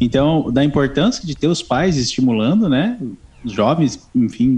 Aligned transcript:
Então, 0.00 0.50
da 0.50 0.64
importância 0.64 1.26
de 1.26 1.36
ter 1.36 1.46
os 1.46 1.62
pais 1.62 1.96
estimulando, 1.96 2.68
né? 2.68 2.98
jovens, 3.44 4.08
enfim, 4.14 4.48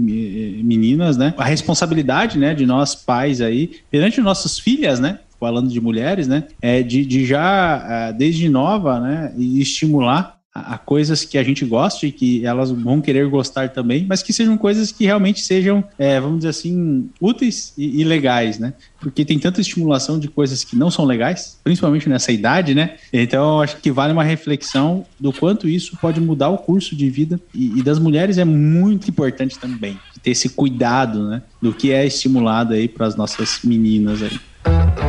meninas, 0.63 1.17
né? 1.17 1.33
A 1.37 1.45
responsabilidade, 1.45 2.37
né, 2.37 2.53
de 2.53 2.65
nós 2.65 2.95
pais 2.95 3.41
aí, 3.41 3.71
perante 3.89 4.19
nossas 4.21 4.59
filhas, 4.59 4.99
né? 4.99 5.19
Falando 5.39 5.69
de 5.69 5.79
mulheres, 5.79 6.27
né? 6.27 6.45
É 6.61 6.81
de, 6.81 7.05
de 7.05 7.25
já, 7.25 7.85
é, 7.89 8.13
desde 8.13 8.49
nova, 8.49 8.99
né? 8.99 9.33
estimular 9.37 10.37
a, 10.53 10.77
coisas 10.77 11.25
que 11.25 11.37
a 11.37 11.43
gente 11.43 11.65
goste 11.65 12.07
e 12.07 12.11
que 12.11 12.45
elas 12.45 12.69
vão 12.69 13.01
querer 13.01 13.27
gostar 13.27 13.69
também, 13.69 14.05
mas 14.07 14.21
que 14.21 14.31
sejam 14.31 14.55
coisas 14.57 14.91
que 14.91 15.05
realmente 15.05 15.41
sejam, 15.41 15.83
é, 15.97 16.19
vamos 16.19 16.37
dizer 16.37 16.49
assim, 16.49 17.09
úteis 17.19 17.73
e, 17.77 18.01
e, 18.01 18.03
legais, 18.03 18.59
né? 18.59 18.73
Porque 18.99 19.25
tem 19.25 19.39
tanta 19.39 19.59
estimulação 19.59 20.19
de 20.19 20.27
coisas 20.27 20.63
que 20.63 20.75
não 20.75 20.91
são 20.91 21.05
legais, 21.05 21.57
principalmente 21.63 22.07
nessa 22.07 22.31
idade, 22.31 22.75
né? 22.75 22.95
Então, 23.11 23.61
acho 23.61 23.77
que 23.77 23.91
vale 23.91 24.13
uma 24.13 24.23
reflexão 24.23 25.05
do 25.19 25.33
quanto 25.33 25.67
isso 25.67 25.97
pode 25.97 26.21
mudar 26.21 26.49
o 26.49 26.57
curso 26.57 26.95
de 26.95 27.09
vida 27.09 27.39
e, 27.53 27.79
e 27.79 27.83
das 27.83 27.97
mulheres 27.97 28.37
é 28.37 28.45
muito 28.45 29.09
importante 29.09 29.57
também 29.57 29.97
ter 30.21 30.31
esse 30.31 30.49
cuidado, 30.49 31.27
né? 31.27 31.41
Do 31.61 31.73
que 31.73 31.91
é 31.91 32.05
estimulado 32.05 32.73
aí 32.73 32.87
para 32.87 33.05
as 33.05 33.15
nossas 33.15 33.59
meninas 33.63 34.21
aí. 34.23 35.02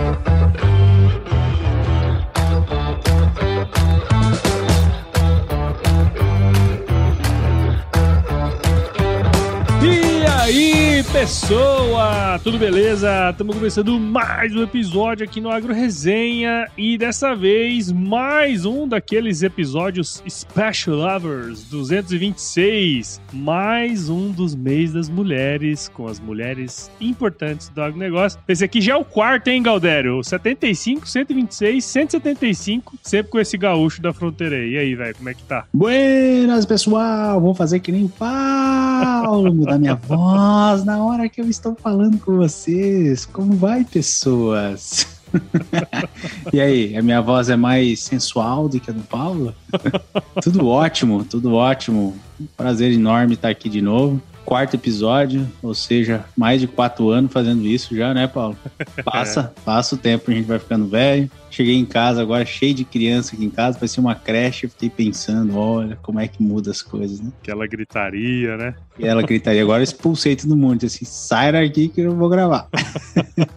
Pessoa! 11.15 12.41
Tudo 12.43 12.59
beleza? 12.59 13.31
Estamos 13.31 13.55
começando 13.55 14.01
mais 14.01 14.53
um 14.53 14.65
episódio 14.65 15.25
aqui 15.25 15.41
no 15.41 15.49
Agro 15.49 15.73
Resenha 15.73 16.69
e 16.77 16.99
dessa 16.99 17.37
vez 17.37 17.93
mais 17.93 18.65
um 18.65 18.89
daqueles 18.89 19.45
episódios 19.45 20.21
Special 20.29 20.97
Lovers 20.97 21.71
226, 21.71 23.21
mais 23.33 24.09
um 24.09 24.33
dos 24.33 24.57
mês 24.57 24.93
das 24.93 25.09
mulheres 25.09 25.89
com 25.89 26.09
as 26.09 26.19
mulheres 26.19 26.91
importantes 27.01 27.69
do 27.69 27.81
agronegócio. 27.81 28.41
Esse 28.49 28.65
aqui 28.65 28.81
já 28.81 28.95
é 28.95 28.97
o 28.97 29.05
quarto, 29.05 29.47
hein, 29.47 29.63
Galdério? 29.63 30.21
75, 30.21 31.09
126, 31.09 31.85
175, 31.85 32.99
sempre 33.01 33.31
com 33.31 33.39
esse 33.39 33.57
gaúcho 33.57 34.03
da 34.03 34.13
fronteira 34.13 34.57
aí. 34.57 34.73
E 34.73 34.79
aí, 34.79 34.95
velho, 34.97 35.15
como 35.15 35.29
é 35.29 35.35
que 35.35 35.45
tá? 35.45 35.65
Buenas, 35.73 36.67
pessoal! 36.67 37.41
Vou 37.41 37.55
fazer 37.55 37.79
que 37.79 37.93
nem 37.93 38.05
o 38.05 38.09
Paulo, 38.09 39.55
mudar 39.55 39.79
minha 39.79 39.95
voz 39.95 40.85
na 40.85 41.04
hora 41.05 41.29
que 41.29 41.41
eu 41.41 41.49
estou 41.49 41.75
falando 41.75 42.19
com 42.19 42.37
vocês. 42.37 43.27
Como 43.27 43.55
vai, 43.55 43.85
pessoas? 43.85 45.07
e 46.53 46.61
aí, 46.61 46.97
a 46.97 47.03
minha 47.03 47.21
voz 47.21 47.49
é 47.49 47.57
mais 47.57 48.01
sensual 48.01 48.69
do 48.69 48.81
que 48.81 48.91
a 48.91 48.95
do 48.95 49.03
Paulo? 49.03 49.55
tudo 50.43 50.67
ótimo, 50.67 51.25
tudo 51.25 51.55
ótimo. 51.55 52.17
prazer 52.57 52.93
enorme 52.93 53.35
estar 53.35 53.49
aqui 53.49 53.69
de 53.69 53.83
novo. 53.83 54.21
Quarto 54.45 54.75
episódio, 54.75 55.49
ou 55.63 55.75
seja, 55.75 56.25
mais 56.37 56.61
de 56.61 56.67
quatro 56.67 57.09
anos 57.09 57.33
fazendo 57.33 57.67
isso 57.67 57.97
já, 57.97 58.13
né, 58.13 58.27
Paulo? 58.27 58.57
Passa, 59.05 59.55
passa 59.65 59.95
o 59.95 59.99
tempo, 59.99 60.31
a 60.31 60.35
gente 60.35 60.47
vai 60.47 60.59
ficando 60.59 60.87
velho. 60.87 61.31
Cheguei 61.51 61.77
em 61.77 61.85
casa 61.85 62.21
agora 62.21 62.45
cheio 62.45 62.75
de 62.75 62.85
criança 62.85 63.37
aqui 63.37 63.45
em 63.45 63.51
casa, 63.51 63.79
parecia 63.79 64.01
uma 64.01 64.15
creche. 64.15 64.67
Fiquei 64.69 64.91
pensando, 64.91 65.57
olha 65.57 65.97
como 66.03 66.19
é 66.19 66.27
que 66.27 66.43
muda 66.43 66.73
as 66.73 66.83
coisas, 66.83 67.21
né? 67.21 67.31
Aquela 67.41 67.65
gritaria, 67.67 68.57
né? 68.57 68.75
E 68.99 69.07
ela 69.07 69.23
gritaria. 69.23 69.63
Agora 69.63 69.79
eu 69.79 69.85
expulsei 69.85 70.35
todo 70.35 70.57
mundo, 70.57 70.85
assim, 70.85 71.05
sai 71.05 71.53
daqui 71.53 71.89
que 71.89 72.01
eu 72.01 72.15
vou 72.17 72.29
gravar. 72.29 72.69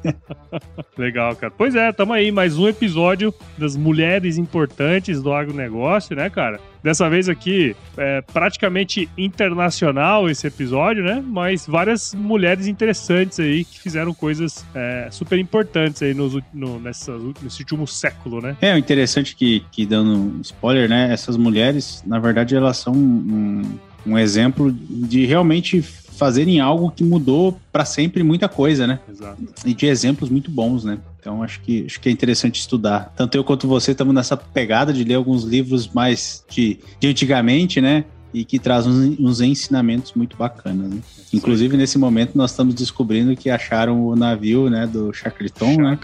Legal, 0.96 1.36
cara. 1.36 1.52
Pois 1.58 1.74
é, 1.74 1.92
tamo 1.92 2.14
aí, 2.14 2.32
mais 2.32 2.58
um 2.58 2.68
episódio 2.68 3.34
das 3.58 3.76
mulheres 3.76 4.38
importantes 4.38 5.20
do 5.22 5.34
agronegócio, 5.34 6.16
né, 6.16 6.30
cara? 6.30 6.60
Dessa 6.84 7.10
vez 7.10 7.28
aqui, 7.28 7.76
é 7.98 8.22
praticamente 8.22 9.10
internacional 9.18 10.30
esse 10.30 10.48
episódio, 10.48 11.04
né? 11.04 11.24
Mas 11.26 11.66
várias 11.66 12.14
mulheres 12.14 12.68
interessantes 12.68 13.40
aí 13.40 13.66
que 13.66 13.80
fizeram 13.80 14.14
coisas 14.14 14.66
é, 14.74 15.08
super 15.12 15.38
importantes 15.40 16.02
aí 16.02 16.14
nos, 16.14 16.38
no, 16.54 16.80
nessas, 16.80 17.22
nesse 17.42 17.62
último 17.62 17.88
século, 17.88 18.42
né? 18.42 18.56
É, 18.62 18.74
o 18.74 18.78
interessante 18.78 19.36
que, 19.36 19.66
que 19.72 19.86
dando 19.86 20.18
um 20.18 20.42
spoiler, 20.42 20.88
né? 20.88 21.12
Essas 21.12 21.38
mulheres, 21.38 22.04
na 22.06 22.20
verdade, 22.20 22.56
elas 22.56 22.78
são 22.78 22.94
um, 22.94 23.78
um 24.06 24.18
exemplo 24.18 24.72
de 24.72 25.26
realmente 25.26 25.82
fazerem 25.82 26.60
algo 26.60 26.92
que 26.92 27.04
mudou 27.04 27.60
para 27.72 27.86
sempre 27.86 28.24
muita 28.24 28.50
coisa, 28.50 28.88
né? 28.88 29.00
Exato. 29.08 29.42
E 29.66 29.74
de 29.74 29.86
exemplos 29.86 30.30
muito 30.30 30.50
bons, 30.50 30.84
né? 30.84 30.98
Então 31.20 31.44
acho 31.44 31.62
que 31.62 31.86
acho 31.86 32.00
que 32.00 32.10
é 32.10 32.12
interessante 32.12 32.60
estudar. 32.60 33.14
Tanto 33.16 33.36
eu 33.36 33.44
quanto 33.44 33.68
você 33.68 33.92
estamos 33.92 34.14
nessa 34.14 34.36
pegada 34.36 34.92
de 34.92 35.04
ler 35.04 35.16
alguns 35.16 35.44
livros 35.44 35.88
mais 35.88 36.44
de, 36.50 36.80
de 37.00 37.08
antigamente, 37.08 37.80
né? 37.80 38.06
E 38.34 38.44
que 38.44 38.60
traz 38.60 38.86
uns, 38.88 39.18
uns 39.20 39.42
ensinamentos 39.42 40.14
muito 40.14 40.36
bacanas, 40.36 40.90
né? 40.90 41.00
Inclusive, 41.34 41.78
nesse 41.78 41.98
momento, 41.98 42.38
nós 42.38 42.52
estamos 42.52 42.74
descobrindo 42.74 43.36
que 43.36 43.50
acharam 43.50 44.06
o 44.06 44.16
navio, 44.16 44.70
né, 44.70 44.88
do 44.88 45.14
Shackleton, 45.14 45.78
né? 45.78 46.00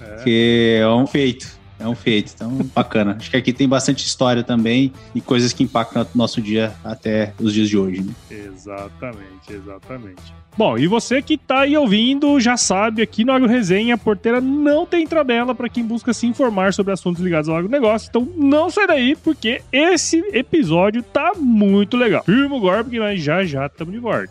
É. 0.00 0.24
Que 0.24 0.78
é 0.80 0.88
um 0.88 1.06
feito 1.06 1.61
é 1.82 1.88
um 1.88 1.94
feito. 1.94 2.32
Então, 2.34 2.50
bacana. 2.74 3.16
Acho 3.18 3.30
que 3.30 3.36
aqui 3.36 3.52
tem 3.52 3.68
bastante 3.68 4.06
história 4.06 4.42
também 4.42 4.92
e 5.14 5.20
coisas 5.20 5.52
que 5.52 5.62
impactam 5.62 6.02
o 6.02 6.18
nosso 6.18 6.40
dia 6.40 6.72
até 6.84 7.34
os 7.40 7.52
dias 7.52 7.68
de 7.68 7.76
hoje. 7.76 8.02
Né? 8.02 8.12
Exatamente, 8.30 9.50
exatamente. 9.52 10.42
Bom, 10.56 10.76
e 10.76 10.86
você 10.86 11.22
que 11.22 11.38
tá 11.38 11.60
aí 11.60 11.76
ouvindo 11.76 12.38
já 12.38 12.58
sabe, 12.58 13.00
aqui 13.00 13.24
no 13.24 13.32
Agro 13.32 13.48
Resenha, 13.48 13.94
a 13.94 13.98
porteira 13.98 14.38
não 14.38 14.84
tem 14.84 15.06
tabela 15.06 15.54
para 15.54 15.68
quem 15.68 15.82
busca 15.82 16.12
se 16.12 16.26
informar 16.26 16.74
sobre 16.74 16.92
assuntos 16.92 17.22
ligados 17.22 17.48
ao 17.48 17.56
agronegócio. 17.56 18.08
Então 18.10 18.28
não 18.36 18.68
sai 18.70 18.86
daí, 18.86 19.16
porque 19.16 19.62
esse 19.72 20.18
episódio 20.32 21.02
tá 21.02 21.32
muito 21.34 21.96
legal. 21.96 22.22
Firma 22.24 22.56
o 22.56 22.60
golpe 22.60 22.90
que 22.90 22.98
nós 22.98 23.22
já 23.22 23.44
já 23.44 23.66
estamos 23.66 23.94
de 23.94 24.00
volta. 24.00 24.30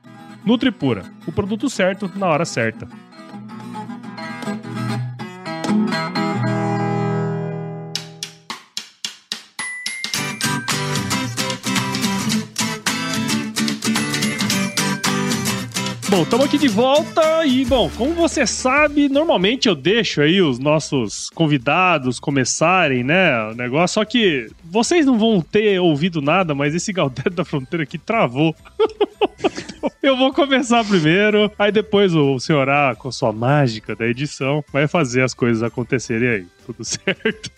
Nutripura, 0.45 1.03
o 1.27 1.31
produto 1.31 1.69
certo 1.69 2.11
na 2.15 2.27
hora 2.27 2.45
certa. 2.45 2.87
Bom, 16.11 16.23
estamos 16.23 16.45
aqui 16.45 16.57
de 16.57 16.67
volta 16.67 17.45
e, 17.45 17.63
bom, 17.63 17.89
como 17.97 18.13
você 18.13 18.45
sabe, 18.45 19.07
normalmente 19.07 19.69
eu 19.69 19.75
deixo 19.75 20.21
aí 20.21 20.41
os 20.41 20.59
nossos 20.59 21.29
convidados 21.29 22.19
começarem, 22.19 23.01
né, 23.01 23.33
o 23.45 23.55
negócio, 23.55 23.93
só 23.93 24.03
que 24.03 24.49
vocês 24.61 25.05
não 25.05 25.17
vão 25.17 25.39
ter 25.39 25.79
ouvido 25.79 26.21
nada, 26.21 26.53
mas 26.53 26.75
esse 26.75 26.91
Galdério 26.91 27.31
da 27.31 27.45
Fronteira 27.45 27.83
aqui 27.83 27.97
travou. 27.97 28.53
eu 30.01 30.17
vou 30.17 30.33
começar 30.33 30.83
primeiro, 30.83 31.51
aí 31.57 31.71
depois 31.71 32.13
o 32.13 32.39
senhor 32.39 32.69
A, 32.69 32.95
com 32.95 33.11
sua 33.11 33.31
mágica 33.31 33.95
da 33.95 34.07
edição, 34.07 34.63
vai 34.71 34.87
fazer 34.87 35.21
as 35.23 35.33
coisas 35.33 35.63
acontecerem 35.63 36.29
aí. 36.29 36.45
Tudo 36.65 36.83
certo? 36.85 37.51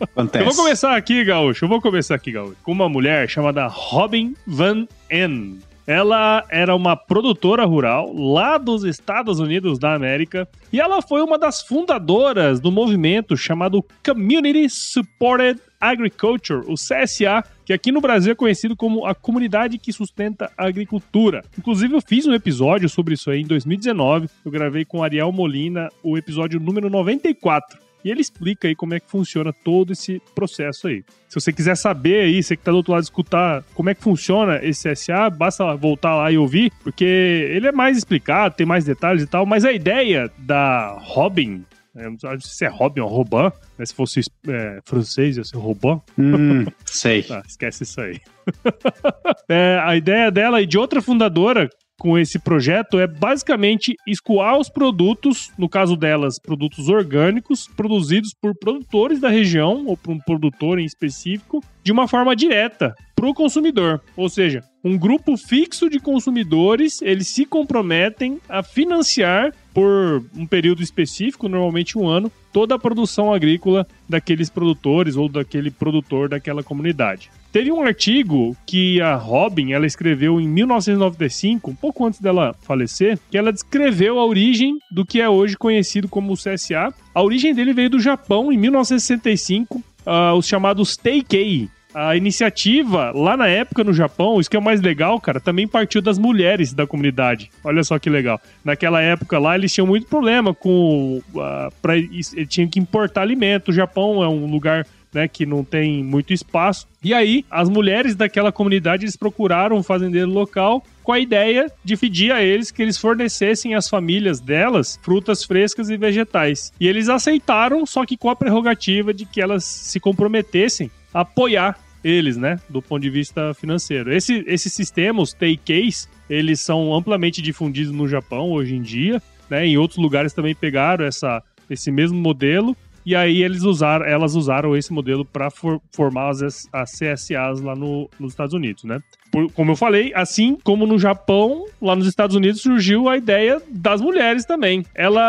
Acontece. 0.00 0.44
Eu 0.44 0.50
vou 0.50 0.64
começar 0.64 0.96
aqui, 0.96 1.24
Gaúcho. 1.24 1.64
Eu 1.64 1.68
vou 1.68 1.80
começar 1.80 2.14
aqui, 2.14 2.32
Gaúcho, 2.32 2.56
com 2.62 2.72
uma 2.72 2.88
mulher 2.88 3.28
chamada 3.28 3.66
Robin 3.68 4.34
Van 4.46 4.86
En. 5.08 5.58
Ela 5.86 6.44
era 6.48 6.74
uma 6.74 6.94
produtora 6.94 7.64
rural 7.64 8.12
lá 8.14 8.58
dos 8.58 8.84
Estados 8.84 9.40
Unidos 9.40 9.78
da 9.78 9.94
América 9.94 10.48
e 10.72 10.80
ela 10.80 11.02
foi 11.02 11.20
uma 11.20 11.36
das 11.36 11.62
fundadoras 11.62 12.60
do 12.60 12.70
movimento 12.70 13.36
chamado 13.36 13.84
Community 14.04 14.68
Supported 14.68 15.60
Agriculture, 15.80 16.64
o 16.68 16.74
CSA, 16.74 17.42
que 17.70 17.74
aqui 17.74 17.92
no 17.92 18.00
Brasil 18.00 18.32
é 18.32 18.34
conhecido 18.34 18.74
como 18.74 19.06
a 19.06 19.14
comunidade 19.14 19.78
que 19.78 19.92
sustenta 19.92 20.50
a 20.58 20.66
agricultura. 20.66 21.44
Inclusive, 21.56 21.94
eu 21.94 22.00
fiz 22.00 22.26
um 22.26 22.34
episódio 22.34 22.88
sobre 22.88 23.14
isso 23.14 23.30
aí 23.30 23.42
em 23.42 23.46
2019. 23.46 24.28
Eu 24.44 24.50
gravei 24.50 24.84
com 24.84 25.04
Ariel 25.04 25.30
Molina 25.30 25.88
o 26.02 26.18
episódio 26.18 26.58
número 26.58 26.90
94. 26.90 27.78
E 28.04 28.10
ele 28.10 28.20
explica 28.20 28.66
aí 28.66 28.74
como 28.74 28.94
é 28.94 28.98
que 28.98 29.08
funciona 29.08 29.52
todo 29.52 29.92
esse 29.92 30.20
processo 30.34 30.88
aí. 30.88 31.04
Se 31.28 31.36
você 31.36 31.52
quiser 31.52 31.76
saber 31.76 32.22
aí, 32.22 32.42
você 32.42 32.56
que 32.56 32.64
tá 32.64 32.72
do 32.72 32.78
outro 32.78 32.92
lado 32.92 33.04
escutar 33.04 33.62
como 33.72 33.88
é 33.88 33.94
que 33.94 34.02
funciona 34.02 34.58
esse 34.64 34.92
SA, 34.96 35.30
basta 35.30 35.72
voltar 35.76 36.16
lá 36.16 36.32
e 36.32 36.36
ouvir, 36.36 36.72
porque 36.82 37.04
ele 37.04 37.68
é 37.68 37.72
mais 37.72 37.96
explicado, 37.96 38.56
tem 38.56 38.66
mais 38.66 38.84
detalhes 38.84 39.22
e 39.22 39.26
tal, 39.28 39.46
mas 39.46 39.64
a 39.64 39.72
ideia 39.72 40.28
da 40.38 40.98
Robin, 41.02 41.64
é, 41.96 42.08
não 42.08 42.18
sei 42.18 42.38
se 42.40 42.64
é 42.64 42.68
Robin 42.68 43.00
ou 43.00 43.08
Robin, 43.08 43.50
né? 43.78 43.84
Se 43.84 43.94
fosse 43.94 44.20
é, 44.46 44.80
francês, 44.84 45.36
ia 45.36 45.44
ser 45.44 45.56
Robin. 45.56 46.00
Hum, 46.18 46.64
sei. 46.86 47.24
Ah, 47.30 47.42
esquece 47.46 47.82
isso 47.82 48.00
aí. 48.00 48.20
é, 49.48 49.80
a 49.82 49.96
ideia 49.96 50.30
dela 50.30 50.60
e 50.62 50.66
de 50.66 50.78
outra 50.78 51.02
fundadora 51.02 51.68
com 52.00 52.18
esse 52.18 52.38
projeto 52.38 52.98
é 52.98 53.06
basicamente 53.06 53.94
escoar 54.06 54.58
os 54.58 54.70
produtos, 54.70 55.52
no 55.58 55.68
caso 55.68 55.94
delas, 55.96 56.38
produtos 56.38 56.88
orgânicos, 56.88 57.68
produzidos 57.76 58.32
por 58.40 58.56
produtores 58.58 59.20
da 59.20 59.28
região 59.28 59.84
ou 59.86 59.98
por 59.98 60.12
um 60.12 60.18
produtor 60.18 60.78
em 60.78 60.86
específico, 60.86 61.62
de 61.84 61.92
uma 61.92 62.08
forma 62.08 62.34
direta 62.34 62.94
para 63.14 63.28
o 63.28 63.34
consumidor. 63.34 64.00
Ou 64.16 64.30
seja, 64.30 64.64
um 64.82 64.96
grupo 64.96 65.36
fixo 65.36 65.90
de 65.90 66.00
consumidores, 66.00 67.02
eles 67.02 67.28
se 67.28 67.44
comprometem 67.44 68.40
a 68.48 68.62
financiar 68.62 69.52
por 69.72 70.24
um 70.36 70.46
período 70.46 70.82
específico, 70.82 71.48
normalmente 71.48 71.98
um 71.98 72.08
ano, 72.08 72.30
toda 72.52 72.74
a 72.74 72.78
produção 72.78 73.32
agrícola 73.32 73.86
daqueles 74.08 74.50
produtores 74.50 75.16
ou 75.16 75.28
daquele 75.28 75.70
produtor 75.70 76.28
daquela 76.28 76.62
comunidade. 76.62 77.30
Teve 77.52 77.72
um 77.72 77.82
artigo 77.82 78.56
que 78.64 79.00
a 79.00 79.16
Robin 79.16 79.72
ela 79.72 79.86
escreveu 79.86 80.40
em 80.40 80.48
1995, 80.48 81.70
um 81.70 81.74
pouco 81.74 82.06
antes 82.06 82.20
dela 82.20 82.54
falecer, 82.62 83.18
que 83.28 83.36
ela 83.36 83.52
descreveu 83.52 84.20
a 84.20 84.24
origem 84.24 84.78
do 84.90 85.04
que 85.04 85.20
é 85.20 85.28
hoje 85.28 85.56
conhecido 85.56 86.08
como 86.08 86.32
o 86.32 86.36
CSA. 86.36 86.94
A 87.12 87.22
origem 87.22 87.52
dele 87.52 87.72
veio 87.72 87.90
do 87.90 87.98
Japão 87.98 88.52
em 88.52 88.56
1965, 88.56 89.78
uh, 89.78 89.82
ah, 90.06 90.34
os 90.34 90.46
chamados 90.46 90.96
Teikei, 90.96 91.68
a 91.94 92.16
iniciativa, 92.16 93.12
lá 93.14 93.36
na 93.36 93.48
época 93.48 93.84
no 93.84 93.92
Japão, 93.92 94.40
isso 94.40 94.50
que 94.50 94.56
é 94.56 94.58
o 94.58 94.62
mais 94.62 94.80
legal, 94.80 95.20
cara, 95.20 95.40
também 95.40 95.66
partiu 95.66 96.00
das 96.00 96.18
mulheres 96.18 96.72
da 96.72 96.86
comunidade. 96.86 97.50
Olha 97.64 97.82
só 97.82 97.98
que 97.98 98.08
legal. 98.08 98.40
Naquela 98.64 99.00
época 99.00 99.38
lá, 99.38 99.54
eles 99.54 99.72
tinham 99.72 99.86
muito 99.86 100.06
problema 100.06 100.54
com. 100.54 101.22
Uh, 101.34 101.72
pra, 101.82 101.96
eles 101.96 102.34
tinham 102.48 102.68
que 102.68 102.78
importar 102.78 103.22
alimento. 103.22 103.68
O 103.68 103.74
Japão 103.74 104.22
é 104.22 104.28
um 104.28 104.46
lugar 104.46 104.86
né, 105.12 105.28
que 105.28 105.44
não 105.44 105.64
tem 105.64 106.02
muito 106.04 106.32
espaço. 106.32 106.86
E 107.02 107.12
aí, 107.12 107.44
as 107.50 107.68
mulheres 107.68 108.14
daquela 108.14 108.52
comunidade 108.52 109.04
eles 109.04 109.16
procuraram 109.16 109.76
um 109.76 109.82
fazendeiro 109.82 110.30
local 110.30 110.84
com 111.02 111.12
a 111.12 111.18
ideia 111.18 111.70
de 111.84 111.96
pedir 111.96 112.30
a 112.30 112.42
eles 112.42 112.70
que 112.70 112.82
eles 112.82 112.96
fornecessem 112.96 113.74
às 113.74 113.88
famílias 113.88 114.40
delas 114.40 114.98
frutas 115.02 115.44
frescas 115.44 115.90
e 115.90 115.96
vegetais. 115.96 116.72
E 116.78 116.86
eles 116.86 117.08
aceitaram, 117.08 117.84
só 117.84 118.04
que 118.04 118.16
com 118.16 118.30
a 118.30 118.36
prerrogativa 118.36 119.12
de 119.12 119.24
que 119.24 119.40
elas 119.40 119.64
se 119.64 119.98
comprometessem 119.98 120.90
apoiar 121.12 121.78
eles, 122.02 122.36
né, 122.36 122.58
do 122.68 122.80
ponto 122.80 123.02
de 123.02 123.10
vista 123.10 123.52
financeiro. 123.54 124.12
Esse, 124.12 124.42
esse 124.46 124.70
sistema, 124.70 125.20
os 125.20 125.32
Teikeis, 125.32 126.08
eles 126.28 126.60
são 126.60 126.94
amplamente 126.94 127.42
difundidos 127.42 127.92
no 127.92 128.08
Japão 128.08 128.50
hoje 128.50 128.74
em 128.74 128.82
dia, 128.82 129.22
né, 129.50 129.66
em 129.66 129.76
outros 129.76 129.98
lugares 129.98 130.32
também 130.32 130.54
pegaram 130.54 131.04
essa, 131.04 131.42
esse 131.68 131.90
mesmo 131.90 132.18
modelo 132.18 132.76
e 133.04 133.16
aí 133.16 133.42
eles 133.42 133.62
usaram, 133.62 134.04
elas 134.04 134.34
usaram 134.34 134.76
esse 134.76 134.92
modelo 134.92 135.24
para 135.24 135.50
for, 135.50 135.80
formar 135.92 136.30
as, 136.30 136.68
as 136.72 136.92
CSAs 136.92 137.60
lá 137.60 137.74
no, 137.74 138.08
nos 138.18 138.32
Estados 138.32 138.54
Unidos, 138.54 138.84
né? 138.84 139.00
Por, 139.32 139.50
como 139.52 139.72
eu 139.72 139.76
falei, 139.76 140.12
assim 140.14 140.58
como 140.62 140.86
no 140.86 140.98
Japão, 140.98 141.64
lá 141.80 141.96
nos 141.96 142.06
Estados 142.06 142.36
Unidos 142.36 142.60
surgiu 142.60 143.08
a 143.08 143.16
ideia 143.16 143.60
das 143.70 144.00
mulheres 144.00 144.44
também. 144.44 144.84
Ela, 144.94 145.22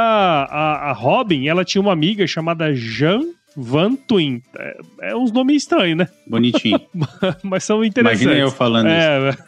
a, 0.50 0.90
a 0.90 0.92
Robin, 0.92 1.48
ela 1.48 1.64
tinha 1.64 1.82
uma 1.82 1.94
amiga 1.94 2.28
chamada 2.28 2.74
Jean 2.76 3.22
Van 3.56 3.96
Twin. 3.96 4.42
É, 4.58 4.78
é 5.02 5.16
uns 5.16 5.32
nomes 5.32 5.64
estranhos, 5.64 5.98
né? 5.98 6.08
Bonitinho. 6.28 6.80
Mas 7.44 7.64
são 7.64 7.84
interessantes. 7.84 8.22
Imagina 8.22 8.46
eu 8.46 8.52
falando 8.52 8.88
é, 8.88 9.30
isso. 9.30 9.40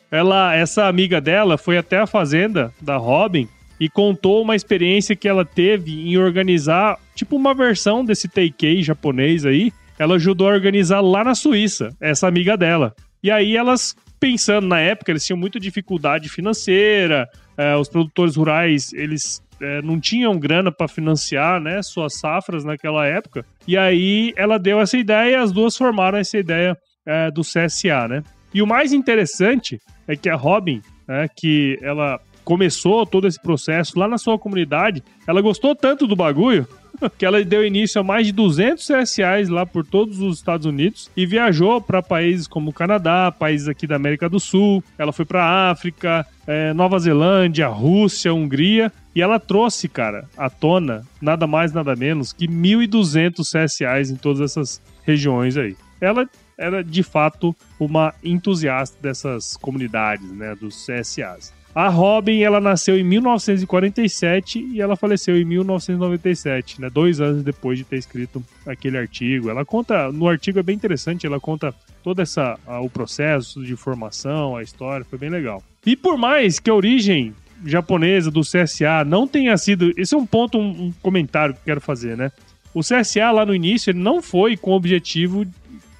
ela, 0.10 0.54
essa 0.54 0.86
amiga 0.86 1.20
dela 1.20 1.56
foi 1.56 1.78
até 1.78 1.98
a 1.98 2.06
fazenda 2.06 2.72
da 2.80 2.96
Robin 2.96 3.48
e 3.80 3.88
contou 3.88 4.42
uma 4.42 4.56
experiência 4.56 5.14
que 5.14 5.28
ela 5.28 5.44
teve 5.44 6.10
em 6.10 6.16
organizar, 6.16 6.98
tipo 7.14 7.36
uma 7.36 7.54
versão 7.54 8.04
desse 8.04 8.28
Teikei 8.28 8.82
japonês 8.82 9.46
aí. 9.46 9.72
Ela 9.98 10.16
ajudou 10.16 10.48
a 10.48 10.52
organizar 10.52 11.00
lá 11.00 11.24
na 11.24 11.34
Suíça, 11.34 11.94
essa 12.00 12.26
amiga 12.26 12.56
dela. 12.56 12.94
E 13.22 13.30
aí 13.30 13.56
elas, 13.56 13.96
pensando 14.20 14.66
na 14.66 14.78
época, 14.78 15.10
eles 15.10 15.26
tinham 15.26 15.36
muita 15.36 15.58
dificuldade 15.58 16.28
financeira, 16.28 17.28
é, 17.56 17.76
os 17.76 17.88
produtores 17.88 18.36
rurais, 18.36 18.92
eles 18.92 19.42
é, 19.60 19.82
não 19.82 20.00
tinham 20.00 20.38
grana 20.38 20.70
para 20.70 20.88
financiar 20.88 21.60
né, 21.60 21.82
suas 21.82 22.18
safras 22.18 22.64
naquela 22.64 23.06
época. 23.06 23.44
E 23.66 23.76
aí 23.76 24.32
ela 24.36 24.58
deu 24.58 24.80
essa 24.80 24.96
ideia, 24.96 25.42
as 25.42 25.52
duas 25.52 25.76
formaram 25.76 26.18
essa 26.18 26.38
ideia 26.38 26.76
é, 27.06 27.30
do 27.30 27.42
CSA, 27.42 28.08
né? 28.08 28.22
E 28.52 28.62
o 28.62 28.66
mais 28.66 28.92
interessante 28.92 29.78
é 30.06 30.16
que 30.16 30.28
a 30.28 30.34
Robin, 30.34 30.80
né, 31.06 31.28
que 31.36 31.78
ela 31.82 32.18
começou 32.44 33.04
todo 33.04 33.26
esse 33.26 33.40
processo 33.40 33.98
lá 33.98 34.08
na 34.08 34.16
sua 34.16 34.38
comunidade, 34.38 35.02
ela 35.26 35.42
gostou 35.42 35.76
tanto 35.76 36.06
do 36.06 36.16
bagulho 36.16 36.66
que 37.16 37.24
ela 37.24 37.42
deu 37.44 37.64
início 37.64 38.00
a 38.00 38.04
mais 38.04 38.26
de 38.26 38.32
200 38.32 38.86
CSAs 38.86 39.48
lá 39.48 39.64
por 39.64 39.84
todos 39.84 40.20
os 40.20 40.38
Estados 40.38 40.66
Unidos 40.66 41.10
e 41.16 41.26
viajou 41.26 41.80
para 41.80 42.02
países 42.02 42.46
como 42.46 42.70
o 42.70 42.72
Canadá, 42.72 43.32
países 43.36 43.68
aqui 43.68 43.86
da 43.86 43.96
América 43.96 44.28
do 44.28 44.40
Sul. 44.40 44.82
Ela 44.96 45.12
foi 45.12 45.24
para 45.24 45.70
África, 45.70 46.26
é, 46.46 46.72
Nova 46.72 46.98
Zelândia, 46.98 47.68
Rússia, 47.68 48.32
Hungria 48.32 48.92
e 49.14 49.22
ela 49.22 49.40
trouxe, 49.40 49.88
cara, 49.88 50.28
à 50.36 50.48
tona 50.48 51.04
nada 51.20 51.46
mais 51.46 51.72
nada 51.72 51.96
menos 51.96 52.32
que 52.32 52.46
1.200 52.46 53.42
CSAs 53.42 54.10
em 54.10 54.16
todas 54.16 54.40
essas 54.40 54.80
regiões 55.04 55.56
aí. 55.56 55.76
Ela 56.00 56.28
era 56.58 56.82
de 56.82 57.02
fato 57.02 57.54
uma 57.78 58.12
entusiasta 58.22 58.96
dessas 59.00 59.56
comunidades, 59.56 60.28
né, 60.32 60.54
dos 60.54 60.84
CSAs. 60.84 61.52
A 61.78 61.86
Robin, 61.90 62.40
ela 62.40 62.60
nasceu 62.60 62.98
em 62.98 63.04
1947 63.04 64.68
e 64.72 64.80
ela 64.80 64.96
faleceu 64.96 65.40
em 65.40 65.44
1997, 65.44 66.80
né? 66.80 66.90
Dois 66.90 67.20
anos 67.20 67.44
depois 67.44 67.78
de 67.78 67.84
ter 67.84 67.98
escrito 67.98 68.42
aquele 68.66 68.98
artigo. 68.98 69.48
Ela 69.48 69.64
conta, 69.64 70.10
no 70.10 70.28
artigo 70.28 70.58
é 70.58 70.62
bem 70.64 70.74
interessante, 70.74 71.24
ela 71.24 71.38
conta 71.38 71.72
todo 72.02 72.20
essa, 72.20 72.58
o 72.82 72.90
processo 72.90 73.62
de 73.62 73.76
formação, 73.76 74.56
a 74.56 74.62
história, 74.64 75.06
foi 75.08 75.20
bem 75.20 75.30
legal. 75.30 75.62
E 75.86 75.94
por 75.94 76.18
mais 76.18 76.58
que 76.58 76.68
a 76.68 76.74
origem 76.74 77.32
japonesa 77.64 78.28
do 78.28 78.40
CSA 78.40 79.04
não 79.06 79.28
tenha 79.28 79.56
sido. 79.56 79.92
Esse 79.96 80.16
é 80.16 80.18
um 80.18 80.26
ponto, 80.26 80.58
um, 80.58 80.86
um 80.86 80.92
comentário 81.00 81.54
que 81.54 81.60
eu 81.60 81.64
quero 81.64 81.80
fazer, 81.80 82.16
né? 82.16 82.32
O 82.74 82.80
CSA 82.80 83.30
lá 83.30 83.46
no 83.46 83.54
início 83.54 83.92
ele 83.92 84.00
não 84.00 84.20
foi 84.20 84.56
com 84.56 84.72
o 84.72 84.74
objetivo 84.74 85.46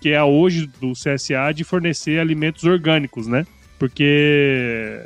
que 0.00 0.08
é 0.08 0.20
hoje 0.24 0.68
do 0.80 0.90
CSA 0.94 1.52
de 1.54 1.62
fornecer 1.62 2.18
alimentos 2.18 2.64
orgânicos, 2.64 3.28
né? 3.28 3.46
Porque 3.78 5.00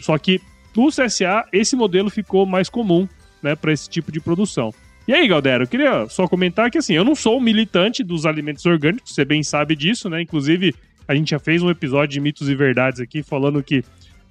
só 0.00 0.18
que 0.18 0.40
no 0.76 0.90
CSA, 0.90 1.44
esse 1.52 1.74
modelo 1.74 2.08
ficou 2.08 2.46
mais 2.46 2.68
comum 2.68 3.08
né, 3.42 3.56
para 3.56 3.72
esse 3.72 3.90
tipo 3.90 4.12
de 4.12 4.20
produção. 4.20 4.72
E 5.08 5.12
aí, 5.12 5.26
Galdero, 5.26 5.64
eu 5.64 5.68
queria 5.68 6.08
só 6.08 6.28
comentar 6.28 6.70
que 6.70 6.78
assim, 6.78 6.94
eu 6.94 7.04
não 7.04 7.16
sou 7.16 7.38
um 7.38 7.40
militante 7.40 8.04
dos 8.04 8.24
alimentos 8.26 8.64
orgânicos, 8.64 9.12
você 9.12 9.24
bem 9.24 9.42
sabe 9.42 9.74
disso, 9.74 10.08
né? 10.08 10.22
Inclusive, 10.22 10.74
a 11.08 11.14
gente 11.14 11.30
já 11.30 11.38
fez 11.38 11.62
um 11.62 11.70
episódio 11.70 12.12
de 12.12 12.20
mitos 12.20 12.48
e 12.48 12.54
verdades 12.54 13.00
aqui 13.00 13.22
falando 13.22 13.62
que 13.62 13.82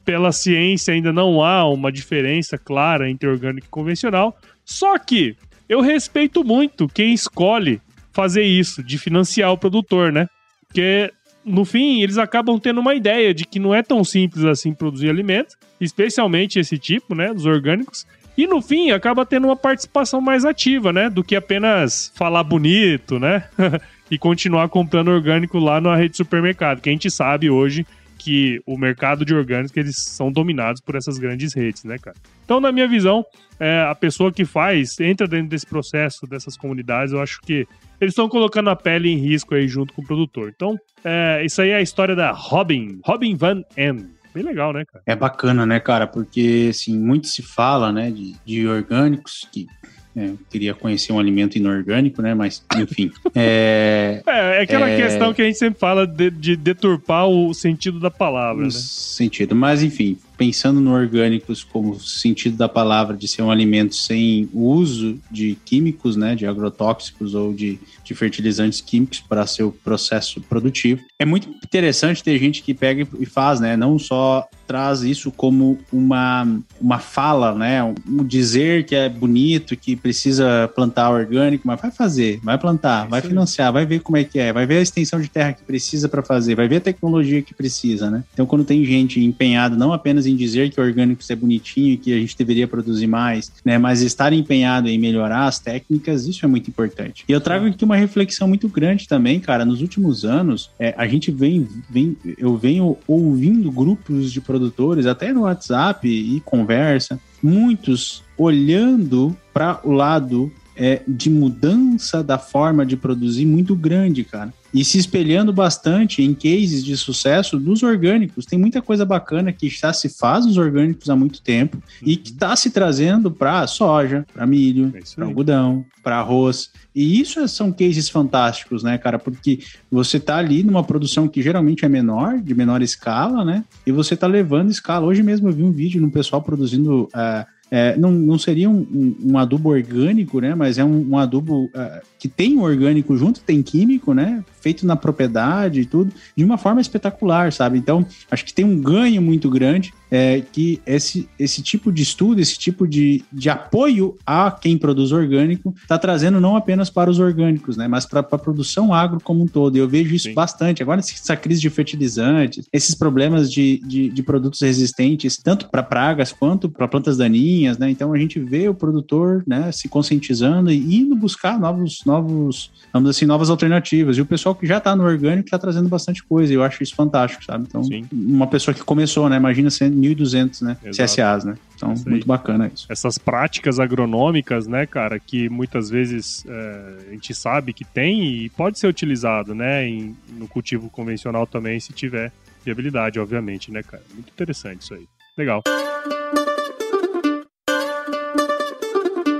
pela 0.06 0.32
ciência 0.32 0.94
ainda 0.94 1.12
não 1.12 1.44
há 1.44 1.68
uma 1.68 1.92
diferença 1.92 2.58
clara 2.58 3.10
entre 3.10 3.28
orgânico 3.28 3.68
e 3.68 3.70
convencional. 3.70 4.38
Só 4.64 4.98
que 4.98 5.36
eu 5.68 5.82
respeito 5.82 6.46
muito 6.46 6.88
quem 6.88 7.14
escolhe 7.14 7.82
fazer 8.14 8.44
isso, 8.44 8.82
de 8.82 8.98
financiar 8.98 9.52
o 9.52 9.58
produtor, 9.58 10.14
né? 10.14 10.30
Porque 10.68 11.12
no 11.48 11.64
fim, 11.64 12.02
eles 12.02 12.18
acabam 12.18 12.60
tendo 12.60 12.80
uma 12.80 12.94
ideia 12.94 13.34
de 13.34 13.46
que 13.46 13.58
não 13.58 13.74
é 13.74 13.82
tão 13.82 14.04
simples 14.04 14.44
assim 14.44 14.74
produzir 14.74 15.10
alimentos, 15.10 15.56
especialmente 15.80 16.60
esse 16.60 16.78
tipo, 16.78 17.16
né, 17.16 17.34
dos 17.34 17.46
orgânicos. 17.46 18.06
E 18.38 18.46
no 18.46 18.62
fim, 18.62 18.92
acaba 18.92 19.26
tendo 19.26 19.48
uma 19.48 19.56
participação 19.56 20.22
mais 20.22 20.46
ativa, 20.46 20.92
né, 20.92 21.10
do 21.10 21.24
que 21.24 21.36
apenas 21.36 22.12
falar 22.16 22.44
bonito, 22.44 23.18
né, 23.18 23.46
e 24.12 24.18
continuar 24.18 24.68
comprando 24.70 25.08
orgânico 25.08 25.58
lá 25.58 25.80
na 25.80 25.96
rede 25.96 26.12
de 26.12 26.18
supermercado, 26.18 26.82
que 26.82 26.90
a 26.90 26.92
gente 26.92 27.10
sabe 27.10 27.50
hoje 27.50 27.86
que 28.18 28.62
o 28.66 28.78
mercado 28.78 29.24
de 29.24 29.34
orgânicos 29.34 29.78
eles 29.78 29.96
são 29.98 30.32
dominados 30.32 30.82
por 30.82 30.96
essas 30.96 31.18
grandes 31.18 31.54
redes, 31.54 31.84
né, 31.84 31.98
cara? 31.98 32.18
Então, 32.44 32.60
na 32.60 32.72
minha 32.72 32.88
visão, 32.88 33.26
é, 33.60 33.82
a 33.82 33.96
pessoa 33.96 34.34
que 34.34 34.44
faz 34.44 35.00
entra 35.00 35.28
dentro 35.28 35.48
desse 35.48 35.66
processo, 35.66 36.28
dessas 36.28 36.58
comunidades, 36.58 37.14
eu 37.14 37.22
acho 37.22 37.40
que 37.42 37.66
eles 38.00 38.12
estão 38.12 38.30
colocando 38.30 38.70
a 38.70 38.76
pele 38.76 39.10
em 39.10 39.18
risco 39.18 39.56
aí 39.56 39.68
junto 39.68 39.94
com 39.94 40.02
o 40.02 40.06
produtor. 40.06 40.52
Então, 40.56 40.78
é, 41.04 41.44
isso 41.46 41.62
aí 41.62 41.70
é 41.70 41.76
a 41.76 41.82
história 41.82 42.16
da 42.16 42.32
Robin, 42.32 43.00
Robin 43.04 43.36
Van 43.36 43.64
M. 43.76 44.08
Bem 44.34 44.44
legal, 44.44 44.72
né, 44.72 44.84
cara? 44.86 45.04
É 45.06 45.16
bacana, 45.16 45.66
né, 45.66 45.80
cara? 45.80 46.06
Porque, 46.06 46.68
assim, 46.70 46.98
muito 46.98 47.28
se 47.28 47.42
fala, 47.42 47.92
né, 47.92 48.12
de, 48.12 48.36
de 48.46 48.68
orgânicos 48.68 49.48
que 49.52 49.68
é, 50.16 50.30
eu 50.30 50.40
queria 50.50 50.74
conhecer 50.74 51.14
um 51.14 51.20
alimento 51.20 51.58
inorgânico, 51.58 52.24
né? 52.24 52.34
Mas, 52.34 52.64
enfim. 52.76 53.12
É, 53.36 54.24
é, 54.26 54.58
é 54.58 54.62
aquela 54.64 54.90
é... 54.90 54.98
questão 54.98 55.32
que 55.32 55.42
a 55.44 55.46
gente 55.46 55.60
sempre 55.60 55.80
fala 55.80 56.08
de, 56.08 56.32
de 56.32 56.56
deturpar 56.56 57.28
o 57.28 57.54
sentido 57.54 58.00
da 58.00 58.10
palavra, 58.10 58.64
né? 58.64 58.72
Sentido. 58.72 59.56
Mas, 59.56 59.84
enfim, 59.84 60.18
pensando 60.38 60.80
no 60.80 60.94
orgânicos 60.94 61.64
como 61.64 62.00
sentido 62.00 62.56
da 62.56 62.70
palavra 62.70 63.18
de 63.18 63.28
ser 63.28 63.42
um 63.42 63.52
alimento 63.52 63.96
sem 63.96 64.48
uso 64.54 65.20
de 65.32 65.58
químicos, 65.66 66.16
né, 66.16 66.36
de 66.36 66.46
agrotóxicos 66.46 67.34
ou 67.34 67.54
de, 67.54 67.80
de 68.04 68.14
fertilizantes 68.14 68.80
químicos 68.80 69.20
para 69.20 69.48
seu 69.48 69.72
processo 69.84 70.40
produtivo. 70.42 71.02
É 71.20 71.26
muito 71.26 71.50
interessante 71.50 72.24
ter 72.24 72.38
gente 72.38 72.62
que 72.62 72.74
pega 72.74 73.08
e 73.20 73.26
faz, 73.26 73.60
né, 73.60 73.76
não 73.76 73.98
só 73.98 74.48
traz 74.68 75.02
isso 75.02 75.32
como 75.32 75.80
uma, 75.92 76.46
uma 76.80 77.00
fala, 77.00 77.56
né, 77.56 77.82
um 77.84 78.24
dizer 78.24 78.86
que 78.86 78.94
é 78.94 79.08
bonito, 79.10 79.76
que 79.76 79.96
precisa 79.96 80.70
plantar 80.76 81.10
orgânico, 81.10 81.66
mas 81.66 81.82
vai 81.82 81.90
fazer, 81.90 82.40
vai 82.44 82.58
plantar, 82.58 83.08
vai 83.08 83.22
financiar, 83.22 83.72
vai 83.72 83.86
ver 83.86 84.02
como 84.02 84.18
é 84.18 84.24
que 84.24 84.38
é, 84.38 84.52
vai 84.52 84.66
ver 84.66 84.80
a 84.80 84.82
extensão 84.82 85.20
de 85.20 85.30
terra 85.30 85.54
que 85.54 85.64
precisa 85.64 86.10
para 86.10 86.22
fazer, 86.22 86.54
vai 86.54 86.68
ver 86.68 86.78
a 86.78 86.82
tecnologia 86.82 87.42
que 87.42 87.54
precisa, 87.54 88.12
né? 88.12 88.24
Então, 88.34 88.46
quando 88.46 88.66
tem 88.66 88.84
gente 88.84 89.24
empenhada 89.24 89.76
não 89.76 89.94
apenas 89.94 90.27
em 90.28 90.36
dizer 90.36 90.70
que 90.70 90.80
orgânicos 90.80 91.30
é 91.30 91.36
bonitinho 91.36 91.94
e 91.94 91.98
que 91.98 92.14
a 92.14 92.20
gente 92.20 92.38
deveria 92.38 92.68
produzir 92.68 93.08
mais, 93.08 93.52
né? 93.64 93.78
Mas 93.78 94.02
estar 94.02 94.34
empenhado 94.34 94.88
em 94.88 94.98
melhorar 94.98 95.46
as 95.46 95.60
técnicas, 95.60 96.28
isso 96.28 96.46
é 96.46 96.48
muito 96.48 96.70
importante. 96.70 97.24
E 97.28 97.32
eu 97.32 97.42
trago 97.42 97.66
aqui 97.66 97.84
uma 97.84 97.96
reflexão 97.96 98.48
muito 98.48 98.68
grande 98.68 99.08
também, 99.08 99.40
cara. 99.40 99.66
Nos 99.66 99.82
últimos 99.82 100.26
anos, 100.26 100.70
é, 100.80 100.94
a 100.98 101.08
gente 101.08 101.32
vem, 101.32 101.68
vem, 101.90 102.16
eu 102.38 102.58
venho 102.58 102.98
ouvindo 103.08 103.72
grupos 103.72 104.32
de 104.32 104.42
produtores, 104.42 105.06
até 105.06 105.34
no 105.34 105.42
WhatsApp 105.42 106.08
e 106.08 106.40
conversa, 106.42 107.20
muitos 107.42 108.24
olhando 108.38 109.36
para 109.54 109.80
o 109.84 109.92
lado 109.92 110.52
é, 110.78 111.02
de 111.08 111.30
mudança 111.30 112.24
da 112.24 112.38
forma 112.38 112.86
de 112.86 112.96
produzir 112.96 113.46
muito 113.46 113.76
grande, 113.76 114.24
cara 114.24 114.54
e 114.74 114.84
se 114.84 114.98
espelhando 114.98 115.54
bastante 115.54 116.22
em 116.22 116.34
cases 116.34 116.84
de 116.84 116.96
sucesso 116.98 117.58
dos 117.58 117.84
orgânicos. 117.84 118.46
Tem 118.46 118.60
muita 118.60 118.82
coisa 118.82 119.06
bacana 119.06 119.52
que 119.52 119.70
já 119.70 119.94
se 119.94 120.10
faz 120.10 120.46
os 120.46 120.58
orgânicos 120.58 121.10
há 121.10 121.16
muito 121.16 121.42
tempo 121.42 121.82
e 122.02 122.18
que 122.18 122.32
está 122.32 122.56
se 122.56 122.70
trazendo 122.70 123.32
para 123.32 123.66
soja, 123.68 124.26
para 124.34 124.46
milho, 124.46 124.94
é 124.96 125.00
para 125.16 125.26
algodão, 125.26 125.86
para 126.04 126.18
arroz. 126.20 126.70
E 126.94 127.20
isso 127.20 127.40
é, 127.40 127.48
são 127.48 127.72
cases 127.72 128.10
fantásticos, 128.10 128.84
né, 128.84 128.98
cara? 128.98 129.18
Porque 129.18 129.60
você 129.92 130.18
está 130.18 130.38
ali 130.38 130.64
numa 130.64 130.84
produção 130.84 131.28
que 131.28 131.42
geralmente 131.42 131.86
é 131.86 131.90
menor, 131.90 132.40
de 132.40 132.54
menor 132.54 132.82
escala, 132.82 133.44
né? 133.44 133.64
E 133.86 133.92
você 133.92 134.14
está 134.14 134.28
levando 134.28 134.70
escala. 134.70 135.06
Hoje 135.06 135.24
mesmo 135.24 135.48
eu 135.48 135.54
vi 135.54 135.64
um 135.64 135.72
vídeo 135.72 136.02
no 136.02 136.12
pessoal 136.12 136.42
produzindo. 136.42 137.04
Uh, 137.06 137.57
é, 137.70 137.98
não, 137.98 138.12
não 138.12 138.38
seria 138.40 138.70
um, 138.70 138.80
um, 138.80 139.32
um, 139.32 139.38
adubo 139.38 139.70
orgânico, 139.70 140.40
né? 140.40 140.56
Mas 140.56 140.78
é 140.78 140.86
um, 140.86 141.10
um 141.12 141.18
adubo 141.18 141.66
uh, 141.66 142.02
que 142.18 142.28
tem 142.28 142.60
orgânico 142.60 143.16
junto, 143.16 143.42
tem 143.42 143.62
químico, 143.62 144.14
né? 144.14 144.44
Feito 144.60 144.86
na 144.86 144.96
propriedade 144.96 145.82
e 145.82 145.86
tudo, 145.86 146.12
de 146.36 146.44
uma 146.44 146.58
forma 146.58 146.82
espetacular, 146.82 147.54
sabe? 147.54 147.78
Então, 147.78 148.06
acho 148.30 148.46
que 148.46 148.54
tem 148.54 148.66
um 148.66 148.80
ganho 148.80 149.22
muito 149.22 149.50
grande 149.50 149.94
é, 150.10 150.42
que 150.42 150.82
esse, 150.86 151.28
esse 151.38 151.62
tipo 151.62 151.92
de 151.92 152.02
estudo, 152.02 152.40
esse 152.40 152.58
tipo 152.58 152.88
de, 152.88 153.24
de 153.32 153.50
apoio 153.50 154.18
a 154.26 154.50
quem 154.52 154.78
produz 154.78 155.12
orgânico 155.12 155.74
está 155.82 155.98
trazendo 155.98 156.40
não 156.40 156.56
apenas 156.56 156.90
para 156.90 157.10
os 157.10 157.20
orgânicos, 157.20 157.76
né? 157.78 157.88
Mas 157.88 158.06
para 158.06 158.22
a 158.22 158.38
produção 158.38 158.94
agro 158.94 159.20
como 159.22 159.44
um 159.44 159.48
todo. 159.48 159.76
E 159.76 159.80
eu 159.80 159.88
vejo 159.88 160.16
isso 160.16 160.30
Sim. 160.30 160.34
bastante. 160.34 160.82
Agora, 160.82 161.00
essa 161.00 161.36
crise 161.36 161.62
de 161.62 161.70
fertilizantes, 161.70 162.68
esses 162.72 162.96
problemas 162.96 163.52
de, 163.52 163.80
de, 163.86 164.10
de 164.10 164.24
produtos 164.24 164.62
resistentes, 164.62 165.38
tanto 165.38 165.70
para 165.70 165.84
pragas 165.84 166.32
quanto 166.32 166.70
para 166.70 166.88
plantas 166.88 167.18
daninhas, 167.18 167.78
né? 167.78 167.90
Então, 167.90 168.14
a 168.14 168.18
gente 168.18 168.40
vê 168.40 168.70
o 168.70 168.74
produtor 168.74 169.44
né, 169.46 169.72
se 169.72 169.88
conscientizando 169.88 170.72
e 170.72 170.96
indo 170.96 171.16
buscar 171.16 171.60
novos 171.60 172.02
novos, 172.08 172.72
vamos 172.92 173.10
assim, 173.10 173.26
novas 173.26 173.50
alternativas. 173.50 174.18
E 174.18 174.22
o 174.22 174.26
pessoal 174.26 174.56
que 174.56 174.66
já 174.66 174.78
está 174.78 174.96
no 174.96 175.04
orgânico 175.04 175.48
está 175.48 175.60
trazendo 175.60 175.88
bastante 175.88 176.24
coisa. 176.24 176.52
E 176.52 176.56
eu 176.56 176.64
acho 176.64 176.82
isso 176.82 176.96
fantástico, 176.96 177.44
sabe? 177.44 177.66
Então, 177.68 177.84
Sim. 177.84 178.08
uma 178.12 178.48
pessoa 178.48 178.74
que 178.74 178.84
começou, 178.84 179.30
né? 179.30 179.38
Imagina 179.38 179.70
sendo 179.70 179.98
1.200, 179.98 180.62
né? 180.62 180.78
Exato. 180.84 181.14
CSAs, 181.14 181.46
né? 181.46 181.56
Então, 181.76 181.94
muito 182.08 182.26
bacana 182.26 182.72
isso. 182.74 182.88
Essas 182.90 183.20
práticas 183.20 183.80
agronômicas, 183.80 184.66
né, 184.66 184.88
cara, 184.88 185.20
que 185.20 185.48
muitas 185.48 185.90
vezes 185.92 186.44
é, 186.48 187.10
a 187.10 187.12
gente 187.12 187.36
sabe 187.36 187.72
que 187.72 187.86
tem 187.86 188.24
e 188.26 188.50
pode 188.50 188.80
ser 188.80 188.88
utilizado, 188.88 189.54
né, 189.54 189.88
em, 189.88 190.16
no 190.30 190.48
cultivo 190.48 190.90
convencional 190.90 191.46
também, 191.46 191.80
se 191.80 191.94
tiver 191.94 192.32
viabilidade, 192.66 193.20
obviamente, 193.20 193.72
né, 193.72 193.84
cara? 193.84 194.04
Muito 194.14 194.30
interessante 194.30 194.82
isso 194.82 194.94
aí. 194.96 195.08
Legal. 195.38 195.62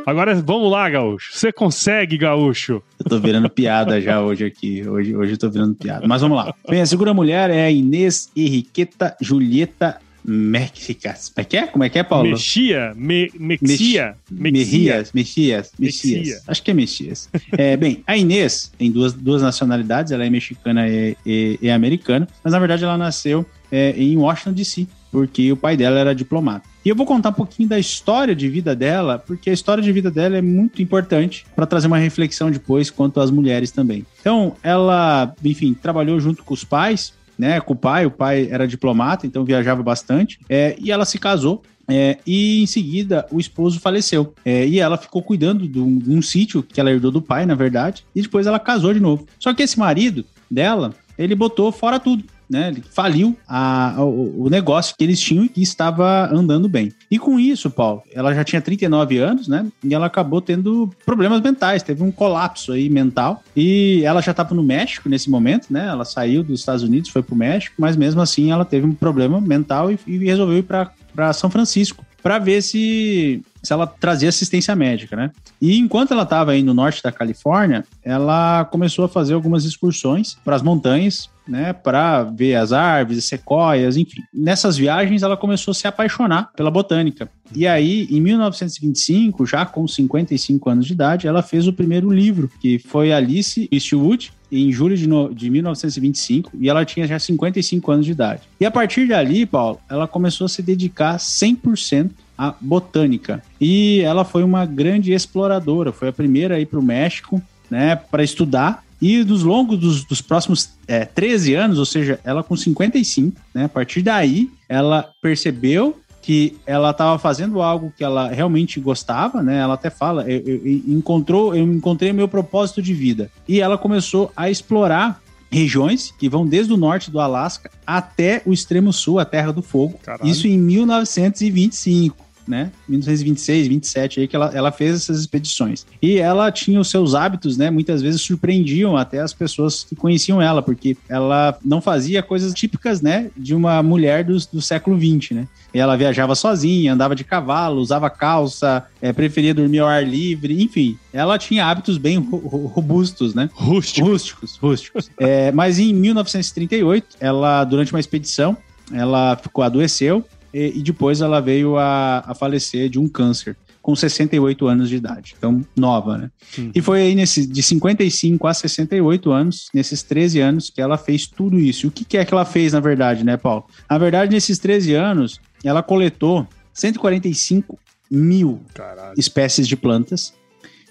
Agora 0.08 0.34
vamos 0.36 0.72
lá, 0.72 0.90
Gaúcho. 0.90 1.32
Você 1.34 1.52
consegue, 1.52 2.18
Gaúcho. 2.18 2.82
Eu 2.98 3.06
tô 3.10 3.20
virando 3.20 3.50
piada 3.50 4.00
já 4.00 4.22
hoje 4.22 4.46
aqui. 4.46 4.88
Hoje, 4.88 5.14
hoje 5.14 5.34
eu 5.34 5.38
tô 5.38 5.50
virando 5.50 5.76
piada. 5.76 6.08
Mas 6.08 6.22
vamos 6.22 6.38
lá. 6.38 6.56
Bem, 6.70 6.80
a 6.80 6.86
segunda 6.86 7.14
mulher 7.14 7.50
é 7.50 7.66
a 7.66 7.70
Inês 7.70 8.32
Henriqueta 8.34 9.18
Julieta 9.20 10.00
Mexicas. 10.24 11.28
Como 11.28 11.42
é 11.42 11.44
que 11.44 11.58
é? 11.58 11.68
Como 11.68 11.84
é 11.84 11.90
que 11.90 12.00
é, 12.00 12.04
Paulo? 12.04 12.30
Mexia? 12.30 12.94
Me, 12.96 13.30
mexia? 13.38 14.16
Mexias, 14.32 15.12
Mexias, 15.12 15.72
Mexias. 15.78 16.42
Acho 16.48 16.64
que 16.64 16.72
é 16.72 16.74
Mexias. 16.74 17.30
é, 17.58 17.76
bem, 17.76 18.02
a 18.08 18.16
Inês 18.16 18.72
tem 18.78 18.90
duas, 18.90 19.12
duas 19.12 19.42
nacionalidades, 19.42 20.14
ela 20.14 20.26
é 20.26 20.30
mexicana 20.30 20.88
e, 20.88 21.18
e, 21.26 21.60
e 21.62 21.70
americana, 21.70 22.30
mas 22.42 22.54
na 22.54 22.60
verdade 22.60 22.86
ela 22.86 22.98
nasceu 22.98 23.46
é, 23.70 23.92
em 23.98 24.16
Washington, 24.16 24.54
D.C., 24.54 24.88
porque 25.12 25.52
o 25.52 25.58
pai 25.58 25.76
dela 25.76 26.00
era 26.00 26.16
diplomata. 26.16 26.68
E 26.88 26.90
eu 26.90 26.96
vou 26.96 27.06
contar 27.06 27.32
um 27.32 27.34
pouquinho 27.34 27.68
da 27.68 27.78
história 27.78 28.34
de 28.34 28.48
vida 28.48 28.74
dela, 28.74 29.20
porque 29.20 29.50
a 29.50 29.54
história 29.54 29.84
de 29.84 29.92
vida 29.92 30.10
dela 30.10 30.38
é 30.38 30.42
muito 30.42 30.82
importante 30.82 31.46
para 31.54 31.66
trazer 31.66 31.86
uma 31.86 31.98
reflexão 31.98 32.50
depois 32.50 32.90
quanto 32.90 33.20
às 33.20 33.30
mulheres 33.30 33.72
também. 33.72 34.06
Então, 34.22 34.56
ela, 34.64 35.36
enfim, 35.44 35.74
trabalhou 35.74 36.18
junto 36.18 36.46
com 36.46 36.54
os 36.54 36.64
pais, 36.64 37.12
né, 37.38 37.60
com 37.60 37.74
o 37.74 37.76
pai, 37.76 38.06
o 38.06 38.12
pai 38.12 38.48
era 38.50 38.66
diplomata, 38.66 39.28
então 39.28 39.44
viajava 39.44 39.84
bastante, 39.84 40.40
é, 40.48 40.78
e 40.80 40.90
ela 40.90 41.04
se 41.04 41.20
casou 41.20 41.62
é, 41.90 42.20
e 42.26 42.64
em 42.64 42.66
seguida 42.66 43.28
o 43.32 43.38
esposo 43.38 43.82
faleceu. 43.82 44.34
É, 44.46 44.66
e 44.66 44.80
ela 44.80 44.96
ficou 44.96 45.22
cuidando 45.22 45.68
de 45.68 45.82
um, 45.82 45.98
de 45.98 46.12
um, 46.12 46.22
sítio 46.22 46.64
que 46.64 46.80
ela 46.80 46.90
herdou 46.90 47.12
do 47.12 47.22
pai, 47.22 47.46
na 47.46 47.54
verdade, 47.54 48.06
e 48.16 48.22
depois 48.22 48.48
ela 48.48 48.60
casou 48.60 48.94
de 48.94 49.02
novo. 49.02 49.28
Só 49.38 49.54
que 49.54 49.62
esse 49.62 49.78
marido 49.78 50.24
dela, 50.50 50.94
ele 51.18 51.36
botou 51.36 51.70
fora 51.70 52.00
tudo 52.00 52.24
né? 52.50 52.70
Ele 52.70 52.84
faliu 52.92 53.38
a, 53.48 53.96
a, 53.98 54.04
o 54.04 54.48
negócio 54.50 54.96
que 54.98 55.04
eles 55.04 55.20
tinham 55.20 55.46
e 55.46 55.50
que 55.50 55.62
estava 55.62 56.30
andando 56.34 56.68
bem. 56.68 56.92
E 57.10 57.20
com 57.20 57.40
isso, 57.40 57.70
Paulo, 57.70 58.02
ela 58.14 58.34
já 58.34 58.44
tinha 58.44 58.62
39 58.62 59.18
anos, 59.18 59.48
né? 59.48 59.66
E 59.84 59.94
ela 59.94 60.06
acabou 60.06 60.42
tendo 60.42 60.90
problemas 61.06 61.42
mentais, 61.42 61.84
teve 61.84 62.04
um 62.04 62.12
colapso 62.12 62.72
aí 62.72 62.90
mental. 62.90 63.44
E 63.56 64.02
ela 64.04 64.22
já 64.22 64.32
estava 64.32 64.54
no 64.56 64.64
México 64.64 65.10
nesse 65.10 65.30
momento, 65.30 65.68
né? 65.70 65.88
Ela 65.88 66.06
saiu 66.06 66.44
dos 66.44 66.60
Estados 66.60 66.84
Unidos, 66.84 67.10
foi 67.10 67.22
para 67.22 67.36
o 67.36 67.38
México, 67.38 67.76
mas 67.78 67.96
mesmo 67.96 68.22
assim 68.22 68.52
ela 68.52 68.66
teve 68.66 68.86
um 68.86 68.94
problema 68.94 69.40
mental 69.40 69.92
e, 69.92 70.00
e 70.08 70.18
resolveu 70.18 70.58
ir 70.58 70.64
para 70.64 71.34
São 71.34 71.50
Francisco 71.50 72.06
para 72.22 72.40
ver 72.40 72.62
se, 72.62 73.42
se 73.64 73.72
ela 73.72 73.88
trazia 73.88 74.28
assistência 74.28 74.76
médica, 74.76 75.16
né? 75.16 75.32
E 75.62 75.78
enquanto 75.78 76.12
ela 76.12 76.24
estava 76.24 76.52
aí 76.52 76.62
no 76.62 76.74
norte 76.74 77.02
da 77.02 77.12
Califórnia, 77.12 77.86
ela 78.04 78.66
começou 78.66 79.06
a 79.06 79.10
fazer 79.10 79.34
algumas 79.34 79.64
excursões 79.64 80.38
para 80.44 80.56
as 80.56 80.62
montanhas, 80.62 81.30
né, 81.48 81.74
para 81.74 82.24
ver 82.24 82.56
as 82.56 82.72
árvores, 82.72 83.26
sequoias, 83.26 83.98
enfim. 83.98 84.22
Nessas 84.34 84.78
viagens 84.78 85.24
ela 85.24 85.38
começou 85.38 85.72
a 85.72 85.76
se 85.76 85.88
apaixonar 85.88 86.52
pela 86.56 86.72
botânica. 86.72 87.30
E 87.56 87.66
aí, 87.66 88.08
em 88.12 88.20
1925, 88.20 89.46
já 89.46 89.66
com 89.66 89.88
55 89.88 90.70
anos 90.70 90.86
de 90.86 90.94
idade, 90.94 91.28
ela 91.28 91.42
fez 91.42 91.68
o 91.68 91.74
primeiro 91.74 92.12
livro, 92.12 92.52
que 92.60 92.78
foi 92.80 93.14
Alice 93.14 93.70
Eastwood, 93.72 94.32
em 94.52 94.72
julho 94.72 94.96
de, 94.96 95.08
no, 95.08 95.34
de 95.34 95.50
1925 95.50 96.52
e 96.60 96.70
ela 96.70 96.86
tinha 96.86 97.06
já 97.08 97.20
55 97.20 97.92
anos 97.92 98.06
de 98.06 98.12
idade. 98.12 98.42
E 98.60 98.66
a 98.66 98.72
partir 98.72 99.08
dali, 99.08 99.46
Paulo, 99.46 99.80
ela 99.90 100.08
começou 100.08 100.46
a 100.46 100.50
se 100.50 100.62
dedicar 100.62 101.18
100% 101.18 102.12
à 102.38 102.54
botânica. 102.60 103.42
E 103.60 104.02
ela 104.02 104.24
foi 104.24 104.44
uma 104.44 104.66
grande 104.66 105.12
exploradora, 105.12 105.92
foi 105.92 106.10
a 106.10 106.14
primeira 106.14 106.56
a 106.56 106.60
ir 106.60 106.68
para 106.68 106.80
o 106.80 106.84
México, 106.84 107.42
né, 107.70 107.96
para 107.96 108.24
estudar. 108.24 108.84
E 109.02 109.24
dos 109.24 109.44
longos 109.44 109.78
dos, 109.80 110.04
dos 110.06 110.22
próximos 110.22 110.72
é, 110.88 111.06
13 111.06 111.54
anos, 111.54 111.80
ou 111.80 111.86
seja, 111.86 112.20
ela 112.24 112.44
com 112.44 112.56
55, 112.56 113.40
né, 113.54 113.66
a 113.66 113.70
partir 113.70 114.02
daí, 114.02 114.50
ela 114.68 115.10
percebeu 115.22 115.98
que 116.22 116.58
ela 116.66 116.90
estava 116.90 117.18
fazendo 117.18 117.62
algo 117.62 117.94
que 117.96 118.04
ela 118.04 118.28
realmente 118.28 118.82
gostava, 118.82 119.42
né? 119.42 119.60
Ela 119.60 119.76
até 119.76 119.90
fala, 119.90 120.30
eu, 120.30 120.42
eu, 120.46 120.66
encontrou, 120.66 121.56
eu 121.56 121.64
encontrei 121.64 122.12
meu 122.12 122.28
propósito 122.28 122.82
de 122.82 122.94
vida. 122.94 123.32
E 123.48 123.62
ela 123.62 123.78
começou 123.78 124.30
a 124.36 124.50
explorar 124.50 125.22
regiões 125.50 126.14
que 126.20 126.28
vão 126.28 126.46
desde 126.46 126.74
o 126.74 126.76
norte 126.76 127.10
do 127.10 127.22
Alasca 127.22 127.72
até 127.86 128.42
o 128.46 128.52
extremo 128.52 128.92
sul, 128.92 129.20
a 129.20 129.26
Terra 129.26 129.54
do 129.54 129.62
Fogo. 129.62 129.98
Caralho. 130.04 130.30
Isso 130.30 130.48
em 130.48 130.58
1925 130.58 132.27
né? 132.48 132.72
1926, 132.88 133.68
27 133.68 134.20
aí 134.22 134.28
que 134.28 134.36
ela, 134.36 134.52
ela 134.54 134.72
fez 134.72 134.96
essas 134.96 135.20
expedições. 135.20 135.86
E 136.02 136.18
ela 136.18 136.52
tinha 136.52 136.80
os 136.80 136.90
seus 136.90 137.14
hábitos, 137.14 137.58
né? 137.58 137.70
Muitas 137.70 138.02
vezes 138.02 138.22
surpreendiam 138.22 138.96
até 138.96 139.20
as 139.20 139.34
pessoas 139.34 139.84
que 139.84 139.96
conheciam 139.96 140.42
ela, 140.42 140.62
porque 140.62 140.98
ela 141.10 141.58
não 141.64 141.82
fazia 141.82 142.24
coisas 142.24 142.54
típicas, 142.54 143.02
né? 143.02 143.30
De 143.36 143.54
uma 143.54 143.82
mulher 143.84 144.24
do, 144.24 144.38
do 144.52 144.62
século 144.62 144.98
20, 144.98 145.34
né? 145.34 145.48
E 145.74 145.80
ela 145.80 145.98
viajava 145.98 146.36
sozinha, 146.36 146.94
andava 146.94 147.16
de 147.16 147.24
cavalo, 147.24 147.82
usava 147.82 148.10
calça, 148.10 148.86
é, 149.02 149.12
preferia 149.12 149.54
dormir 149.54 149.80
ao 149.80 149.88
ar 149.88 150.06
livre, 150.06 150.62
enfim. 150.62 150.98
Ela 151.12 151.38
tinha 151.38 151.66
hábitos 151.66 151.98
bem 151.98 152.18
ro 152.18 152.68
robustos, 152.68 153.34
né? 153.34 153.50
Rústico. 153.54 154.08
Rústicos, 154.08 154.58
rústicos. 154.58 155.10
é, 155.20 155.52
mas 155.52 155.80
em 155.80 155.94
1938, 155.94 157.18
ela, 157.20 157.64
durante 157.64 157.94
uma 157.94 158.00
expedição, 158.00 158.58
ela 158.92 159.36
ficou, 159.36 159.64
adoeceu 159.64 160.24
e, 160.54 160.80
e 160.80 160.84
depois 160.84 161.22
ela 161.22 161.40
veio 161.40 161.78
a, 161.78 162.24
a 162.26 162.36
falecer 162.36 162.90
de 162.90 163.00
um 163.00 163.08
câncer 163.08 163.56
com 163.82 163.96
68 163.96 164.68
anos 164.68 164.90
de 164.90 164.98
idade. 164.98 165.34
Então, 165.38 165.66
nova, 165.74 166.18
né? 166.18 166.32
Uhum. 166.58 166.72
E 166.76 166.82
foi 166.82 167.04
aí 167.04 167.16
nesse, 167.16 167.48
de 167.48 167.64
55 167.64 168.46
a 168.46 168.54
68 168.54 169.32
anos, 169.32 169.70
nesses 169.74 170.04
13 170.04 170.42
anos, 170.42 170.70
que 170.70 170.82
ela 170.82 170.98
fez 170.98 171.26
tudo 171.26 171.58
isso. 171.58 171.88
O 171.88 171.92
que, 171.92 172.04
que 172.04 172.18
é 172.18 172.26
que 172.26 172.34
ela 172.34 172.44
fez, 172.44 172.74
na 172.74 172.82
verdade, 172.82 173.24
né, 173.24 173.38
Paulo? 173.38 173.64
Na 173.90 173.98
verdade, 173.98 174.34
nesses 174.34 174.60
13 174.60 174.94
anos, 174.94 175.40
ela 175.64 175.82
coletou 175.82 176.46
145 176.74 177.80
mil 178.12 178.62
Caralho. 178.74 179.14
espécies 179.18 179.66
de 179.66 179.78
plantas. 179.78 180.34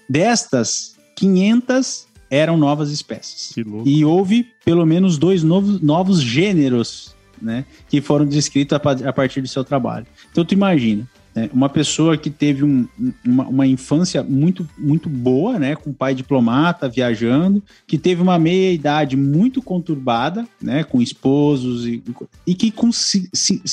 Destas, 0.09 0.95
500 1.15 2.07
eram 2.29 2.57
novas 2.57 2.91
espécies. 2.91 3.51
Que 3.53 3.63
louco. 3.63 3.87
E 3.87 4.03
houve 4.03 4.47
pelo 4.65 4.85
menos 4.85 5.17
dois 5.17 5.43
novos, 5.43 5.81
novos 5.81 6.21
gêneros, 6.21 7.15
né? 7.41 7.65
Que 7.89 8.01
foram 8.01 8.25
descritos 8.25 8.75
a, 8.75 8.79
pa- 8.79 8.91
a 9.05 9.13
partir 9.13 9.41
do 9.41 9.47
seu 9.47 9.63
trabalho. 9.63 10.05
Então, 10.31 10.43
tu 10.45 10.53
imagina, 10.53 11.07
né, 11.35 11.49
uma 11.53 11.69
pessoa 11.69 12.17
que 12.17 12.29
teve 12.29 12.63
um- 12.63 12.87
uma, 13.25 13.47
uma 13.47 13.67
infância 13.67 14.23
muito, 14.23 14.67
muito 14.77 15.07
boa, 15.07 15.59
né? 15.59 15.75
Com 15.75 15.93
pai 15.93 16.15
diplomata, 16.15 16.89
viajando, 16.89 17.61
que 17.85 17.97
teve 17.97 18.21
uma 18.21 18.39
meia-idade 18.39 19.15
muito 19.15 19.61
conturbada, 19.61 20.47
né? 20.61 20.83
Com 20.83 21.01
esposos 21.01 21.85
e, 21.85 22.03
e 22.45 22.55
que 22.55 22.71
com, 22.71 22.89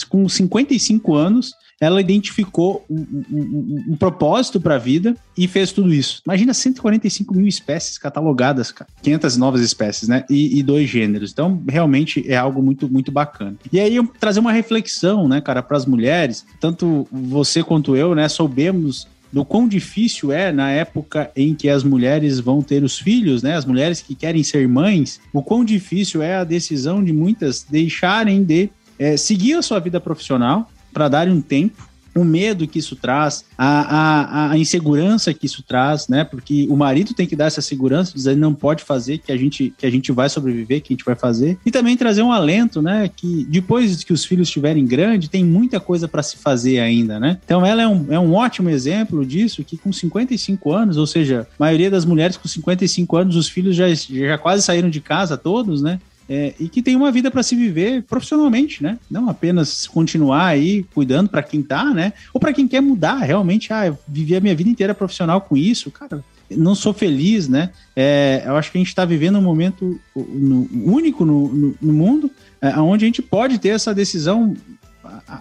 com 0.08 0.28
55 0.28 1.14
anos 1.14 1.54
ela 1.84 2.00
identificou 2.00 2.84
um, 2.88 2.96
um- 3.30 3.82
um- 3.90 3.96
propósito 3.96 4.60
para 4.60 4.74
a 4.74 4.78
vida 4.78 5.16
e 5.36 5.46
fez 5.46 5.72
tudo 5.72 5.92
isso. 5.92 6.22
Imagina 6.26 6.52
145 6.54 7.34
mil 7.34 7.46
espécies 7.46 7.98
catalogadas, 7.98 8.70
cara. 8.72 8.90
500 9.02 9.36
novas 9.36 9.60
espécies, 9.60 10.08
né? 10.08 10.24
E, 10.28 10.58
e 10.58 10.62
dois 10.62 10.88
gêneros. 10.88 11.32
Então, 11.32 11.62
realmente 11.68 12.24
é 12.30 12.36
algo 12.36 12.62
muito, 12.62 12.88
muito 12.88 13.10
bacana. 13.12 13.56
E 13.72 13.78
aí, 13.80 13.94
eu 13.96 14.06
trazer 14.18 14.40
uma 14.40 14.52
reflexão, 14.52 15.28
né, 15.28 15.40
cara, 15.40 15.62
para 15.62 15.76
as 15.76 15.86
mulheres, 15.86 16.44
tanto 16.60 17.06
você 17.10 17.62
quanto 17.62 17.96
eu, 17.96 18.14
né, 18.14 18.28
soubemos 18.28 19.06
do 19.32 19.44
quão 19.44 19.66
difícil 19.66 20.30
é 20.30 20.52
na 20.52 20.70
época 20.70 21.28
em 21.34 21.54
que 21.54 21.68
as 21.68 21.82
mulheres 21.82 22.38
vão 22.38 22.62
ter 22.62 22.84
os 22.84 22.96
filhos, 23.00 23.42
né? 23.42 23.56
As 23.56 23.64
mulheres 23.64 24.00
que 24.00 24.14
querem 24.14 24.44
ser 24.44 24.68
mães, 24.68 25.20
o 25.32 25.42
quão 25.42 25.64
difícil 25.64 26.22
é 26.22 26.36
a 26.36 26.44
decisão 26.44 27.02
de 27.02 27.12
muitas 27.12 27.66
deixarem 27.68 28.44
de 28.44 28.70
eh, 28.96 29.16
seguir 29.16 29.54
a 29.54 29.62
sua 29.62 29.80
vida 29.80 29.98
profissional 30.00 30.70
para 30.94 31.08
darem 31.08 31.34
um 31.34 31.42
tempo, 31.42 31.82
o 32.14 32.24
medo 32.24 32.66
que 32.66 32.78
isso 32.78 32.94
traz, 32.94 33.44
a, 33.58 33.66
a, 33.66 34.50
a 34.52 34.58
insegurança 34.58 35.34
que 35.34 35.46
isso 35.46 35.62
traz, 35.62 36.06
né? 36.08 36.22
Porque 36.22 36.66
o 36.70 36.76
marido 36.76 37.12
tem 37.12 37.26
que 37.26 37.34
dar 37.34 37.46
essa 37.46 37.60
segurança, 37.60 38.14
dizer 38.14 38.36
não 38.36 38.54
pode 38.54 38.84
fazer, 38.84 39.18
que 39.18 39.32
a 39.32 39.36
gente 39.36 39.74
que 39.76 39.84
a 39.84 39.90
gente 39.90 40.12
vai 40.12 40.28
sobreviver, 40.28 40.80
que 40.80 40.92
a 40.92 40.94
gente 40.94 41.04
vai 41.04 41.16
fazer, 41.16 41.58
e 41.66 41.70
também 41.70 41.96
trazer 41.96 42.22
um 42.22 42.32
alento, 42.32 42.80
né? 42.80 43.10
Que 43.14 43.44
depois 43.48 44.04
que 44.04 44.12
os 44.12 44.24
filhos 44.24 44.48
estiverem 44.48 44.86
grandes, 44.86 45.28
tem 45.28 45.44
muita 45.44 45.80
coisa 45.80 46.06
para 46.06 46.22
se 46.22 46.36
fazer 46.36 46.78
ainda, 46.78 47.18
né? 47.18 47.38
Então 47.44 47.66
ela 47.66 47.82
é 47.82 47.88
um, 47.88 48.06
é 48.12 48.18
um 48.18 48.34
ótimo 48.34 48.70
exemplo 48.70 49.26
disso, 49.26 49.64
que 49.64 49.76
com 49.76 49.92
55 49.92 50.72
anos, 50.72 50.96
ou 50.96 51.06
seja, 51.06 51.48
a 51.58 51.64
maioria 51.64 51.90
das 51.90 52.04
mulheres 52.04 52.36
com 52.36 52.46
55 52.46 53.16
anos, 53.16 53.36
os 53.36 53.48
filhos 53.48 53.74
já, 53.74 53.92
já 53.92 54.38
quase 54.38 54.62
saíram 54.62 54.88
de 54.88 55.00
casa 55.00 55.36
todos, 55.36 55.82
né? 55.82 55.98
É, 56.28 56.54
e 56.58 56.68
que 56.68 56.80
tem 56.82 56.96
uma 56.96 57.12
vida 57.12 57.30
para 57.30 57.42
se 57.42 57.54
viver 57.54 58.02
profissionalmente, 58.04 58.82
né? 58.82 58.98
Não 59.10 59.28
apenas 59.28 59.86
continuar 59.86 60.46
aí 60.46 60.82
cuidando 60.94 61.28
para 61.28 61.42
quem 61.42 61.62
tá, 61.62 61.84
né? 61.92 62.12
Ou 62.32 62.40
para 62.40 62.52
quem 62.52 62.66
quer 62.66 62.80
mudar 62.80 63.18
realmente, 63.18 63.72
ah, 63.72 63.86
eu 63.86 63.98
vivi 64.08 64.34
a 64.34 64.40
minha 64.40 64.54
vida 64.54 64.70
inteira 64.70 64.94
profissional 64.94 65.40
com 65.42 65.56
isso, 65.56 65.90
cara. 65.90 66.24
Não 66.50 66.74
sou 66.74 66.92
feliz, 66.92 67.48
né? 67.48 67.70
É, 67.96 68.42
eu 68.46 68.56
acho 68.56 68.70
que 68.70 68.78
a 68.78 68.80
gente 68.80 68.88
está 68.88 69.04
vivendo 69.04 69.38
um 69.38 69.42
momento 69.42 69.98
no- 70.14 70.68
único 70.72 71.24
no, 71.24 71.48
no- 71.52 71.74
no 71.80 71.92
mundo, 71.92 72.30
é, 72.60 72.68
onde 72.78 73.04
a 73.04 73.08
gente 73.08 73.22
pode 73.22 73.58
ter 73.58 73.68
essa 73.70 73.94
decisão 73.94 74.54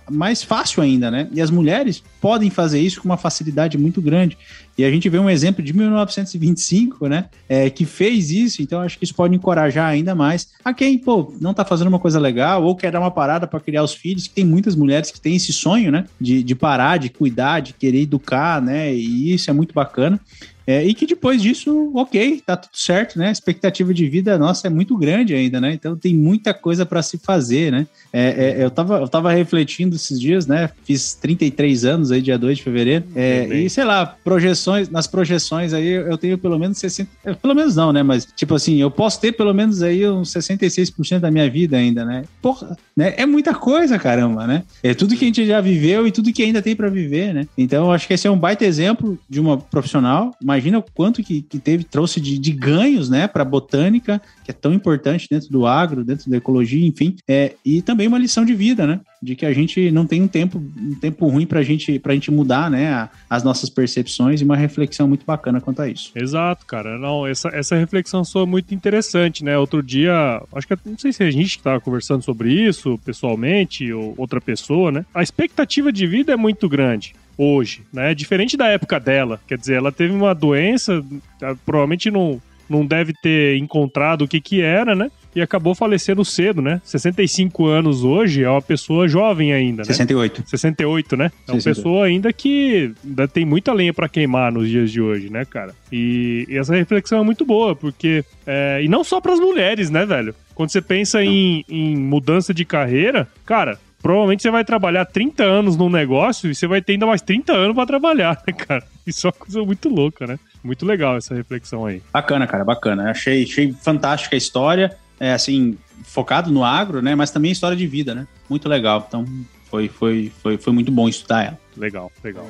mais 0.09 0.43
fácil 0.43 0.81
ainda, 0.81 1.11
né? 1.11 1.27
E 1.31 1.41
as 1.41 1.51
mulheres 1.51 2.03
podem 2.21 2.49
fazer 2.49 2.79
isso 2.79 3.01
com 3.01 3.05
uma 3.05 3.17
facilidade 3.17 3.77
muito 3.77 4.01
grande. 4.01 4.37
E 4.77 4.83
a 4.83 4.89
gente 4.89 5.07
vê 5.07 5.19
um 5.19 5.29
exemplo 5.29 5.63
de 5.63 5.73
1925, 5.73 7.07
né? 7.07 7.25
É, 7.47 7.69
que 7.69 7.85
fez 7.85 8.31
isso, 8.31 8.61
então 8.61 8.81
acho 8.81 8.97
que 8.97 9.03
isso 9.03 9.13
pode 9.13 9.35
encorajar 9.35 9.87
ainda 9.87 10.15
mais 10.15 10.49
a 10.63 10.73
quem, 10.73 10.97
pô, 10.97 11.33
não 11.39 11.53
tá 11.53 11.63
fazendo 11.63 11.87
uma 11.87 11.99
coisa 11.99 12.19
legal 12.19 12.63
ou 12.63 12.75
quer 12.75 12.91
dar 12.91 12.99
uma 12.99 13.11
parada 13.11 13.45
para 13.45 13.59
criar 13.59 13.83
os 13.83 13.93
filhos, 13.93 14.27
que 14.27 14.33
tem 14.33 14.45
muitas 14.45 14.75
mulheres 14.75 15.11
que 15.11 15.19
têm 15.19 15.35
esse 15.35 15.53
sonho, 15.53 15.91
né? 15.91 16.05
De, 16.19 16.41
de 16.41 16.55
parar, 16.55 16.97
de 16.97 17.09
cuidar, 17.09 17.59
de 17.59 17.73
querer 17.73 18.01
educar, 18.01 18.61
né? 18.61 18.93
E 18.93 19.33
isso 19.33 19.49
é 19.49 19.53
muito 19.53 19.73
bacana. 19.73 20.19
É, 20.65 20.83
e 20.83 20.93
que 20.93 21.05
depois 21.05 21.41
disso, 21.41 21.91
ok, 21.93 22.41
tá 22.45 22.55
tudo 22.55 22.75
certo, 22.75 23.17
né? 23.19 23.27
A 23.27 23.31
expectativa 23.31 23.93
de 23.93 24.07
vida 24.07 24.37
nossa 24.37 24.67
é 24.67 24.69
muito 24.69 24.97
grande 24.97 25.33
ainda, 25.33 25.59
né? 25.59 25.73
Então 25.73 25.95
tem 25.95 26.15
muita 26.15 26.53
coisa 26.53 26.85
para 26.85 27.01
se 27.01 27.17
fazer, 27.17 27.71
né? 27.71 27.87
É, 28.11 28.57
é, 28.59 28.63
eu, 28.63 28.71
tava, 28.71 28.97
eu 28.99 29.07
tava 29.07 29.31
refletindo 29.31 29.95
esses 29.95 30.19
dias, 30.19 30.47
né? 30.47 30.69
Fiz 30.83 31.13
33 31.15 31.85
anos 31.85 32.11
aí, 32.11 32.21
dia 32.21 32.37
2 32.37 32.57
de 32.57 32.63
fevereiro. 32.63 33.05
É, 33.15 33.47
e 33.47 33.69
sei 33.69 33.83
lá, 33.83 34.05
projeções, 34.23 34.89
nas 34.89 35.07
projeções 35.07 35.73
aí 35.73 35.87
eu 35.87 36.17
tenho 36.17 36.37
pelo 36.37 36.57
menos 36.57 36.77
60. 36.77 37.09
é, 37.25 37.33
Pelo 37.33 37.55
menos 37.55 37.75
não, 37.75 37.91
né? 37.91 38.03
Mas, 38.03 38.25
tipo 38.35 38.55
assim, 38.55 38.77
eu 38.77 38.89
posso 38.91 39.19
ter 39.19 39.31
pelo 39.33 39.53
menos 39.53 39.81
aí 39.81 40.07
uns 40.07 40.31
66% 40.31 41.19
da 41.19 41.31
minha 41.31 41.49
vida 41.49 41.77
ainda, 41.77 42.05
né? 42.05 42.23
Porra, 42.41 42.77
né? 42.95 43.13
É 43.17 43.25
muita 43.25 43.53
coisa, 43.53 43.97
caramba, 43.99 44.47
né? 44.47 44.63
É 44.81 44.93
tudo 44.93 45.15
que 45.15 45.25
a 45.25 45.27
gente 45.27 45.45
já 45.45 45.59
viveu 45.59 46.07
e 46.07 46.11
tudo 46.11 46.31
que 46.31 46.43
ainda 46.43 46.61
tem 46.61 46.75
para 46.75 46.89
viver, 46.89 47.33
né? 47.33 47.47
Então, 47.57 47.85
eu 47.85 47.91
acho 47.91 48.07
que 48.07 48.13
esse 48.13 48.27
é 48.27 48.31
um 48.31 48.37
baita 48.37 48.65
exemplo 48.65 49.17
de 49.29 49.39
uma 49.39 49.57
profissional. 49.57 50.35
Imagina 50.53 50.77
o 50.77 50.83
quanto 50.93 51.23
que, 51.23 51.41
que 51.41 51.57
teve, 51.57 51.83
trouxe 51.83 52.21
de, 52.21 52.37
de 52.37 52.51
ganhos, 52.51 53.09
né, 53.09 53.27
para 53.27 53.43
botânica, 53.43 54.21
que 54.43 54.51
é 54.51 54.53
tão 54.53 54.71
importante 54.71 55.27
dentro 55.29 55.49
do 55.49 55.65
agro, 55.65 56.03
dentro 56.03 56.29
da 56.29 56.37
ecologia, 56.37 56.85
enfim. 56.85 57.15
É, 57.27 57.55
e 57.65 57.81
também 57.81 58.07
uma 58.07 58.19
lição 58.19 58.45
de 58.45 58.53
vida, 58.53 58.85
né? 58.85 59.01
De 59.23 59.35
que 59.35 59.45
a 59.45 59.53
gente 59.53 59.89
não 59.91 60.05
tem 60.05 60.21
um 60.21 60.27
tempo, 60.27 60.57
um 60.77 60.95
tempo 60.95 61.27
ruim 61.27 61.45
pra 61.45 61.63
gente, 61.63 61.97
pra 61.99 62.13
gente 62.13 62.29
mudar, 62.29 62.69
né, 62.69 62.89
a- 62.93 63.09
as 63.29 63.43
nossas 63.43 63.69
percepções 63.69 64.41
e 64.41 64.43
uma 64.43 64.55
reflexão 64.57 65.07
muito 65.07 65.25
bacana 65.25 65.61
quanto 65.61 65.81
a 65.81 65.87
isso. 65.87 66.11
Exato, 66.15 66.65
cara. 66.65 66.97
Não, 66.97 67.25
essa, 67.25 67.49
essa 67.49 67.75
reflexão 67.75 68.23
sua 68.23 68.43
é 68.43 68.45
muito 68.45 68.73
interessante, 68.75 69.43
né? 69.43 69.57
Outro 69.57 69.81
dia, 69.81 70.41
acho 70.53 70.67
que 70.67 70.75
não 70.85 70.97
sei 70.97 71.13
se 71.13 71.23
a 71.23 71.31
gente 71.31 71.57
que 71.57 71.63
tava 71.63 71.79
conversando 71.79 72.21
sobre 72.23 72.51
isso 72.51 72.99
pessoalmente 73.05 73.91
ou 73.93 74.13
outra 74.17 74.41
pessoa, 74.41 74.91
né? 74.91 75.05
A 75.13 75.23
expectativa 75.23 75.91
de 75.91 76.05
vida 76.05 76.33
é 76.33 76.35
muito 76.35 76.67
grande 76.67 77.13
hoje, 77.37 77.81
né? 77.91 78.13
Diferente 78.13 78.57
da 78.57 78.67
época 78.67 78.99
dela. 78.99 79.39
Quer 79.47 79.57
dizer, 79.57 79.75
ela 79.75 79.91
teve 79.91 80.13
uma 80.13 80.33
doença, 80.35 81.03
ah, 81.41 81.55
provavelmente 81.65 82.11
não, 82.11 82.41
não 82.69 82.85
deve 82.85 83.13
ter 83.21 83.57
encontrado 83.57 84.23
o 84.23 84.27
que 84.27 84.39
que 84.41 84.61
era, 84.61 84.93
né? 84.95 85.09
E 85.35 85.41
acabou 85.41 85.73
falecendo 85.73 86.23
cedo, 86.23 86.61
né? 86.61 86.81
65 86.83 87.65
anos 87.67 88.03
hoje 88.03 88.43
é 88.43 88.49
uma 88.49 88.61
pessoa 88.61 89.07
jovem 89.07 89.53
ainda, 89.53 89.81
né? 89.81 89.85
68. 89.85 90.43
68, 90.45 91.17
né? 91.17 91.25
É 91.47 91.51
uma 91.51 91.59
68. 91.61 91.75
pessoa 91.75 92.05
ainda 92.05 92.31
que 92.31 92.93
ainda 93.03 93.27
tem 93.27 93.45
muita 93.45 93.73
lenha 93.73 93.93
pra 93.93 94.09
queimar 94.09 94.51
nos 94.51 94.69
dias 94.69 94.91
de 94.91 95.01
hoje, 95.01 95.29
né, 95.29 95.45
cara? 95.45 95.73
E, 95.91 96.45
e 96.47 96.57
essa 96.57 96.75
reflexão 96.75 97.19
é 97.19 97.23
muito 97.23 97.45
boa, 97.45 97.75
porque. 97.75 98.23
é, 98.45 98.81
e 98.83 98.87
não 98.87 99.03
só 99.03 99.19
pras 99.19 99.39
mulheres, 99.39 99.89
né, 99.89 100.05
velho? 100.05 100.35
Quando 100.53 100.69
você 100.69 100.81
pensa 100.81 101.23
em, 101.23 101.65
em 101.67 101.95
mudança 101.95 102.53
de 102.53 102.65
carreira, 102.65 103.27
cara. 103.45 103.77
Provavelmente 104.01 104.43
você 104.43 104.51
vai 104.51 104.65
trabalhar 104.65 105.05
30 105.05 105.45
anos 105.45 105.77
num 105.77 105.89
negócio 105.89 106.51
e 106.51 106.53
você 106.53 106.67
vai 106.67 106.81
ter 106.81 106.91
ainda 106.91 107.05
mais 107.05 107.21
30 107.21 107.53
anos 107.53 107.73
pra 107.73 107.85
trabalhar, 107.85 108.37
né, 108.45 108.51
cara? 108.53 108.83
Isso 109.07 109.25
é 109.25 109.29
uma 109.29 109.33
coisa 109.33 109.63
muito 109.63 109.87
louca, 109.87 110.27
né? 110.27 110.37
Muito 110.61 110.85
legal 110.85 111.15
essa 111.15 111.33
reflexão 111.33 111.85
aí. 111.85 112.01
Bacana, 112.11 112.45
cara, 112.45 112.65
bacana. 112.65 113.09
Achei, 113.11 113.43
achei 113.43 113.71
fantástica 113.71 114.35
a 114.35 114.37
história, 114.37 114.93
é 115.27 115.33
assim, 115.33 115.77
focado 116.03 116.51
no 116.51 116.63
agro, 116.63 117.01
né, 117.01 117.15
mas 117.15 117.31
também 117.31 117.51
história 117.51 117.77
de 117.77 117.87
vida, 117.87 118.13
né? 118.13 118.27
Muito 118.49 118.67
legal. 118.67 119.05
Então, 119.07 119.25
foi, 119.65 119.87
foi, 119.87 120.31
foi, 120.41 120.57
foi 120.57 120.73
muito 120.73 120.91
bom 120.91 121.09
estudar 121.09 121.43
ela. 121.43 121.59
Legal, 121.75 122.11
legal. 122.23 122.47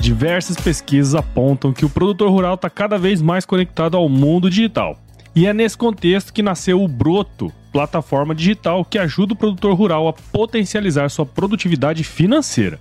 Diversas 0.00 0.56
pesquisas 0.56 1.16
apontam 1.16 1.72
que 1.72 1.84
o 1.84 1.90
produtor 1.90 2.30
rural 2.30 2.54
está 2.54 2.70
cada 2.70 2.96
vez 2.96 3.20
mais 3.20 3.44
conectado 3.44 3.96
ao 3.96 4.08
mundo 4.08 4.48
digital. 4.48 4.96
E 5.34 5.46
é 5.46 5.52
nesse 5.52 5.76
contexto 5.76 6.32
que 6.32 6.42
nasceu 6.42 6.80
o 6.80 6.86
Broto, 6.86 7.52
plataforma 7.72 8.34
digital 8.34 8.84
que 8.84 8.98
ajuda 8.98 9.34
o 9.34 9.36
produtor 9.36 9.74
rural 9.74 10.06
a 10.08 10.12
potencializar 10.12 11.10
sua 11.10 11.26
produtividade 11.26 12.04
financeira. 12.04 12.80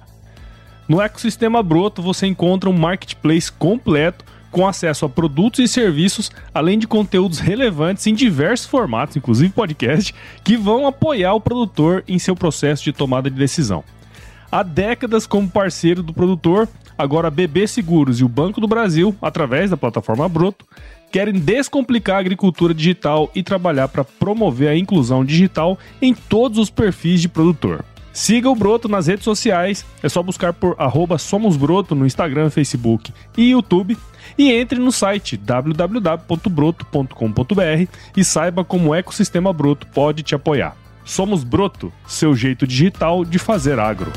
No 0.88 1.02
ecossistema 1.02 1.64
Broto 1.64 2.02
você 2.02 2.28
encontra 2.28 2.70
um 2.70 2.78
marketplace 2.78 3.52
completo 3.52 4.24
com 4.52 4.68
acesso 4.68 5.04
a 5.04 5.10
produtos 5.10 5.60
e 5.60 5.68
serviços, 5.68 6.32
além 6.54 6.80
de 6.80 6.88
conteúdos 6.88 7.40
relevantes 7.40 8.08
em 8.08 8.14
diversos 8.14 8.68
formatos, 8.68 9.18
inclusive 9.18 9.52
podcast, 9.52 10.16
que 10.44 10.56
vão 10.56 10.88
apoiar 10.88 11.34
o 11.34 11.42
produtor 11.42 12.04
em 12.08 12.18
seu 12.18 12.36
processo 12.36 12.84
de 12.84 12.94
tomada 12.94 13.30
de 13.30 13.36
decisão. 13.36 13.84
Há 14.50 14.64
décadas 14.64 15.28
como 15.28 15.50
parceiro 15.50 16.02
do 16.02 16.14
produtor, 16.14 16.70
agora 16.98 17.28
a 17.28 17.32
BB 17.32 17.68
Seguros 17.68 18.22
e 18.22 18.24
o 18.24 18.30
Banco 18.30 18.62
do 18.62 18.68
Brasil, 18.68 19.14
através 19.22 19.72
da 19.72 19.76
plataforma 19.76 20.30
Broto, 20.30 20.66
querem 21.12 21.34
descomplicar 21.34 22.18
a 22.18 22.20
agricultura 22.20 22.74
digital 22.74 23.30
e 23.36 23.44
trabalhar 23.44 23.88
para 23.88 24.06
promover 24.06 24.70
a 24.70 24.78
inclusão 24.78 25.26
digital 25.26 25.78
em 26.02 26.14
todos 26.14 26.60
os 26.60 26.70
perfis 26.70 27.22
de 27.22 27.28
produtor. 27.28 27.84
Siga 28.16 28.50
o 28.50 28.56
Broto 28.56 28.88
nas 28.88 29.08
redes 29.08 29.26
sociais, 29.26 29.86
é 30.02 30.08
só 30.08 30.24
buscar 30.24 30.54
por 30.54 30.78
@somosbroto 31.20 31.94
no 31.94 32.06
Instagram, 32.06 32.50
Facebook 32.50 33.14
e 33.38 33.50
YouTube 33.50 33.98
e 34.38 34.54
entre 34.54 34.80
no 34.80 34.90
site 34.90 35.36
www.broto.com.br 35.36 37.92
e 38.16 38.24
saiba 38.24 38.64
como 38.64 38.92
o 38.92 38.96
ecossistema 38.96 39.52
Broto 39.52 39.86
pode 39.88 40.24
te 40.24 40.34
apoiar. 40.34 40.78
Somos 41.04 41.44
Broto, 41.44 41.92
seu 42.08 42.34
jeito 42.34 42.66
digital 42.66 43.26
de 43.26 43.38
fazer 43.38 43.80
agro. 43.80 44.14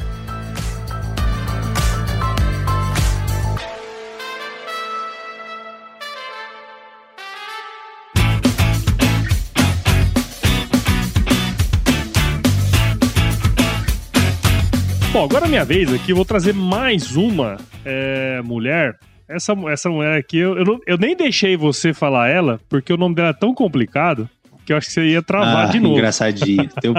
Bom, 15.18 15.24
agora 15.24 15.46
é 15.46 15.48
minha 15.48 15.64
vez 15.64 15.92
aqui, 15.92 16.12
vou 16.12 16.24
trazer 16.24 16.54
mais 16.54 17.16
uma 17.16 17.56
é, 17.84 18.40
mulher. 18.42 18.96
Essa, 19.28 19.52
essa 19.68 19.90
mulher 19.90 20.16
aqui, 20.16 20.38
eu, 20.38 20.56
eu, 20.56 20.64
não, 20.64 20.78
eu, 20.86 20.96
nem 20.96 21.16
deixei 21.16 21.56
você 21.56 21.92
falar 21.92 22.28
ela, 22.28 22.60
porque 22.68 22.92
o 22.92 22.96
nome 22.96 23.16
dela 23.16 23.30
é 23.30 23.32
tão 23.32 23.52
complicado 23.52 24.30
que 24.64 24.72
eu 24.72 24.76
acho 24.76 24.86
que 24.86 24.92
você 24.92 25.06
ia 25.06 25.20
travar 25.20 25.66
ah, 25.66 25.70
de 25.72 25.80
novo. 25.80 25.96
Engraçadinho. 25.96 26.68
Teu... 26.80 26.94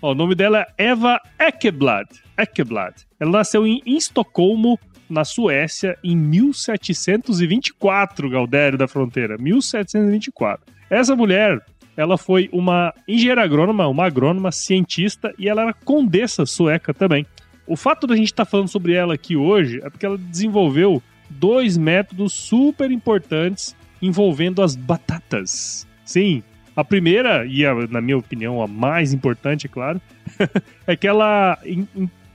Ó, 0.00 0.12
o 0.12 0.14
nome 0.14 0.36
dela 0.36 0.64
é 0.78 0.84
Eva 0.84 1.20
Ekeblad. 1.36 2.06
Ekeblad. 2.38 2.94
Ela 3.18 3.32
nasceu 3.32 3.66
em, 3.66 3.82
em 3.84 3.96
Estocolmo, 3.96 4.78
na 5.10 5.24
Suécia, 5.24 5.98
em 6.04 6.16
1724, 6.16 8.30
Galdério 8.30 8.78
da 8.78 8.86
Fronteira. 8.86 9.36
1724. 9.36 10.64
Essa 10.88 11.16
mulher 11.16 11.60
ela 11.98 12.16
foi 12.16 12.48
uma 12.52 12.94
engenheira 13.08 13.42
agrônoma, 13.42 13.88
uma 13.88 14.06
agrônoma, 14.06 14.52
cientista 14.52 15.34
e 15.36 15.48
ela 15.48 15.62
era 15.62 15.72
condessa 15.72 16.46
sueca 16.46 16.94
também. 16.94 17.26
O 17.66 17.74
fato 17.74 18.06
da 18.06 18.14
gente 18.14 18.26
estar 18.26 18.44
tá 18.44 18.50
falando 18.50 18.68
sobre 18.68 18.92
ela 18.94 19.14
aqui 19.14 19.34
hoje 19.34 19.80
é 19.82 19.90
porque 19.90 20.06
ela 20.06 20.16
desenvolveu 20.16 21.02
dois 21.28 21.76
métodos 21.76 22.32
super 22.32 22.92
importantes 22.92 23.74
envolvendo 24.00 24.62
as 24.62 24.76
batatas. 24.76 25.88
Sim, 26.04 26.40
a 26.76 26.84
primeira, 26.84 27.44
e 27.44 27.66
a, 27.66 27.74
na 27.88 28.00
minha 28.00 28.16
opinião 28.16 28.62
a 28.62 28.68
mais 28.68 29.12
importante, 29.12 29.66
é 29.66 29.68
claro, 29.68 30.00
é 30.86 30.94
que 30.94 31.08
ela 31.08 31.58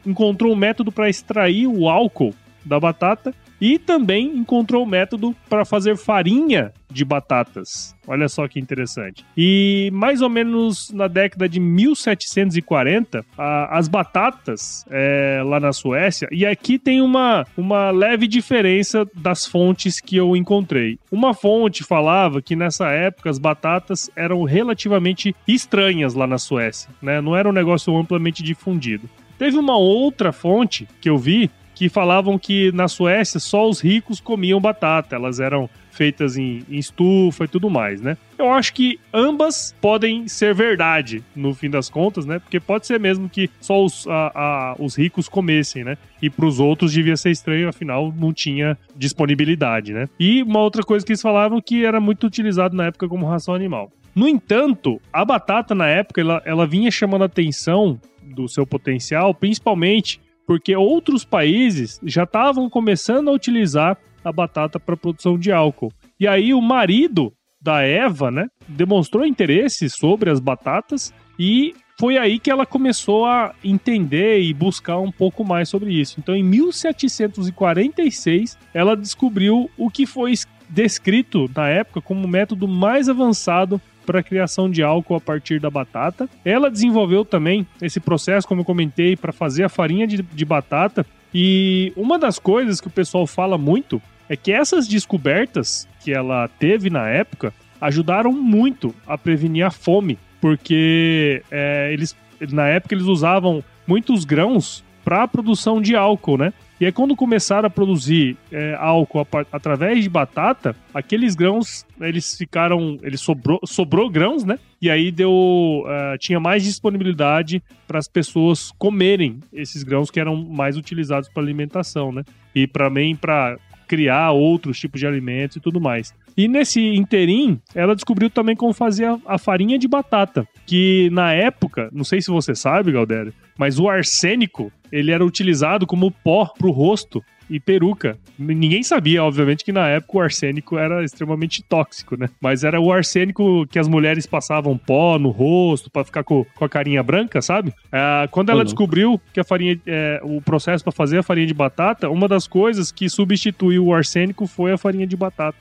encontrou 0.05 0.51
um 0.51 0.57
método 0.57 0.91
para 0.91 1.09
extrair 1.09 1.67
o 1.67 1.87
álcool 1.87 2.35
da 2.65 2.77
batata 2.81 3.33
e 3.63 3.79
também 3.79 4.27
encontrou 4.35 4.83
o 4.83 4.85
método 4.85 5.33
para 5.49 5.63
fazer 5.63 5.95
farinha 5.95 6.73
de 6.91 7.05
batatas. 7.05 7.95
Olha 8.05 8.27
só 8.27 8.45
que 8.45 8.59
interessante. 8.59 9.25
E 9.37 9.89
mais 9.93 10.21
ou 10.21 10.27
menos 10.27 10.91
na 10.91 11.07
década 11.07 11.47
de 11.47 11.61
1740, 11.61 13.25
a, 13.37 13.77
as 13.77 13.87
batatas 13.87 14.85
é, 14.89 15.41
lá 15.45 15.61
na 15.61 15.71
Suécia, 15.71 16.27
e 16.29 16.45
aqui 16.45 16.77
tem 16.77 17.01
uma, 17.01 17.47
uma 17.55 17.89
leve 17.89 18.27
diferença 18.27 19.07
das 19.15 19.47
fontes 19.47 20.01
que 20.01 20.17
eu 20.17 20.35
encontrei. 20.35 20.99
Uma 21.09 21.33
fonte 21.33 21.85
falava 21.85 22.41
que 22.41 22.57
nessa 22.57 22.89
época 22.89 23.29
as 23.29 23.39
batatas 23.39 24.09
eram 24.13 24.43
relativamente 24.43 25.33
estranhas 25.47 26.13
lá 26.13 26.27
na 26.27 26.37
Suécia, 26.37 26.89
né? 27.01 27.21
não 27.21 27.33
era 27.33 27.47
um 27.47 27.53
negócio 27.53 27.95
amplamente 27.95 28.43
difundido. 28.43 29.09
Teve 29.37 29.57
uma 29.57 29.77
outra 29.77 30.33
fonte 30.33 30.85
que 30.99 31.09
eu 31.09 31.17
vi 31.17 31.49
que 31.73 31.89
falavam 31.89 32.37
que 32.37 32.71
na 32.71 32.87
Suécia 32.87 33.39
só 33.39 33.67
os 33.67 33.79
ricos 33.81 34.19
comiam 34.19 34.59
batata, 34.59 35.15
elas 35.15 35.39
eram 35.39 35.69
feitas 35.93 36.37
em, 36.37 36.63
em, 36.69 36.77
estufa 36.77 37.45
e 37.45 37.47
tudo 37.47 37.69
mais, 37.69 38.01
né? 38.01 38.17
Eu 38.37 38.51
acho 38.51 38.73
que 38.73 38.99
ambas 39.13 39.75
podem 39.79 40.27
ser 40.27 40.53
verdade, 40.53 41.23
no 41.35 41.53
fim 41.53 41.69
das 41.69 41.89
contas, 41.89 42.25
né? 42.25 42.39
Porque 42.39 42.59
pode 42.59 42.87
ser 42.87 42.99
mesmo 42.99 43.29
que 43.29 43.49
só 43.61 43.83
os, 43.83 44.07
a, 44.07 44.31
a, 44.33 44.75
os 44.79 44.95
ricos 44.95 45.29
comessem, 45.29 45.83
né? 45.83 45.97
E 46.21 46.29
para 46.29 46.45
os 46.45 46.59
outros 46.59 46.91
devia 46.91 47.15
ser 47.15 47.29
estranho, 47.29 47.69
afinal 47.69 48.13
não 48.17 48.33
tinha 48.33 48.77
disponibilidade, 48.95 49.93
né? 49.93 50.09
E 50.19 50.41
uma 50.43 50.59
outra 50.59 50.83
coisa 50.83 51.05
que 51.05 51.11
eles 51.11 51.21
falavam 51.21 51.61
que 51.61 51.85
era 51.85 51.99
muito 51.99 52.25
utilizado 52.25 52.75
na 52.75 52.85
época 52.85 53.07
como 53.07 53.27
ração 53.27 53.53
animal. 53.53 53.91
No 54.15 54.27
entanto, 54.27 55.01
a 55.11 55.23
batata 55.23 55.73
na 55.73 55.87
época 55.87 56.21
ela, 56.21 56.41
ela 56.45 56.67
vinha 56.67 56.91
chamando 56.91 57.23
a 57.23 57.25
atenção 57.25 57.99
do 58.21 58.47
seu 58.47 58.65
potencial, 58.65 59.33
principalmente 59.33 60.19
porque 60.45 60.75
outros 60.75 61.25
países 61.25 61.99
já 62.03 62.23
estavam 62.23 62.69
começando 62.69 63.29
a 63.29 63.33
utilizar 63.33 63.97
a 64.23 64.31
batata 64.31 64.79
para 64.79 64.97
produção 64.97 65.37
de 65.37 65.51
álcool. 65.51 65.91
E 66.19 66.27
aí 66.27 66.53
o 66.53 66.61
marido 66.61 67.33
da 67.61 67.81
Eva, 67.81 68.29
né, 68.29 68.47
demonstrou 68.67 69.25
interesse 69.25 69.89
sobre 69.89 70.29
as 70.29 70.39
batatas 70.39 71.13
e 71.39 71.73
foi 71.99 72.17
aí 72.17 72.39
que 72.39 72.51
ela 72.51 72.65
começou 72.65 73.25
a 73.25 73.53
entender 73.63 74.41
e 74.41 74.53
buscar 74.53 74.99
um 74.99 75.11
pouco 75.11 75.45
mais 75.45 75.69
sobre 75.69 75.93
isso. 75.93 76.19
Então, 76.19 76.35
em 76.35 76.43
1746, 76.43 78.57
ela 78.73 78.97
descobriu 78.97 79.69
o 79.77 79.89
que 79.89 80.05
foi 80.05 80.33
descrito 80.69 81.49
na 81.55 81.69
época 81.69 82.01
como 82.01 82.25
o 82.25 82.27
método 82.27 82.67
mais 82.67 83.07
avançado 83.07 83.79
para 84.05 84.19
a 84.19 84.23
criação 84.23 84.69
de 84.69 84.83
álcool 84.83 85.15
a 85.15 85.21
partir 85.21 85.59
da 85.59 85.69
batata. 85.69 86.29
Ela 86.43 86.69
desenvolveu 86.69 87.25
também 87.25 87.65
esse 87.81 87.99
processo, 87.99 88.47
como 88.47 88.61
eu 88.61 88.65
comentei, 88.65 89.15
para 89.15 89.31
fazer 89.31 89.63
a 89.63 89.69
farinha 89.69 90.05
de, 90.07 90.21
de 90.21 90.45
batata. 90.45 91.05
E 91.33 91.91
uma 91.95 92.19
das 92.19 92.37
coisas 92.37 92.79
que 92.79 92.87
o 92.87 92.91
pessoal 92.91 93.25
fala 93.25 93.57
muito 93.57 94.01
é 94.29 94.35
que 94.35 94.51
essas 94.51 94.87
descobertas 94.87 95.87
que 96.03 96.13
ela 96.13 96.47
teve 96.59 96.89
na 96.89 97.09
época 97.09 97.53
ajudaram 97.81 98.31
muito 98.31 98.95
a 99.05 99.17
prevenir 99.17 99.65
a 99.65 99.71
fome, 99.71 100.17
porque 100.39 101.43
é, 101.51 101.91
eles 101.91 102.15
na 102.51 102.67
época 102.67 102.95
eles 102.95 103.05
usavam 103.05 103.63
muitos 103.87 104.25
grãos 104.25 104.83
para 105.03 105.23
a 105.23 105.27
produção 105.27 105.81
de 105.81 105.95
álcool, 105.95 106.37
né? 106.37 106.53
E 106.83 106.85
aí, 106.85 106.91
quando 106.91 107.15
começaram 107.15 107.65
a 107.65 107.69
produzir 107.69 108.35
é, 108.51 108.75
álcool 108.77 109.25
através 109.53 110.03
de 110.03 110.09
batata, 110.09 110.75
aqueles 110.93 111.33
grãos, 111.33 111.85
eles 112.01 112.35
ficaram. 112.35 112.99
Eles 113.01 113.21
sobrou, 113.21 113.61
sobrou 113.65 114.09
grãos, 114.09 114.43
né? 114.43 114.59
E 114.81 114.89
aí 114.89 115.09
deu. 115.09 115.31
Uh, 115.31 116.17
tinha 116.19 116.41
mais 116.41 116.61
disponibilidade 116.61 117.63
para 117.87 117.99
as 117.99 118.09
pessoas 118.09 118.73
comerem 118.77 119.39
esses 119.53 119.81
grãos 119.81 120.11
que 120.11 120.19
eram 120.19 120.35
mais 120.43 120.75
utilizados 120.75 121.29
para 121.29 121.41
alimentação, 121.41 122.11
né? 122.11 122.23
E 122.53 122.67
também 122.67 123.15
para 123.15 123.57
criar 123.87 124.31
outros 124.31 124.77
tipos 124.77 124.99
de 124.99 125.07
alimentos 125.07 125.55
e 125.55 125.61
tudo 125.61 125.79
mais. 125.79 126.13
E 126.35 126.49
nesse 126.49 126.81
interim, 126.81 127.61
ela 127.73 127.95
descobriu 127.95 128.29
também 128.29 128.57
como 128.57 128.73
fazer 128.73 129.05
a, 129.05 129.17
a 129.25 129.37
farinha 129.37 129.79
de 129.79 129.87
batata, 129.87 130.45
que 130.65 131.09
na 131.13 131.31
época, 131.31 131.89
não 131.93 132.03
sei 132.03 132.21
se 132.21 132.29
você 132.29 132.53
sabe, 132.53 132.91
Galdério, 132.91 133.33
mas 133.57 133.79
o 133.79 133.89
arsênico, 133.89 134.71
ele 134.91 135.11
era 135.11 135.25
utilizado 135.25 135.85
como 135.85 136.11
pó 136.11 136.45
pro 136.57 136.71
rosto 136.71 137.23
e 137.49 137.59
peruca. 137.59 138.17
Ninguém 138.37 138.83
sabia, 138.83 139.23
obviamente, 139.23 139.63
que 139.63 139.71
na 139.71 139.87
época 139.87 140.17
o 140.17 140.21
arsênico 140.21 140.77
era 140.77 141.03
extremamente 141.03 141.61
tóxico, 141.63 142.17
né? 142.17 142.29
Mas 142.41 142.63
era 142.63 142.79
o 142.79 142.91
arsênico 142.91 143.67
que 143.67 143.77
as 143.77 143.87
mulheres 143.87 144.25
passavam 144.25 144.77
pó 144.77 145.19
no 145.19 145.29
rosto 145.29 145.89
para 145.91 146.03
ficar 146.03 146.23
com, 146.23 146.45
com, 146.55 146.65
a 146.65 146.69
carinha 146.69 147.03
branca, 147.03 147.41
sabe? 147.41 147.73
É, 147.91 148.27
quando 148.31 148.49
ela 148.49 148.59
uhum. 148.59 148.65
descobriu 148.65 149.21
que 149.31 149.39
a 149.39 149.43
farinha, 149.43 149.79
é, 149.85 150.19
o 150.23 150.41
processo 150.41 150.83
para 150.83 150.91
fazer 150.91 151.19
a 151.19 151.23
farinha 151.23 151.47
de 151.47 151.53
batata, 151.53 152.09
uma 152.09 152.27
das 152.27 152.47
coisas 152.47 152.91
que 152.91 153.09
substituiu 153.09 153.85
o 153.85 153.93
arsênico 153.93 154.47
foi 154.47 154.71
a 154.71 154.77
farinha 154.77 155.05
de 155.05 155.15
batata. 155.15 155.57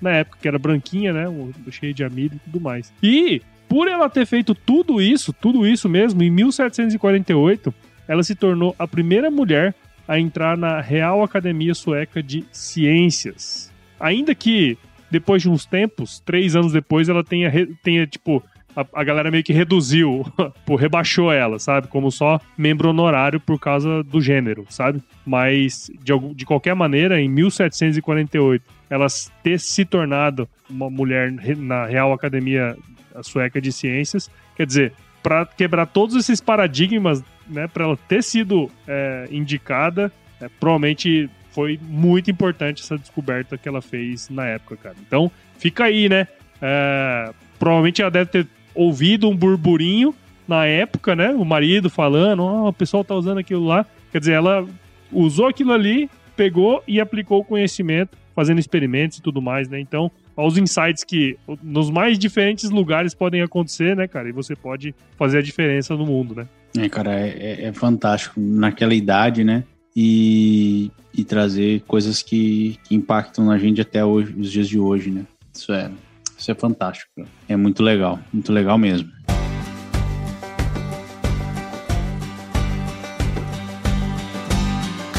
Na 0.00 0.10
época, 0.10 0.38
que 0.40 0.46
era 0.46 0.58
branquinha, 0.58 1.12
né? 1.12 1.24
Cheia 1.70 1.92
de 1.92 2.04
amido 2.04 2.36
e 2.36 2.38
tudo 2.38 2.60
mais. 2.60 2.92
E 3.02 3.42
por 3.68 3.88
ela 3.88 4.08
ter 4.08 4.26
feito 4.26 4.54
tudo 4.54 5.00
isso, 5.00 5.32
tudo 5.32 5.66
isso 5.66 5.88
mesmo, 5.88 6.22
em 6.22 6.30
1748, 6.30 7.72
ela 8.06 8.22
se 8.22 8.34
tornou 8.34 8.74
a 8.78 8.88
primeira 8.88 9.30
mulher 9.30 9.74
a 10.06 10.18
entrar 10.18 10.56
na 10.56 10.80
Real 10.80 11.22
Academia 11.22 11.74
Sueca 11.74 12.22
de 12.22 12.44
Ciências. 12.50 13.70
Ainda 14.00 14.34
que 14.34 14.78
depois 15.10 15.42
de 15.42 15.50
uns 15.50 15.66
tempos, 15.66 16.20
três 16.20 16.56
anos 16.56 16.72
depois, 16.72 17.08
ela 17.08 17.24
tenha, 17.24 17.50
tenha 17.82 18.06
tipo, 18.06 18.42
a, 18.74 18.86
a 18.94 19.04
galera 19.04 19.30
meio 19.30 19.42
que 19.42 19.52
reduziu, 19.52 20.24
pô, 20.64 20.76
rebaixou 20.76 21.32
ela, 21.32 21.58
sabe? 21.58 21.88
Como 21.88 22.10
só 22.10 22.40
membro 22.56 22.90
honorário 22.90 23.40
por 23.40 23.58
causa 23.58 24.02
do 24.02 24.20
gênero, 24.20 24.64
sabe? 24.68 25.02
Mas, 25.26 25.90
de, 26.02 26.12
de 26.34 26.46
qualquer 26.46 26.74
maneira, 26.74 27.20
em 27.20 27.28
1748, 27.28 28.64
ela 28.88 29.06
ter 29.42 29.58
se 29.58 29.84
tornado 29.84 30.48
uma 30.68 30.88
mulher 30.88 31.32
na 31.56 31.86
Real 31.86 32.12
Academia 32.12 32.76
Sueca 33.22 33.60
de 33.60 33.72
Ciências, 33.72 34.30
quer 34.56 34.66
dizer, 34.66 34.92
para 35.22 35.44
quebrar 35.46 35.86
todos 35.86 36.16
esses 36.16 36.40
paradigmas 36.40 37.22
né, 37.48 37.66
para 37.66 37.84
ela 37.84 37.98
ter 38.08 38.22
sido 38.22 38.70
é, 38.86 39.28
indicada, 39.30 40.12
é, 40.40 40.48
provavelmente 40.60 41.28
foi 41.50 41.78
muito 41.82 42.30
importante 42.30 42.82
essa 42.82 42.96
descoberta 42.96 43.58
que 43.58 43.68
ela 43.68 43.82
fez 43.82 44.28
na 44.28 44.46
época, 44.46 44.76
cara. 44.76 44.96
Então, 45.06 45.30
fica 45.58 45.84
aí, 45.84 46.08
né? 46.08 46.28
É, 46.62 47.32
provavelmente 47.58 48.00
ela 48.00 48.10
deve 48.10 48.30
ter 48.30 48.46
ouvido 48.74 49.28
um 49.28 49.36
burburinho 49.36 50.14
na 50.46 50.66
época, 50.66 51.16
né? 51.16 51.30
O 51.30 51.44
marido 51.44 51.90
falando, 51.90 52.42
oh, 52.42 52.68
o 52.68 52.72
pessoal 52.72 53.02
tá 53.02 53.14
usando 53.14 53.38
aquilo 53.38 53.66
lá. 53.66 53.84
Quer 54.12 54.20
dizer, 54.20 54.32
ela 54.32 54.66
usou 55.10 55.46
aquilo 55.46 55.72
ali, 55.72 56.08
pegou 56.36 56.82
e 56.86 57.00
aplicou 57.00 57.40
o 57.40 57.44
conhecimento, 57.44 58.16
fazendo 58.34 58.60
experimentos 58.60 59.18
e 59.18 59.22
tudo 59.22 59.42
mais, 59.42 59.68
né? 59.68 59.80
Então, 59.80 60.10
aos 60.38 60.56
insights 60.56 61.02
que 61.02 61.36
nos 61.60 61.90
mais 61.90 62.16
diferentes 62.16 62.70
lugares 62.70 63.12
podem 63.12 63.42
acontecer, 63.42 63.96
né, 63.96 64.06
cara? 64.06 64.28
E 64.28 64.32
você 64.32 64.54
pode 64.54 64.94
fazer 65.16 65.38
a 65.38 65.42
diferença 65.42 65.96
no 65.96 66.06
mundo, 66.06 66.32
né? 66.32 66.46
É, 66.78 66.88
cara, 66.88 67.12
é, 67.12 67.28
é, 67.28 67.64
é 67.64 67.72
fantástico. 67.72 68.40
Naquela 68.40 68.94
idade, 68.94 69.42
né? 69.42 69.64
E, 69.96 70.92
e 71.12 71.24
trazer 71.24 71.80
coisas 71.88 72.22
que, 72.22 72.78
que 72.84 72.94
impactam 72.94 73.46
na 73.46 73.58
gente 73.58 73.80
até 73.80 74.04
hoje, 74.04 74.32
os 74.38 74.52
dias 74.52 74.68
de 74.68 74.78
hoje, 74.78 75.10
né? 75.10 75.26
Isso 75.52 75.72
é, 75.72 75.90
isso 76.38 76.52
é 76.52 76.54
fantástico. 76.54 77.10
É 77.48 77.56
muito 77.56 77.82
legal, 77.82 78.20
muito 78.32 78.52
legal 78.52 78.78
mesmo. 78.78 79.10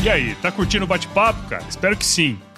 E 0.02 0.10
aí, 0.10 0.34
tá 0.36 0.50
curtindo 0.50 0.86
o 0.86 0.88
bate-papo, 0.88 1.46
cara? 1.50 1.66
Espero 1.68 1.98
que 1.98 2.06
sim. 2.06 2.40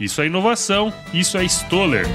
Isso 0.00 0.20
é 0.20 0.26
inovação, 0.26 0.92
isso 1.12 1.38
é 1.38 1.44
Stoller. 1.44 2.06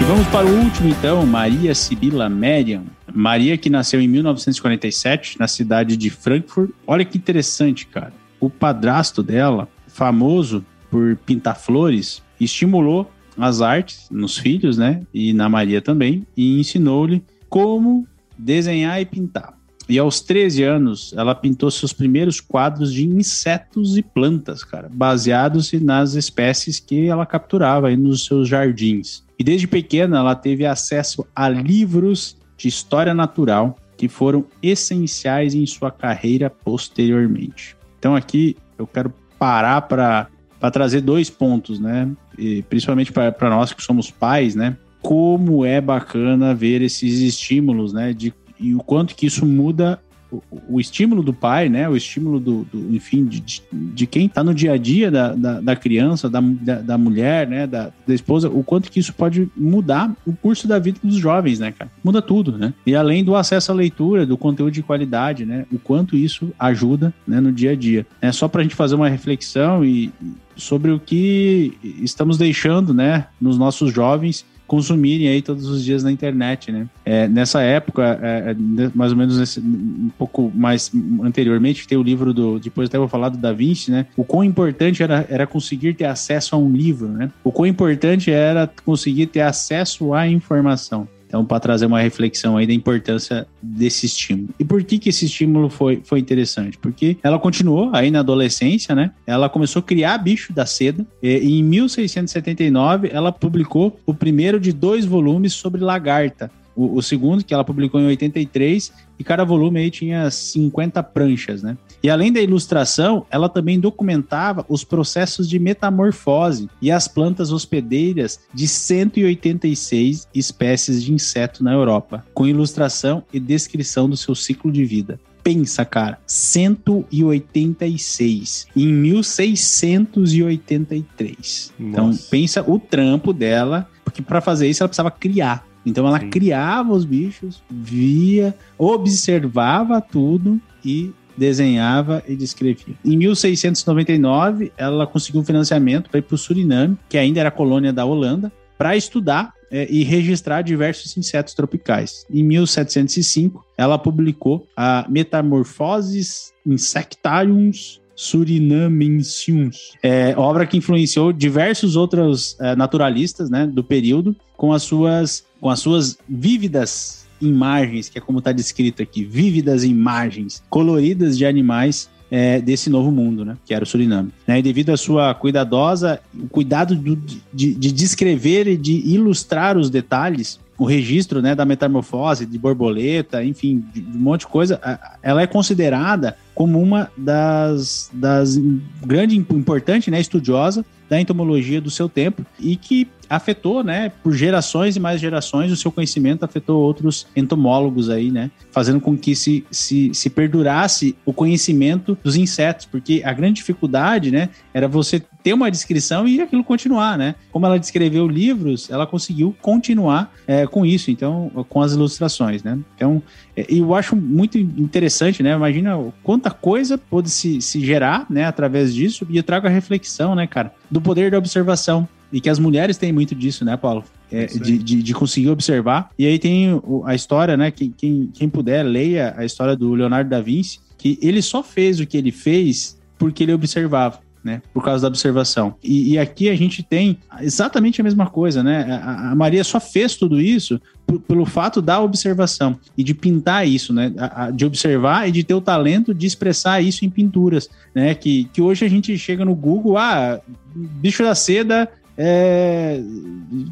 E 0.00 0.04
vamos 0.04 0.26
para 0.28 0.46
o 0.46 0.58
último 0.62 0.88
então, 0.88 1.24
Maria 1.24 1.74
Sibila 1.74 2.28
Merian. 2.28 2.84
Maria 3.14 3.56
que 3.56 3.70
nasceu 3.70 4.00
em 4.00 4.08
1947 4.08 5.38
na 5.38 5.48
cidade 5.48 5.96
de 5.96 6.10
Frankfurt. 6.10 6.70
Olha 6.86 7.04
que 7.04 7.16
interessante, 7.16 7.86
cara. 7.86 8.12
O 8.38 8.50
padrasto 8.50 9.22
dela 9.22 9.68
famoso 9.86 10.64
por 10.90 11.16
pintar 11.24 11.56
flores, 11.56 12.22
estimulou 12.38 13.10
as 13.36 13.60
artes 13.60 14.08
nos 14.10 14.38
filhos, 14.38 14.78
né? 14.78 15.02
E 15.12 15.32
na 15.32 15.48
Maria 15.48 15.80
também, 15.80 16.26
e 16.36 16.58
ensinou-lhe 16.60 17.22
como 17.48 18.06
desenhar 18.38 19.00
e 19.00 19.04
pintar. 19.04 19.56
E 19.88 19.98
aos 19.98 20.20
13 20.20 20.64
anos, 20.64 21.14
ela 21.16 21.34
pintou 21.34 21.70
seus 21.70 21.92
primeiros 21.92 22.40
quadros 22.40 22.92
de 22.92 23.06
insetos 23.06 23.96
e 23.96 24.02
plantas, 24.02 24.64
cara, 24.64 24.90
baseados 24.92 25.72
nas 25.74 26.14
espécies 26.14 26.80
que 26.80 27.06
ela 27.06 27.24
capturava 27.24 27.86
aí 27.86 27.96
nos 27.96 28.24
seus 28.24 28.48
jardins. 28.48 29.24
E 29.38 29.44
desde 29.44 29.68
pequena, 29.68 30.18
ela 30.18 30.34
teve 30.34 30.66
acesso 30.66 31.24
a 31.34 31.48
livros 31.48 32.36
de 32.56 32.66
história 32.66 33.14
natural 33.14 33.76
que 33.96 34.08
foram 34.08 34.44
essenciais 34.62 35.54
em 35.54 35.64
sua 35.66 35.90
carreira 35.90 36.50
posteriormente. 36.50 37.76
Então 37.98 38.14
aqui 38.14 38.56
eu 38.78 38.86
quero 38.86 39.12
parar 39.38 39.82
para 39.82 40.28
trazer 40.70 41.00
dois 41.00 41.30
pontos, 41.30 41.78
né? 41.78 42.10
E 42.38 42.62
principalmente 42.62 43.12
para 43.12 43.50
nós 43.50 43.72
que 43.72 43.82
somos 43.82 44.10
pais, 44.10 44.54
né? 44.54 44.76
Como 45.02 45.64
é 45.64 45.80
bacana 45.80 46.54
ver 46.54 46.82
esses 46.82 47.20
estímulos, 47.20 47.92
né? 47.92 48.12
De, 48.12 48.32
e 48.58 48.74
o 48.74 48.78
quanto 48.78 49.14
que 49.14 49.26
isso 49.26 49.44
muda 49.46 50.00
o, 50.30 50.42
o, 50.68 50.80
estímulo 50.80 51.22
do 51.22 51.32
pai, 51.32 51.68
né? 51.68 51.88
O 51.88 51.96
estímulo 51.96 52.40
do, 52.40 52.64
do 52.64 52.94
enfim, 52.94 53.24
de, 53.24 53.62
de, 53.72 54.06
quem 54.06 54.26
está 54.26 54.42
no 54.42 54.54
dia 54.54 54.72
a 54.72 54.76
dia 54.76 55.10
da, 55.10 55.34
da, 55.34 55.60
da 55.60 55.76
criança, 55.76 56.28
da, 56.28 56.40
da, 56.40 56.74
da, 56.80 56.98
mulher, 56.98 57.46
né? 57.48 57.66
Da, 57.66 57.92
da 58.06 58.14
esposa, 58.14 58.48
o 58.48 58.62
quanto 58.62 58.90
que 58.90 59.00
isso 59.00 59.12
pode 59.12 59.48
mudar 59.56 60.14
o 60.26 60.32
curso 60.32 60.66
da 60.66 60.78
vida 60.78 60.98
dos 61.02 61.16
jovens, 61.16 61.58
né, 61.58 61.72
cara? 61.72 61.90
Muda 62.02 62.20
tudo, 62.20 62.58
né? 62.58 62.74
E 62.86 62.94
além 62.94 63.24
do 63.24 63.36
acesso 63.36 63.72
à 63.72 63.74
leitura, 63.74 64.26
do 64.26 64.36
conteúdo 64.36 64.72
de 64.72 64.82
qualidade, 64.82 65.44
né? 65.44 65.66
O 65.72 65.78
quanto 65.78 66.16
isso 66.16 66.52
ajuda, 66.58 67.12
né, 67.26 67.40
no 67.40 67.52
dia 67.52 67.72
a 67.72 67.76
dia. 67.76 68.06
É 68.20 68.32
só 68.32 68.48
para 68.48 68.60
a 68.60 68.62
gente 68.64 68.74
fazer 68.74 68.94
uma 68.94 69.08
reflexão 69.08 69.84
e 69.84 70.12
sobre 70.56 70.90
o 70.90 70.98
que 70.98 71.76
estamos 72.02 72.38
deixando, 72.38 72.94
né, 72.94 73.26
nos 73.40 73.58
nossos 73.58 73.92
jovens 73.92 74.44
consumirem 74.66 75.28
aí 75.28 75.42
todos 75.42 75.66
os 75.68 75.84
dias 75.84 76.02
na 76.02 76.10
internet, 76.10 76.72
né? 76.72 76.86
É, 77.04 77.28
nessa 77.28 77.62
época, 77.62 78.18
é, 78.22 78.50
é 78.50 78.90
mais 78.94 79.12
ou 79.12 79.18
menos 79.18 79.38
nesse, 79.38 79.60
um 79.60 80.10
pouco 80.18 80.50
mais 80.54 80.90
anteriormente, 81.22 81.86
tem 81.86 81.96
o 81.96 82.02
livro 82.02 82.32
do, 82.32 82.58
depois 82.58 82.88
até 82.88 82.98
vou 82.98 83.08
falar 83.08 83.28
do 83.28 83.38
Da 83.38 83.52
Vinci, 83.52 83.90
né? 83.90 84.06
O 84.16 84.24
quão 84.24 84.42
importante 84.44 85.02
era, 85.02 85.26
era 85.28 85.46
conseguir 85.46 85.94
ter 85.94 86.06
acesso 86.06 86.54
a 86.54 86.58
um 86.58 86.70
livro, 86.70 87.08
né? 87.08 87.30
O 87.44 87.52
quão 87.52 87.66
importante 87.66 88.30
era 88.30 88.70
conseguir 88.84 89.26
ter 89.26 89.40
acesso 89.40 90.12
à 90.12 90.28
informação. 90.28 91.08
Então, 91.26 91.44
para 91.44 91.60
trazer 91.60 91.86
uma 91.86 92.00
reflexão 92.00 92.56
aí 92.56 92.66
da 92.66 92.72
importância 92.72 93.46
desse 93.60 94.06
estímulo. 94.06 94.48
E 94.58 94.64
por 94.64 94.82
que, 94.84 94.98
que 94.98 95.08
esse 95.08 95.24
estímulo 95.24 95.68
foi, 95.68 96.00
foi 96.04 96.20
interessante? 96.20 96.78
Porque 96.78 97.16
ela 97.22 97.38
continuou 97.38 97.90
aí 97.92 98.10
na 98.10 98.20
adolescência, 98.20 98.94
né? 98.94 99.10
Ela 99.26 99.48
começou 99.48 99.80
a 99.80 99.82
criar 99.82 100.18
bicho 100.18 100.52
da 100.52 100.64
seda. 100.64 101.04
E 101.22 101.58
em 101.58 101.62
1679, 101.62 103.10
ela 103.12 103.32
publicou 103.32 103.98
o 104.06 104.14
primeiro 104.14 104.60
de 104.60 104.72
dois 104.72 105.04
volumes 105.04 105.52
sobre 105.52 105.80
lagarta 105.80 106.50
o, 106.76 106.96
o, 106.96 107.02
segundo, 107.02 107.44
que 107.44 107.54
ela 107.54 107.64
publicou 107.64 108.00
em 108.00 108.06
83, 108.06 108.92
e 109.18 109.24
cada 109.24 109.44
volume 109.44 109.80
aí 109.80 109.90
tinha 109.90 110.30
50 110.30 111.02
pranchas, 111.02 111.62
né? 111.62 111.76
E 112.02 112.10
além 112.10 112.30
da 112.30 112.40
ilustração, 112.40 113.24
ela 113.30 113.48
também 113.48 113.80
documentava 113.80 114.64
os 114.68 114.84
processos 114.84 115.48
de 115.48 115.58
metamorfose 115.58 116.68
e 116.80 116.90
as 116.90 117.08
plantas 117.08 117.50
hospedeiras 117.50 118.40
de 118.52 118.68
186 118.68 120.28
espécies 120.34 121.02
de 121.02 121.12
inseto 121.12 121.64
na 121.64 121.72
Europa, 121.72 122.24
com 122.34 122.46
ilustração 122.46 123.24
e 123.32 123.40
descrição 123.40 124.08
do 124.08 124.16
seu 124.16 124.34
ciclo 124.34 124.70
de 124.70 124.84
vida 124.84 125.18
pensa, 125.46 125.84
cara, 125.84 126.18
186 126.26 128.66
em 128.74 128.88
1683. 128.88 131.72
Então, 131.78 132.08
Nossa. 132.08 132.18
Então, 132.18 132.28
pensa 132.28 132.68
o 132.68 132.80
trampo 132.80 133.32
dela, 133.32 133.88
porque 134.04 134.20
para 134.20 134.40
fazer 134.40 134.66
isso 134.66 134.82
ela 134.82 134.88
precisava 134.88 135.12
criar. 135.12 135.64
Então 135.86 136.06
ela 136.06 136.18
Sim. 136.18 136.30
criava 136.30 136.92
os 136.92 137.04
bichos, 137.04 137.62
via, 137.70 138.54
observava 138.76 140.00
tudo 140.00 140.60
e 140.84 141.12
desenhava 141.36 142.22
e 142.26 142.34
descrevia. 142.34 142.94
Em 143.04 143.16
1699, 143.16 144.72
ela 144.76 145.06
conseguiu 145.06 145.40
um 145.40 145.44
financiamento 145.44 146.10
para 146.10 146.18
ir 146.18 146.22
para 146.22 146.34
o 146.34 146.38
Suriname, 146.38 146.98
que 147.08 147.16
ainda 147.16 147.40
era 147.40 147.50
colônia 147.50 147.92
da 147.92 148.04
Holanda, 148.04 148.50
para 148.76 148.96
estudar 148.96 149.52
é, 149.70 149.86
e 149.90 150.02
registrar 150.02 150.62
diversos 150.62 151.16
insetos 151.16 151.54
tropicais. 151.54 152.26
Em 152.30 152.42
1705, 152.42 153.64
ela 153.76 153.98
publicou 153.98 154.66
a 154.76 155.06
Metamorphoses 155.08 156.52
Insectariums 156.64 158.00
Surinamensiums, 158.16 159.92
é, 160.02 160.34
obra 160.38 160.66
que 160.66 160.78
influenciou 160.78 161.34
diversos 161.34 161.96
outros 161.96 162.56
é, 162.58 162.74
naturalistas 162.74 163.50
né, 163.50 163.66
do 163.66 163.84
período 163.84 164.34
com 164.56 164.72
as 164.72 164.82
suas 164.82 165.44
com 165.60 165.70
as 165.70 165.80
suas 165.80 166.18
vívidas 166.28 167.26
imagens, 167.40 168.08
que 168.08 168.18
é 168.18 168.20
como 168.20 168.38
está 168.38 168.52
descrito 168.52 169.02
aqui, 169.02 169.24
vívidas 169.24 169.84
imagens 169.84 170.62
coloridas 170.70 171.36
de 171.36 171.44
animais 171.44 172.08
é, 172.30 172.60
desse 172.60 172.90
novo 172.90 173.10
mundo, 173.10 173.44
né? 173.44 173.56
Que 173.64 173.74
era 173.74 173.84
o 173.84 173.86
Suriname. 173.86 174.32
Né, 174.46 174.58
e 174.58 174.62
devido 174.62 174.90
à 174.90 174.96
sua 174.96 175.34
cuidadosa, 175.34 176.20
o 176.34 176.48
cuidado 176.48 176.94
do, 176.94 177.16
de, 177.52 177.74
de 177.74 177.92
descrever 177.92 178.66
e 178.66 178.76
de 178.76 178.92
ilustrar 179.06 179.76
os 179.76 179.90
detalhes, 179.90 180.58
o 180.78 180.84
registro 180.84 181.40
né, 181.40 181.54
da 181.54 181.64
metamorfose, 181.64 182.44
de 182.44 182.58
borboleta, 182.58 183.42
enfim, 183.44 183.82
de, 183.92 184.00
de 184.00 184.16
um 184.16 184.20
monte 184.20 184.40
de 184.40 184.48
coisa, 184.48 184.80
ela 185.22 185.40
é 185.40 185.46
considerada 185.46 186.36
como 186.54 186.80
uma 186.80 187.10
das, 187.16 188.10
das 188.12 188.56
grande, 189.04 189.36
importante, 189.36 190.10
né, 190.10 190.20
estudiosa 190.20 190.84
da 191.08 191.20
entomologia 191.20 191.80
do 191.80 191.90
seu 191.90 192.08
tempo 192.08 192.44
e 192.58 192.76
que 192.76 193.06
afetou, 193.28 193.82
né, 193.82 194.10
por 194.22 194.32
gerações 194.32 194.96
e 194.96 195.00
mais 195.00 195.20
gerações, 195.20 195.72
o 195.72 195.76
seu 195.76 195.90
conhecimento 195.90 196.44
afetou 196.44 196.80
outros 196.82 197.26
entomólogos 197.34 198.08
aí, 198.10 198.30
né, 198.30 198.50
fazendo 198.70 199.00
com 199.00 199.16
que 199.16 199.34
se, 199.34 199.64
se, 199.70 200.12
se 200.14 200.30
perdurasse 200.30 201.16
o 201.24 201.32
conhecimento 201.32 202.16
dos 202.22 202.36
insetos, 202.36 202.86
porque 202.86 203.22
a 203.24 203.32
grande 203.32 203.54
dificuldade, 203.54 204.30
né, 204.30 204.50
era 204.72 204.86
você 204.86 205.22
ter 205.46 205.52
uma 205.52 205.70
descrição 205.70 206.26
e 206.26 206.40
aquilo 206.40 206.64
continuar, 206.64 207.16
né? 207.16 207.36
Como 207.52 207.64
ela 207.64 207.78
descreveu 207.78 208.26
livros, 208.26 208.90
ela 208.90 209.06
conseguiu 209.06 209.54
continuar 209.62 210.34
é, 210.44 210.66
com 210.66 210.84
isso, 210.84 211.08
então, 211.08 211.52
com 211.68 211.80
as 211.80 211.92
ilustrações, 211.92 212.64
né? 212.64 212.76
Então, 212.96 213.22
é, 213.56 213.64
eu 213.68 213.94
acho 213.94 214.16
muito 214.16 214.58
interessante, 214.58 215.44
né? 215.44 215.52
Imagina 215.52 215.96
quanta 216.24 216.50
coisa 216.50 216.98
pode 216.98 217.30
se, 217.30 217.62
se 217.62 217.78
gerar, 217.78 218.26
né, 218.28 218.44
através 218.44 218.92
disso, 218.92 219.24
e 219.30 219.36
eu 219.36 219.42
trago 219.44 219.68
a 219.68 219.70
reflexão, 219.70 220.34
né, 220.34 220.48
cara, 220.48 220.74
do 220.90 221.00
poder 221.00 221.30
da 221.30 221.38
observação. 221.38 222.08
E 222.32 222.40
que 222.40 222.50
as 222.50 222.58
mulheres 222.58 222.96
têm 222.96 223.12
muito 223.12 223.34
disso, 223.34 223.64
né, 223.64 223.76
Paulo? 223.76 224.04
É, 224.30 224.46
de, 224.46 224.78
de, 224.78 225.02
de, 225.02 225.14
conseguir 225.14 225.50
observar. 225.50 226.10
E 226.18 226.26
aí 226.26 226.38
tem 226.38 226.82
a 227.04 227.14
história, 227.14 227.56
né? 227.56 227.70
Quem, 227.70 227.94
quem, 227.96 228.30
quem 228.34 228.48
puder, 228.48 228.82
leia 228.82 229.34
a 229.36 229.44
história 229.44 229.76
do 229.76 229.94
Leonardo 229.94 230.28
da 230.28 230.40
Vinci, 230.40 230.80
que 230.98 231.16
ele 231.22 231.40
só 231.40 231.62
fez 231.62 232.00
o 232.00 232.06
que 232.06 232.16
ele 232.16 232.32
fez 232.32 232.98
porque 233.16 233.44
ele 233.44 233.52
observava 233.52 234.18
né? 234.46 234.62
Por 234.72 234.84
causa 234.84 235.02
da 235.02 235.08
observação. 235.08 235.74
E, 235.82 236.12
e 236.12 236.18
aqui 236.20 236.48
a 236.48 236.54
gente 236.54 236.80
tem 236.80 237.18
exatamente 237.40 238.00
a 238.00 238.04
mesma 238.04 238.28
coisa, 238.28 238.62
né? 238.62 239.00
A, 239.02 239.32
a 239.32 239.34
Maria 239.34 239.64
só 239.64 239.80
fez 239.80 240.14
tudo 240.14 240.40
isso 240.40 240.80
por, 241.04 241.18
pelo 241.18 241.44
fato 241.44 241.82
da 241.82 242.00
observação 242.00 242.78
e 242.96 243.02
de 243.02 243.12
pintar 243.12 243.66
isso, 243.66 243.92
né? 243.92 244.14
A, 244.16 244.44
a, 244.44 244.50
de 244.52 244.64
observar 244.64 245.28
e 245.28 245.32
de 245.32 245.42
ter 245.42 245.54
o 245.54 245.60
talento 245.60 246.14
de 246.14 246.28
expressar 246.28 246.80
isso 246.80 247.04
em 247.04 247.10
pinturas, 247.10 247.68
né? 247.92 248.14
Que, 248.14 248.44
que 248.52 248.62
hoje 248.62 248.84
a 248.84 248.88
gente 248.88 249.18
chega 249.18 249.44
no 249.44 249.52
Google, 249.52 249.98
ah, 249.98 250.40
bicho 250.72 251.24
da 251.24 251.34
seda 251.34 251.90
é, 252.18 253.02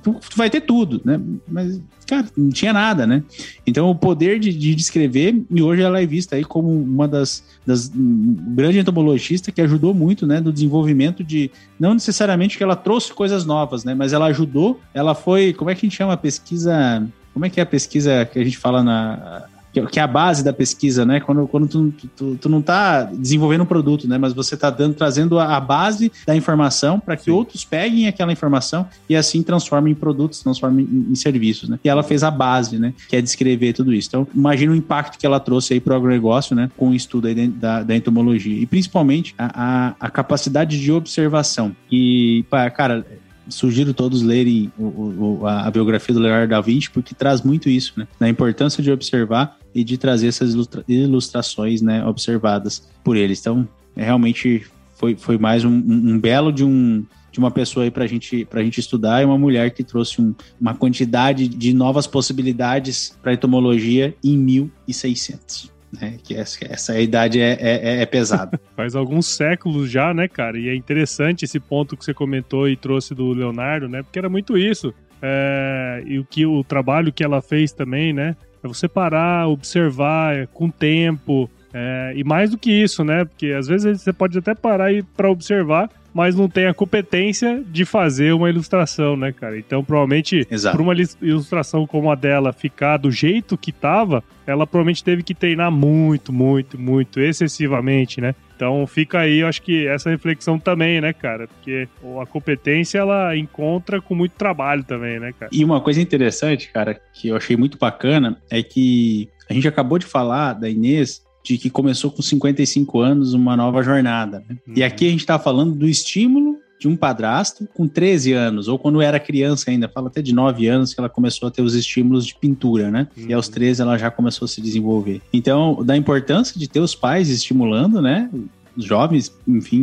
tu, 0.02 0.14
tu, 0.14 0.36
vai 0.36 0.50
ter 0.50 0.60
tudo, 0.60 1.00
né? 1.04 1.18
Mas, 1.48 1.80
cara, 2.06 2.26
não 2.36 2.50
tinha 2.50 2.72
nada, 2.72 3.06
né? 3.06 3.22
Então, 3.66 3.88
o 3.88 3.94
poder 3.94 4.38
de, 4.38 4.52
de 4.52 4.74
descrever, 4.74 5.42
e 5.50 5.62
hoje 5.62 5.80
ela 5.80 6.00
é 6.00 6.06
vista 6.06 6.36
aí 6.36 6.44
como 6.44 6.68
uma 6.70 7.08
das, 7.08 7.42
das 7.66 7.90
um 7.94 8.34
grande 8.54 8.78
entomologista 8.78 9.50
que 9.50 9.62
ajudou 9.62 9.94
muito, 9.94 10.26
né, 10.26 10.40
no 10.40 10.52
desenvolvimento 10.52 11.24
de, 11.24 11.50
não 11.80 11.94
necessariamente 11.94 12.58
que 12.58 12.62
ela 12.62 12.76
trouxe 12.76 13.12
coisas 13.14 13.46
novas, 13.46 13.82
né? 13.82 13.94
Mas 13.94 14.12
ela 14.12 14.26
ajudou, 14.26 14.78
ela 14.92 15.14
foi, 15.14 15.54
como 15.54 15.70
é 15.70 15.74
que 15.74 15.86
a 15.86 15.88
gente 15.88 15.96
chama 15.96 16.12
a 16.12 16.18
pesquisa, 16.18 17.06
como 17.32 17.46
é 17.46 17.50
que 17.50 17.60
é 17.60 17.62
a 17.62 17.66
pesquisa 17.66 18.26
que 18.26 18.38
a 18.38 18.44
gente 18.44 18.58
fala 18.58 18.82
na 18.82 19.46
que 19.90 19.98
é 19.98 20.02
a 20.02 20.06
base 20.06 20.44
da 20.44 20.52
pesquisa, 20.52 21.04
né? 21.04 21.20
Quando, 21.20 21.46
quando 21.48 21.66
tu, 21.66 21.92
tu, 22.16 22.36
tu 22.40 22.48
não 22.48 22.60
está 22.60 23.04
desenvolvendo 23.04 23.62
um 23.62 23.66
produto, 23.66 24.06
né? 24.08 24.18
Mas 24.18 24.32
você 24.32 24.54
está 24.54 24.70
trazendo 24.70 25.38
a, 25.38 25.56
a, 25.56 25.60
base 25.60 26.12
da 26.26 26.36
informação 26.36 27.00
para 27.00 27.16
que 27.16 27.24
Sim. 27.24 27.30
outros 27.32 27.64
peguem 27.64 28.06
aquela 28.06 28.32
informação 28.32 28.86
e 29.08 29.16
assim 29.16 29.42
transformem 29.42 29.92
em 29.92 29.96
produtos, 29.96 30.40
transformem 30.40 30.86
em, 30.90 31.12
em, 31.12 31.14
serviços, 31.14 31.68
né? 31.68 31.78
E 31.82 31.88
ela 31.88 32.02
fez 32.02 32.22
a 32.22 32.30
base, 32.30 32.78
né? 32.78 32.94
Que 33.08 33.16
é 33.16 33.22
descrever 33.22 33.72
tudo 33.72 33.92
isso. 33.92 34.08
Então, 34.08 34.26
imagina 34.34 34.72
o 34.72 34.76
impacto 34.76 35.18
que 35.18 35.26
ela 35.26 35.40
trouxe 35.40 35.74
aí 35.74 35.80
para 35.80 35.94
o 35.94 35.96
agronegócio, 35.96 36.54
né? 36.54 36.70
Com 36.76 36.90
o 36.90 36.94
estudo 36.94 37.26
aí 37.26 37.48
da, 37.48 37.82
da 37.82 37.96
entomologia. 37.96 38.56
E 38.56 38.66
principalmente 38.66 39.34
a, 39.36 39.50
a, 39.54 39.94
a 40.06 40.10
capacidade 40.10 40.80
de 40.80 40.92
observação. 40.92 41.74
E, 41.90 42.44
cara, 42.76 43.04
sugiro 43.48 43.92
todos 43.92 44.22
lerem 44.22 44.72
o, 44.78 45.40
o, 45.40 45.46
a, 45.46 45.70
biografia 45.70 46.14
do 46.14 46.20
Leonardo 46.20 46.50
da 46.50 46.60
Vinci, 46.60 46.90
porque 46.90 47.14
traz 47.14 47.42
muito 47.42 47.68
isso, 47.68 47.94
né? 47.96 48.06
Na 48.18 48.28
importância 48.28 48.82
de 48.82 48.90
observar 48.90 49.58
e 49.74 49.82
de 49.82 49.98
trazer 49.98 50.28
essas 50.28 50.54
ilustra 50.54 50.84
ilustrações, 50.88 51.82
né, 51.82 52.04
observadas 52.04 52.88
por 53.02 53.16
eles. 53.16 53.40
Então, 53.40 53.68
é, 53.96 54.04
realmente 54.04 54.64
foi, 54.94 55.16
foi 55.16 55.38
mais 55.38 55.64
um, 55.64 55.70
um, 55.70 56.12
um 56.12 56.18
belo 56.18 56.52
de 56.52 56.64
um 56.64 57.04
de 57.32 57.40
uma 57.40 57.50
pessoa 57.50 57.82
aí 57.82 57.90
para 57.90 58.06
gente, 58.06 58.46
a 58.52 58.62
gente 58.62 58.78
estudar 58.78 59.20
e 59.20 59.24
uma 59.24 59.36
mulher 59.36 59.72
que 59.72 59.82
trouxe 59.82 60.22
um, 60.22 60.32
uma 60.60 60.72
quantidade 60.72 61.48
de 61.48 61.74
novas 61.74 62.06
possibilidades 62.06 63.18
para 63.20 63.32
entomologia 63.32 64.14
em 64.22 64.38
1600 64.38 65.73
né? 66.00 66.16
Que 66.22 66.34
essa, 66.34 66.58
essa 66.64 67.00
idade 67.00 67.40
é, 67.40 67.56
é, 67.60 68.02
é 68.02 68.06
pesada. 68.06 68.60
Faz 68.76 68.94
alguns 68.94 69.26
séculos 69.26 69.90
já, 69.90 70.12
né, 70.12 70.28
cara? 70.28 70.58
E 70.58 70.68
é 70.68 70.74
interessante 70.74 71.44
esse 71.44 71.60
ponto 71.60 71.96
que 71.96 72.04
você 72.04 72.14
comentou 72.14 72.68
e 72.68 72.76
trouxe 72.76 73.14
do 73.14 73.32
Leonardo, 73.32 73.88
né? 73.88 74.02
Porque 74.02 74.18
era 74.18 74.28
muito 74.28 74.58
isso. 74.58 74.92
É, 75.22 76.02
e 76.06 76.18
o 76.18 76.24
que 76.24 76.44
o 76.44 76.62
trabalho 76.62 77.12
que 77.12 77.24
ela 77.24 77.40
fez 77.40 77.72
também, 77.72 78.12
né? 78.12 78.36
É 78.62 78.68
você 78.68 78.88
parar, 78.88 79.48
observar 79.48 80.36
é, 80.36 80.46
com 80.46 80.68
tempo. 80.70 81.50
É, 81.72 82.12
e 82.14 82.22
mais 82.22 82.50
do 82.50 82.58
que 82.58 82.70
isso, 82.70 83.02
né? 83.04 83.24
Porque 83.24 83.48
às 83.48 83.66
vezes 83.66 84.02
você 84.02 84.12
pode 84.12 84.38
até 84.38 84.54
parar 84.54 84.90
para 85.16 85.30
observar, 85.30 85.90
mas 86.14 86.36
não 86.36 86.48
tem 86.48 86.66
a 86.66 86.72
competência 86.72 87.60
de 87.66 87.84
fazer 87.84 88.32
uma 88.32 88.48
ilustração, 88.48 89.16
né, 89.16 89.32
cara? 89.32 89.58
Então, 89.58 89.82
provavelmente, 89.82 90.46
para 90.46 90.80
uma 90.80 90.94
ilustração 91.20 91.86
como 91.88 92.10
a 92.10 92.14
dela 92.14 92.52
ficar 92.52 92.98
do 92.98 93.10
jeito 93.10 93.58
que 93.58 93.72
tava, 93.72 94.22
ela 94.46 94.64
provavelmente 94.64 95.02
teve 95.02 95.24
que 95.24 95.34
treinar 95.34 95.72
muito, 95.72 96.32
muito, 96.32 96.80
muito, 96.80 97.18
excessivamente, 97.18 98.20
né? 98.20 98.34
Então 98.54 98.86
fica 98.86 99.18
aí, 99.18 99.38
eu 99.40 99.48
acho 99.48 99.60
que 99.62 99.86
essa 99.88 100.08
reflexão 100.08 100.60
também, 100.60 101.00
né, 101.00 101.12
cara? 101.12 101.48
Porque 101.48 101.88
a 102.22 102.26
competência 102.26 102.98
ela 102.98 103.36
encontra 103.36 104.00
com 104.00 104.14
muito 104.14 104.32
trabalho 104.32 104.84
também, 104.84 105.18
né, 105.18 105.34
cara? 105.38 105.50
E 105.52 105.64
uma 105.64 105.80
coisa 105.80 106.00
interessante, 106.00 106.70
cara, 106.70 106.98
que 107.12 107.28
eu 107.28 107.36
achei 107.36 107.56
muito 107.56 107.76
bacana 107.76 108.40
é 108.48 108.62
que 108.62 109.28
a 109.50 109.52
gente 109.52 109.66
acabou 109.66 109.98
de 109.98 110.06
falar 110.06 110.52
da 110.52 110.70
Inês 110.70 111.23
de 111.44 111.58
que 111.58 111.68
começou 111.68 112.10
com 112.10 112.22
55 112.22 113.00
anos 113.00 113.34
uma 113.34 113.54
nova 113.54 113.82
jornada. 113.82 114.42
Né? 114.48 114.56
Uhum. 114.66 114.74
E 114.76 114.82
aqui 114.82 115.06
a 115.06 115.10
gente 115.10 115.20
está 115.20 115.38
falando 115.38 115.74
do 115.74 115.86
estímulo 115.86 116.58
de 116.80 116.88
um 116.88 116.96
padrasto 116.96 117.68
com 117.72 117.86
13 117.86 118.32
anos, 118.32 118.66
ou 118.66 118.78
quando 118.78 119.00
era 119.00 119.20
criança 119.20 119.70
ainda, 119.70 119.88
fala 119.88 120.08
até 120.08 120.20
de 120.20 120.34
9 120.34 120.66
anos 120.66 120.92
que 120.92 121.00
ela 121.00 121.08
começou 121.08 121.48
a 121.48 121.50
ter 121.50 121.62
os 121.62 121.74
estímulos 121.74 122.26
de 122.26 122.34
pintura, 122.34 122.90
né? 122.90 123.06
Uhum. 123.16 123.26
E 123.28 123.32
aos 123.32 123.48
13 123.48 123.82
ela 123.82 123.96
já 123.96 124.10
começou 124.10 124.46
a 124.46 124.48
se 124.48 124.60
desenvolver. 124.60 125.20
Então, 125.32 125.84
da 125.84 125.96
importância 125.96 126.58
de 126.58 126.66
ter 126.66 126.80
os 126.80 126.94
pais 126.94 127.28
estimulando, 127.28 128.00
né? 128.00 128.28
jovens, 128.76 129.32
enfim, 129.46 129.80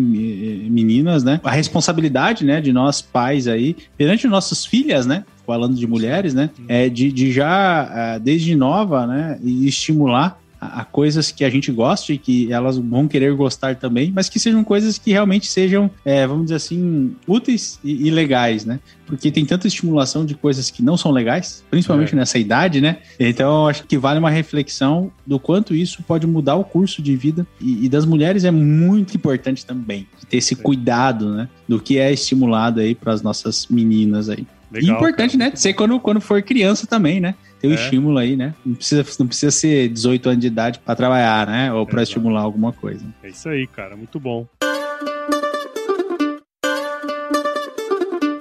meninas, 0.70 1.24
né? 1.24 1.40
A 1.46 1.52
responsabilidade, 1.52 2.44
né, 2.44 2.60
de 2.60 2.74
nós 2.74 3.02
pais 3.02 3.48
aí, 3.48 3.74
perante 3.98 4.28
nossas 4.28 4.66
filhas, 4.66 5.06
né? 5.06 5.24
Falando 5.48 5.76
de 5.76 5.88
mulheres, 5.88 6.34
né? 6.34 6.50
É 6.68 6.90
de, 6.90 7.10
de 7.10 7.32
já, 7.32 8.16
ah, 8.16 8.18
desde 8.18 8.54
nova, 8.54 9.08
né? 9.08 9.40
estimular 9.42 10.42
a, 10.62 10.86
coisas 10.86 11.32
que 11.32 11.44
a 11.44 11.50
gente 11.50 11.72
goste 11.72 12.14
e 12.14 12.18
que 12.20 12.54
elas 12.54 12.78
vão 12.78 13.08
querer 13.08 13.34
gostar 13.34 13.76
também, 13.76 14.12
mas 14.14 14.30
que 14.30 14.40
sejam 14.40 14.64
coisas 14.64 15.00
que 15.00 15.12
realmente 15.12 15.48
sejam, 15.48 15.90
é, 16.06 16.28
vamos 16.28 16.44
dizer 16.46 16.56
assim, 16.56 17.16
úteis 17.28 17.80
e, 17.84 18.08
e, 18.08 18.12
legais, 18.12 18.64
né? 18.64 18.80
Porque 19.08 19.32
tem 19.32 19.44
tanta 19.44 19.68
estimulação 19.68 20.24
de 20.24 20.36
coisas 20.36 20.70
que 20.70 20.84
não 20.84 20.96
são 20.96 21.12
legais, 21.12 21.64
principalmente 21.70 22.14
é. 22.14 22.16
nessa 22.16 22.38
idade, 22.38 22.80
né? 22.80 22.98
Então, 23.20 23.68
acho 23.68 23.84
que 23.86 23.98
vale 23.98 24.20
uma 24.20 24.30
reflexão 24.30 25.12
do 25.26 25.40
quanto 25.40 25.74
isso 25.74 26.04
pode 26.04 26.28
mudar 26.28 26.56
o 26.56 26.64
curso 26.64 27.02
de 27.02 27.16
vida 27.16 27.46
e, 27.60 27.86
e 27.86 27.90
das 27.90 28.06
mulheres 28.06 28.46
é 28.46 28.52
muito 28.52 29.18
importante 29.18 29.66
também 29.66 30.08
ter 30.30 30.38
esse 30.38 30.56
cuidado, 30.56 31.34
né? 31.34 31.50
Do 31.68 31.80
que 31.80 31.98
é 31.98 32.14
estimulado 32.14 32.80
aí 32.80 32.94
para 32.94 33.12
as 33.12 33.24
nossas 33.24 33.66
meninas 33.68 34.30
aí. 34.30 34.46
Legal, 34.72 34.96
e 34.96 34.98
importante, 34.98 35.38
cara. 35.38 35.50
né? 35.50 35.56
Ser 35.56 35.74
quando, 35.74 36.00
quando 36.00 36.22
for 36.22 36.42
criança 36.42 36.88
também, 36.88 37.20
né? 37.20 37.36
Ter 37.62 37.68
o 37.68 37.72
é. 37.72 37.76
estímulo 37.76 38.18
aí, 38.18 38.36
né? 38.36 38.56
Não 38.66 38.76
precisa, 38.76 39.06
não 39.20 39.28
precisa 39.28 39.52
ser 39.52 39.88
18 39.90 40.30
anos 40.30 40.42
de 40.42 40.48
idade 40.48 40.80
para 40.80 40.96
trabalhar, 40.96 41.46
né? 41.48 41.72
Ou 41.72 41.86
para 41.86 42.02
estimular 42.02 42.42
alguma 42.42 42.74
coisa. 42.74 43.06
É 43.22 43.30
isso 43.30 43.48
aí, 43.48 43.68
cara. 43.68 43.96
Muito 43.96 44.20
bom. 44.20 44.48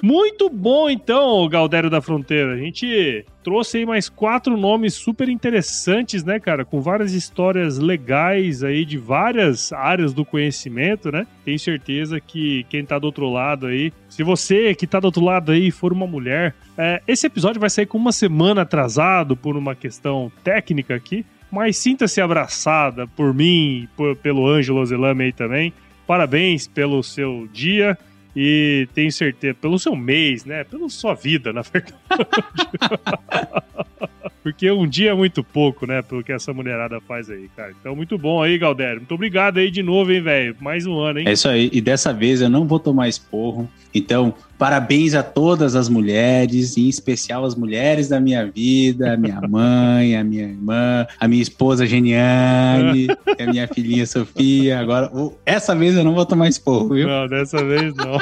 Muito 0.01 0.49
bom, 0.49 0.89
então, 0.89 1.47
Galdério 1.47 1.89
da 1.89 2.01
Fronteira. 2.01 2.53
A 2.53 2.57
gente 2.57 3.23
trouxe 3.43 3.77
aí 3.77 3.85
mais 3.85 4.09
quatro 4.09 4.57
nomes 4.57 4.95
super 4.95 5.29
interessantes, 5.29 6.23
né, 6.23 6.39
cara? 6.39 6.65
Com 6.65 6.81
várias 6.81 7.13
histórias 7.13 7.77
legais 7.77 8.63
aí 8.63 8.83
de 8.83 8.97
várias 8.97 9.71
áreas 9.71 10.11
do 10.11 10.25
conhecimento, 10.25 11.11
né? 11.11 11.27
Tenho 11.45 11.59
certeza 11.59 12.19
que 12.19 12.65
quem 12.67 12.83
tá 12.83 12.97
do 12.97 13.05
outro 13.05 13.29
lado 13.29 13.67
aí, 13.67 13.93
se 14.09 14.23
você 14.23 14.73
que 14.73 14.87
tá 14.87 14.99
do 14.99 15.05
outro 15.05 15.23
lado 15.23 15.51
aí 15.51 15.69
for 15.69 15.93
uma 15.93 16.07
mulher, 16.07 16.55
é, 16.75 16.99
esse 17.07 17.27
episódio 17.27 17.61
vai 17.61 17.69
sair 17.69 17.85
com 17.85 17.97
uma 17.97 18.11
semana 18.11 18.63
atrasado 18.63 19.37
por 19.37 19.55
uma 19.55 19.75
questão 19.75 20.31
técnica 20.43 20.95
aqui, 20.95 21.23
mas 21.51 21.77
sinta-se 21.77 22.19
abraçada 22.19 23.05
por 23.05 23.35
mim, 23.35 23.87
por, 23.95 24.15
pelo 24.15 24.47
Ângelo 24.47 24.83
Zelame 24.83 25.25
aí 25.25 25.33
também. 25.33 25.71
Parabéns 26.07 26.67
pelo 26.67 27.03
seu 27.03 27.47
dia. 27.53 27.97
E 28.35 28.87
tenho 28.93 29.11
certeza, 29.11 29.53
pelo 29.55 29.77
seu 29.77 29.95
mês, 29.95 30.45
né? 30.45 30.63
Pela 30.63 30.87
sua 30.89 31.13
vida, 31.13 31.51
na 31.51 31.61
verdade. 31.61 31.93
Porque 34.43 34.69
um 34.71 34.87
dia 34.87 35.11
é 35.11 35.13
muito 35.13 35.43
pouco, 35.43 35.85
né? 35.85 36.01
Pelo 36.01 36.23
que 36.23 36.31
essa 36.31 36.53
mulherada 36.53 36.99
faz 37.01 37.29
aí, 37.29 37.49
cara. 37.55 37.73
Então, 37.79 37.95
muito 37.95 38.17
bom 38.17 38.41
aí, 38.41 38.57
Galdério. 38.57 38.97
Muito 38.97 39.13
obrigado 39.13 39.57
aí 39.57 39.69
de 39.69 39.83
novo, 39.83 40.11
hein, 40.11 40.21
velho? 40.21 40.55
Mais 40.59 40.85
um 40.85 40.99
ano, 40.99 41.19
hein? 41.19 41.27
É 41.27 41.33
isso 41.33 41.47
aí. 41.47 41.69
E 41.71 41.81
dessa 41.81 42.13
vez 42.13 42.41
eu 42.41 42.49
não 42.49 42.65
vou 42.65 42.79
tomar 42.79 43.07
esporro. 43.07 43.69
Então, 43.93 44.33
Parabéns 44.61 45.15
a 45.15 45.23
todas 45.23 45.75
as 45.75 45.89
mulheres, 45.89 46.77
em 46.77 46.87
especial 46.87 47.43
as 47.45 47.55
mulheres 47.55 48.07
da 48.07 48.19
minha 48.19 48.45
vida, 48.45 49.13
a 49.13 49.17
minha 49.17 49.41
mãe, 49.49 50.15
a 50.15 50.23
minha 50.23 50.43
irmã, 50.43 51.07
a 51.19 51.27
minha 51.27 51.41
esposa 51.41 51.87
Geniane, 51.87 53.07
a 53.39 53.45
minha 53.51 53.67
filhinha 53.67 54.05
Sofia. 54.05 54.79
Agora, 54.79 55.11
essa 55.47 55.73
vez 55.73 55.95
eu 55.97 56.03
não 56.03 56.13
vou 56.13 56.27
tomar 56.27 56.47
esporro, 56.47 56.89
viu? 56.89 57.07
Não, 57.07 57.27
dessa 57.27 57.65
vez 57.65 57.91
não. 57.95 58.19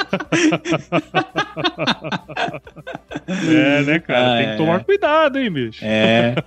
é, 3.52 3.82
né, 3.82 3.98
cara? 3.98 4.32
Ah, 4.32 4.36
Tem 4.38 4.46
que 4.46 4.52
é. 4.52 4.56
tomar 4.56 4.82
cuidado, 4.82 5.38
hein, 5.38 5.50
bicho? 5.50 5.84
É. 5.84 5.89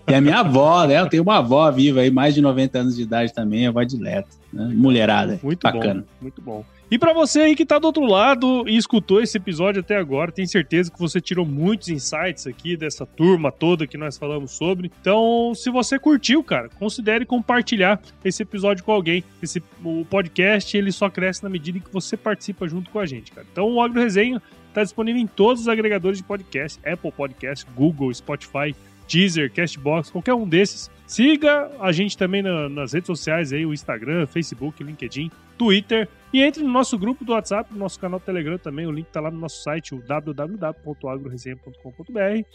E 0.07 0.13
a 0.13 0.21
minha 0.21 0.39
avó, 0.39 0.85
né? 0.85 0.99
Eu 0.99 1.09
tenho 1.09 1.23
uma 1.23 1.37
avó 1.37 1.69
viva 1.71 2.01
aí, 2.01 2.11
mais 2.11 2.33
de 2.33 2.41
90 2.41 2.79
anos 2.79 2.95
de 2.95 3.03
idade 3.03 3.33
também, 3.33 3.67
avó 3.67 3.83
de 3.83 3.97
Leto. 3.97 4.37
Né? 4.51 4.71
Mulherada. 4.73 5.39
Muito 5.41 5.61
bacana. 5.61 6.01
Bom, 6.01 6.07
muito 6.21 6.41
bom. 6.41 6.65
E 6.93 6.99
para 6.99 7.11
você 7.11 7.39
aí 7.41 7.55
que 7.55 7.65
tá 7.65 7.79
do 7.79 7.87
outro 7.87 8.05
lado 8.05 8.65
e 8.67 8.77
escutou 8.77 9.19
esse 9.19 9.35
episódio 9.35 9.79
até 9.79 9.97
agora, 9.97 10.31
tenho 10.31 10.47
certeza 10.47 10.91
que 10.91 10.99
você 10.99 11.19
tirou 11.19 11.43
muitos 11.43 11.89
insights 11.89 12.45
aqui 12.45 12.77
dessa 12.77 13.03
turma 13.03 13.51
toda 13.51 13.87
que 13.87 13.97
nós 13.97 14.15
falamos 14.15 14.51
sobre. 14.51 14.91
Então, 15.01 15.53
se 15.55 15.71
você 15.71 15.97
curtiu, 15.97 16.43
cara, 16.43 16.69
considere 16.77 17.25
compartilhar 17.25 17.99
esse 18.23 18.43
episódio 18.43 18.83
com 18.83 18.91
alguém. 18.91 19.23
Esse 19.41 19.63
o 19.83 20.05
podcast, 20.05 20.77
ele 20.77 20.91
só 20.91 21.09
cresce 21.09 21.41
na 21.41 21.49
medida 21.49 21.79
em 21.79 21.81
que 21.81 21.91
você 21.91 22.15
participa 22.15 22.67
junto 22.67 22.91
com 22.91 22.99
a 22.99 23.07
gente, 23.07 23.31
cara. 23.31 23.47
Então, 23.51 23.71
o 23.73 23.81
Agro 23.81 23.99
Resenha 23.99 24.39
tá 24.71 24.83
disponível 24.83 25.19
em 25.19 25.27
todos 25.27 25.63
os 25.63 25.67
agregadores 25.67 26.19
de 26.19 26.23
podcast, 26.23 26.79
Apple 26.87 27.11
Podcast, 27.11 27.65
Google, 27.75 28.13
Spotify, 28.13 28.75
Deezer, 29.07 29.51
Castbox, 29.51 30.11
qualquer 30.11 30.33
um 30.33 30.47
desses. 30.47 30.89
Siga 31.05 31.69
a 31.79 31.91
gente 31.91 32.17
também 32.17 32.41
na, 32.41 32.67
nas 32.69 32.93
redes 32.93 33.05
sociais 33.07 33.51
aí, 33.53 33.65
o 33.65 33.73
Instagram, 33.73 34.25
Facebook, 34.25 34.81
LinkedIn, 34.83 35.29
Twitter. 35.57 36.07
E 36.31 36.41
entre 36.41 36.63
no 36.63 36.69
nosso 36.69 36.97
grupo 36.97 37.23
do 37.23 37.33
WhatsApp, 37.33 37.71
no 37.71 37.79
nosso 37.79 37.99
canal 37.99 38.19
Telegram 38.19 38.57
também. 38.57 38.87
O 38.87 38.91
link 38.91 39.05
está 39.07 39.21
lá 39.21 39.29
no 39.29 39.39
nosso 39.39 39.61
site, 39.61 39.93
o 39.93 40.01
www.agroresenha.com.br. 40.01 42.47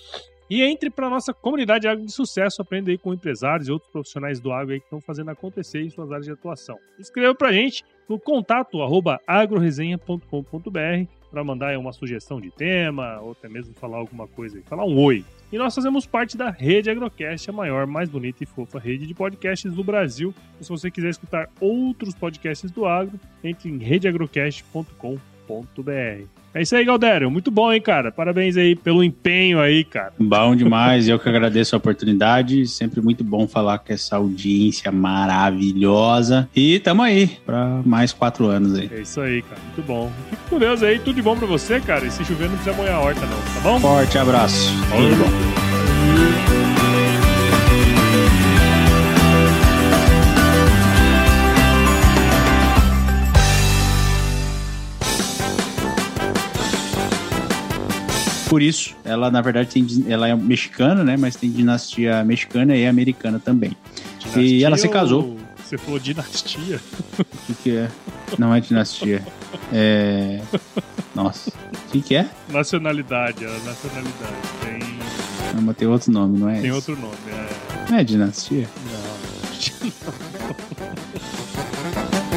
E 0.50 0.62
entre 0.62 0.88
para 0.88 1.10
nossa 1.10 1.34
comunidade 1.34 1.86
Agro 1.86 2.06
de 2.06 2.12
Sucesso, 2.12 2.62
aprenda 2.62 2.90
aí 2.90 2.96
com 2.96 3.12
empresários 3.12 3.68
e 3.68 3.72
outros 3.72 3.92
profissionais 3.92 4.40
do 4.40 4.50
agro 4.50 4.72
aí 4.72 4.80
que 4.80 4.86
estão 4.86 4.98
fazendo 5.00 5.30
acontecer 5.30 5.82
em 5.82 5.90
suas 5.90 6.10
áreas 6.10 6.24
de 6.24 6.32
atuação. 6.32 6.78
Escreva 6.98 7.34
para 7.34 7.50
a 7.50 7.52
gente 7.52 7.84
no 8.08 8.18
contato 8.18 8.80
arroba 8.80 9.20
agroresenha.com.br 9.26 11.17
para 11.30 11.44
mandar 11.44 11.76
uma 11.78 11.92
sugestão 11.92 12.40
de 12.40 12.50
tema 12.50 13.20
ou 13.20 13.32
até 13.32 13.48
mesmo 13.48 13.74
falar 13.74 13.98
alguma 13.98 14.26
coisa, 14.26 14.60
falar 14.66 14.84
um 14.84 14.98
oi. 14.98 15.24
E 15.52 15.56
nós 15.56 15.74
fazemos 15.74 16.06
parte 16.06 16.36
da 16.36 16.50
Rede 16.50 16.90
Agrocast, 16.90 17.48
a 17.48 17.52
maior, 17.52 17.86
mais 17.86 18.08
bonita 18.08 18.42
e 18.42 18.46
fofa 18.46 18.78
rede 18.78 19.06
de 19.06 19.14
podcasts 19.14 19.72
do 19.72 19.82
Brasil. 19.82 20.34
E 20.60 20.64
se 20.64 20.70
você 20.70 20.90
quiser 20.90 21.10
escutar 21.10 21.48
outros 21.60 22.14
podcasts 22.14 22.70
do 22.70 22.84
agro, 22.84 23.18
entre 23.42 23.70
em 23.70 23.78
redeagrocast.com.br. 23.78 25.37
É 26.54 26.62
isso 26.62 26.74
aí, 26.74 26.84
Galdério. 26.84 27.30
Muito 27.30 27.50
bom, 27.50 27.72
hein, 27.72 27.80
cara? 27.80 28.10
Parabéns 28.10 28.56
aí 28.56 28.74
pelo 28.74 29.04
empenho 29.04 29.60
aí, 29.60 29.84
cara. 29.84 30.12
Bom 30.18 30.56
demais. 30.56 31.06
Eu 31.06 31.18
que 31.18 31.28
agradeço 31.28 31.76
a 31.76 31.78
oportunidade. 31.78 32.66
Sempre 32.66 33.00
muito 33.00 33.22
bom 33.22 33.46
falar 33.46 33.78
com 33.78 33.92
essa 33.92 34.16
audiência 34.16 34.90
maravilhosa. 34.90 36.48
E 36.56 36.80
tamo 36.80 37.02
aí 37.02 37.28
para 37.44 37.80
mais 37.84 38.12
quatro 38.12 38.46
anos 38.46 38.74
aí. 38.74 38.90
É 38.92 39.02
isso 39.02 39.20
aí, 39.20 39.42
cara. 39.42 39.60
Muito 39.62 39.86
bom. 39.86 40.10
Fique 40.30 40.42
com 40.48 40.58
Deus 40.58 40.82
aí. 40.82 40.98
Tudo 40.98 41.16
de 41.16 41.22
bom 41.22 41.36
pra 41.36 41.46
você, 41.46 41.80
cara. 41.80 42.04
E 42.06 42.10
se 42.10 42.24
chover, 42.24 42.48
não 42.48 42.56
precisa 42.56 42.74
molhar 42.74 42.96
a 42.96 43.00
horta, 43.00 43.20
não. 43.20 43.38
Tá 43.54 43.60
bom? 43.62 43.80
Forte 43.80 44.18
abraço. 44.18 44.72
Tudo 44.90 45.16
bom. 45.16 45.67
Por 58.48 58.62
isso, 58.62 58.96
ela 59.04 59.30
na 59.30 59.40
verdade 59.40 59.68
tem, 59.68 59.86
ela 60.08 60.26
é 60.26 60.34
mexicana, 60.34 61.04
né? 61.04 61.16
Mas 61.18 61.36
tem 61.36 61.50
dinastia 61.50 62.24
mexicana 62.24 62.74
e 62.74 62.86
americana 62.86 63.38
também. 63.38 63.76
Dinastia 64.18 64.42
e 64.42 64.64
ela 64.64 64.76
se 64.78 64.88
casou. 64.88 65.36
Você 65.62 65.76
falou 65.76 65.98
dinastia? 65.98 66.80
O 67.18 67.24
que, 67.46 67.54
que 67.62 67.76
é? 67.76 67.90
Não 68.38 68.54
é 68.54 68.60
dinastia. 68.60 69.22
É. 69.70 70.40
Nossa. 71.14 71.50
O 71.50 71.90
que, 71.90 72.00
que 72.00 72.16
é? 72.16 72.26
Nacionalidade, 72.48 73.44
a 73.44 73.50
nacionalidade. 73.50 74.36
Tem. 74.62 74.78
Não, 75.54 75.62
mas 75.62 75.76
tem 75.76 75.86
outro 75.86 76.10
nome, 76.10 76.38
não 76.38 76.48
é? 76.48 76.54
Tem 76.54 76.70
esse? 76.70 76.76
outro 76.76 76.96
nome, 76.96 77.16
é. 77.28 77.90
Não 77.90 77.98
é 77.98 78.04
dinastia? 78.04 78.68
Não. 78.86 79.08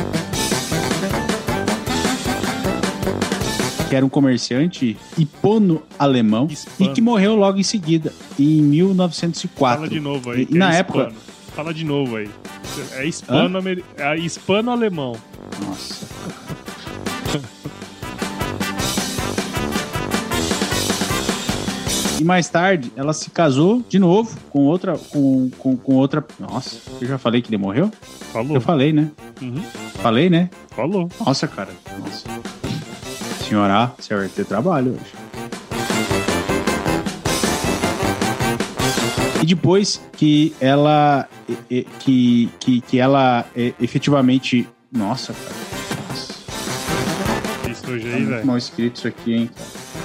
que 3.91 3.95
era 3.97 4.05
um 4.05 4.09
comerciante 4.09 4.97
hipono-alemão 5.17 6.47
e 6.79 6.87
que 6.87 7.01
morreu 7.01 7.35
logo 7.35 7.59
em 7.59 7.63
seguida, 7.63 8.13
em 8.39 8.61
1904. 8.61 9.79
Fala 9.79 9.89
de 9.89 9.99
novo 9.99 10.31
aí. 10.31 10.47
E, 10.49 10.57
na 10.57 10.73
é 10.73 10.77
época. 10.77 11.11
Fala 11.53 11.73
de 11.73 11.83
novo 11.83 12.15
aí. 12.15 12.29
É 12.93 13.05
hispano-alemão. 13.05 13.83
É 13.97 14.17
hispano 14.17 14.71
-alemão. 14.71 15.17
Nossa. 15.65 16.07
E 22.19 22.23
mais 22.23 22.47
tarde, 22.47 22.91
ela 22.95 23.13
se 23.13 23.31
casou 23.31 23.83
de 23.89 23.97
novo 23.97 24.37
com 24.51 24.65
outra. 24.65 24.95
Com, 24.95 25.49
com, 25.57 25.75
com 25.75 25.95
outra. 25.95 26.23
Nossa, 26.39 26.77
eu 27.01 27.07
já 27.07 27.17
falei 27.17 27.41
que 27.41 27.49
ele 27.49 27.57
morreu? 27.57 27.91
Falou. 28.31 28.53
Eu 28.53 28.61
falei, 28.61 28.93
né? 28.93 29.09
Uhum. 29.41 29.63
Falei, 30.03 30.29
né? 30.29 30.47
Falou. 30.69 31.09
Nossa, 31.19 31.47
cara. 31.47 31.71
Nossa 31.99 32.40
senhora, 33.51 33.91
você 33.99 34.15
vai 34.15 34.29
ter 34.29 34.45
trabalho 34.45 34.93
hoje. 34.93 35.13
E 39.43 39.45
depois 39.45 40.01
que 40.13 40.55
ela 40.61 41.27
que, 41.99 42.49
que, 42.59 42.81
que 42.81 42.99
ela 42.99 43.45
efetivamente. 43.81 44.67
Nossa, 44.89 45.33
cara. 45.33 45.55
Nossa. 46.09 46.33
Isso 47.69 47.91
hoje 47.91 48.07
aí, 48.07 48.23
tá 48.23 48.29
muito 48.31 48.47
mal 48.47 48.57
escrito 48.57 48.97
isso 48.97 49.07
aqui, 49.07 49.33
hein, 49.33 49.49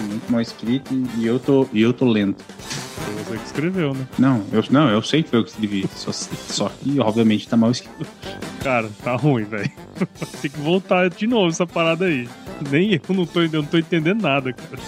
Muito 0.08 0.32
mal 0.32 0.40
escrito 0.40 0.94
e 1.16 1.26
eu 1.26 1.38
tô, 1.38 1.68
e 1.72 1.82
eu 1.82 1.92
tô 1.92 2.04
lento. 2.04 2.44
Foi 3.06 3.14
você 3.14 3.38
que 3.38 3.46
escreveu, 3.46 3.94
né? 3.94 4.06
Não, 4.18 4.42
eu, 4.50 4.64
não, 4.68 4.90
eu 4.90 5.00
sei 5.00 5.22
que 5.22 5.30
foi 5.30 5.38
eu 5.38 5.44
que 5.44 5.50
escrevi. 5.50 5.88
Só, 5.94 6.10
só 6.10 6.68
que, 6.68 6.98
obviamente, 6.98 7.46
tá 7.46 7.56
mal 7.56 7.70
escrito. 7.70 8.04
Cara, 8.60 8.90
tá 9.04 9.14
ruim, 9.14 9.44
velho. 9.44 9.70
Tem 10.42 10.50
que 10.50 10.58
voltar 10.58 11.08
de 11.08 11.26
novo 11.26 11.48
essa 11.48 11.64
parada 11.66 12.06
aí. 12.06 12.28
Nem 12.68 12.92
eu 12.94 13.14
não 13.14 13.24
tô, 13.24 13.42
eu 13.42 13.48
não 13.52 13.64
tô 13.64 13.78
entendendo 13.78 14.22
nada, 14.22 14.52
cara. 14.52 14.82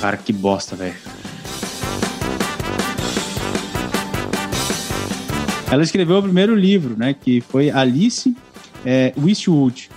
Cara, 0.00 0.16
que 0.16 0.32
bosta, 0.32 0.74
velho. 0.76 0.94
Ela 5.70 5.82
escreveu 5.82 6.18
o 6.18 6.22
primeiro 6.22 6.54
livro, 6.54 6.96
né? 6.96 7.14
Que 7.14 7.40
foi 7.42 7.70
Alice 7.70 8.34
é, 8.84 9.12
Westwood. 9.22 9.90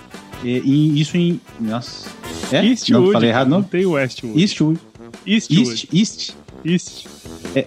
E, 0.44 0.58
e 0.58 1.00
isso 1.00 1.16
em. 1.16 1.40
Nossa. 1.58 2.08
É? 2.52 2.64
Eastwood. 2.64 3.06
Não 3.06 3.12
falei 3.12 3.30
errado, 3.30 3.48
não? 3.48 3.58
Não 3.58 3.64
tem 3.64 3.86
Westwood. 3.86 4.40
Eastwood. 4.40 4.80
Eastwood. 5.26 5.88
East. 5.92 5.92
East. 5.92 6.34
East. 6.64 7.06
É, 7.54 7.66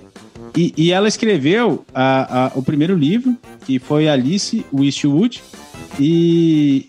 e, 0.56 0.74
e, 0.76 0.92
ela 0.92 1.08
escreveu 1.08 1.86
a, 1.94 2.46
a, 2.46 2.52
o 2.56 2.64
primeiro 2.64 2.96
livro, 2.96 3.36
que 3.66 3.80
foi 3.80 4.08
Alice 4.08 4.66
Westwood, 4.74 5.42
e. 6.00 6.88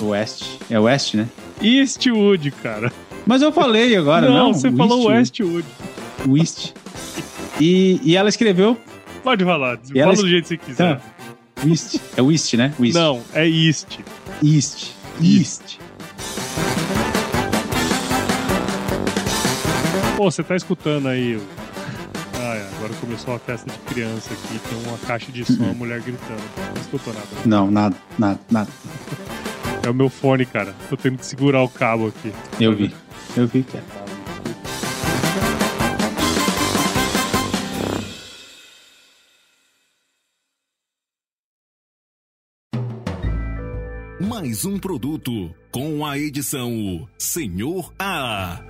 West. 0.00 0.44
É 0.70 0.78
West, 0.78 1.14
né? 1.14 1.28
Eastwood, 1.60 2.50
cara. 2.62 2.92
Mas 3.26 3.42
eu 3.42 3.50
falei 3.50 3.96
agora, 3.96 4.28
não? 4.28 4.36
Não, 4.36 4.54
você 4.54 4.70
falou 4.70 5.06
Westwood. 5.06 5.66
West. 6.28 6.72
E, 7.60 8.00
e 8.04 8.16
ela 8.16 8.28
escreveu. 8.28 8.76
Pode 9.22 9.44
falar, 9.44 9.78
fala 9.78 9.98
ela... 9.98 10.14
do 10.14 10.28
jeito 10.28 10.44
que 10.44 10.48
você 10.48 10.56
quiser. 10.58 11.00
East. 11.66 11.96
É 12.16 12.22
West, 12.22 12.54
né? 12.54 12.72
West. 12.78 12.94
Não, 12.94 13.20
é 13.32 13.48
East. 13.48 13.98
East. 14.42 14.90
East. 15.20 15.78
Pô, 20.16 20.30
você 20.30 20.42
tá 20.42 20.56
escutando 20.56 21.08
aí. 21.08 21.38
Ah, 22.36 22.68
agora 22.76 22.94
começou 22.94 23.34
uma 23.34 23.38
festa 23.38 23.70
de 23.70 23.78
criança 23.80 24.32
aqui, 24.32 24.58
tem 24.58 24.88
uma 24.88 24.96
caixa 24.98 25.30
de 25.30 25.44
som, 25.44 25.70
a 25.70 25.74
mulher 25.74 26.00
gritando. 26.00 26.42
Não 26.74 26.80
escutou 26.80 27.12
nada. 27.12 27.26
Não, 27.44 27.70
nada, 27.70 27.96
nada, 28.18 28.40
nada. 28.50 28.70
É 29.82 29.90
o 29.90 29.94
meu 29.94 30.08
fone, 30.08 30.46
cara. 30.46 30.74
Tô 30.88 30.96
tendo 30.96 31.18
que 31.18 31.26
segurar 31.26 31.62
o 31.62 31.68
cabo 31.68 32.08
aqui. 32.08 32.32
Eu 32.58 32.74
vi. 32.74 32.94
Eu 33.36 33.46
vi, 33.46 33.62
cara. 33.62 33.84
Mais 44.26 44.64
um 44.64 44.78
produto 44.78 45.54
com 45.70 46.06
a 46.06 46.18
edição 46.18 47.06
Senhor 47.18 47.92
A. 47.98 48.62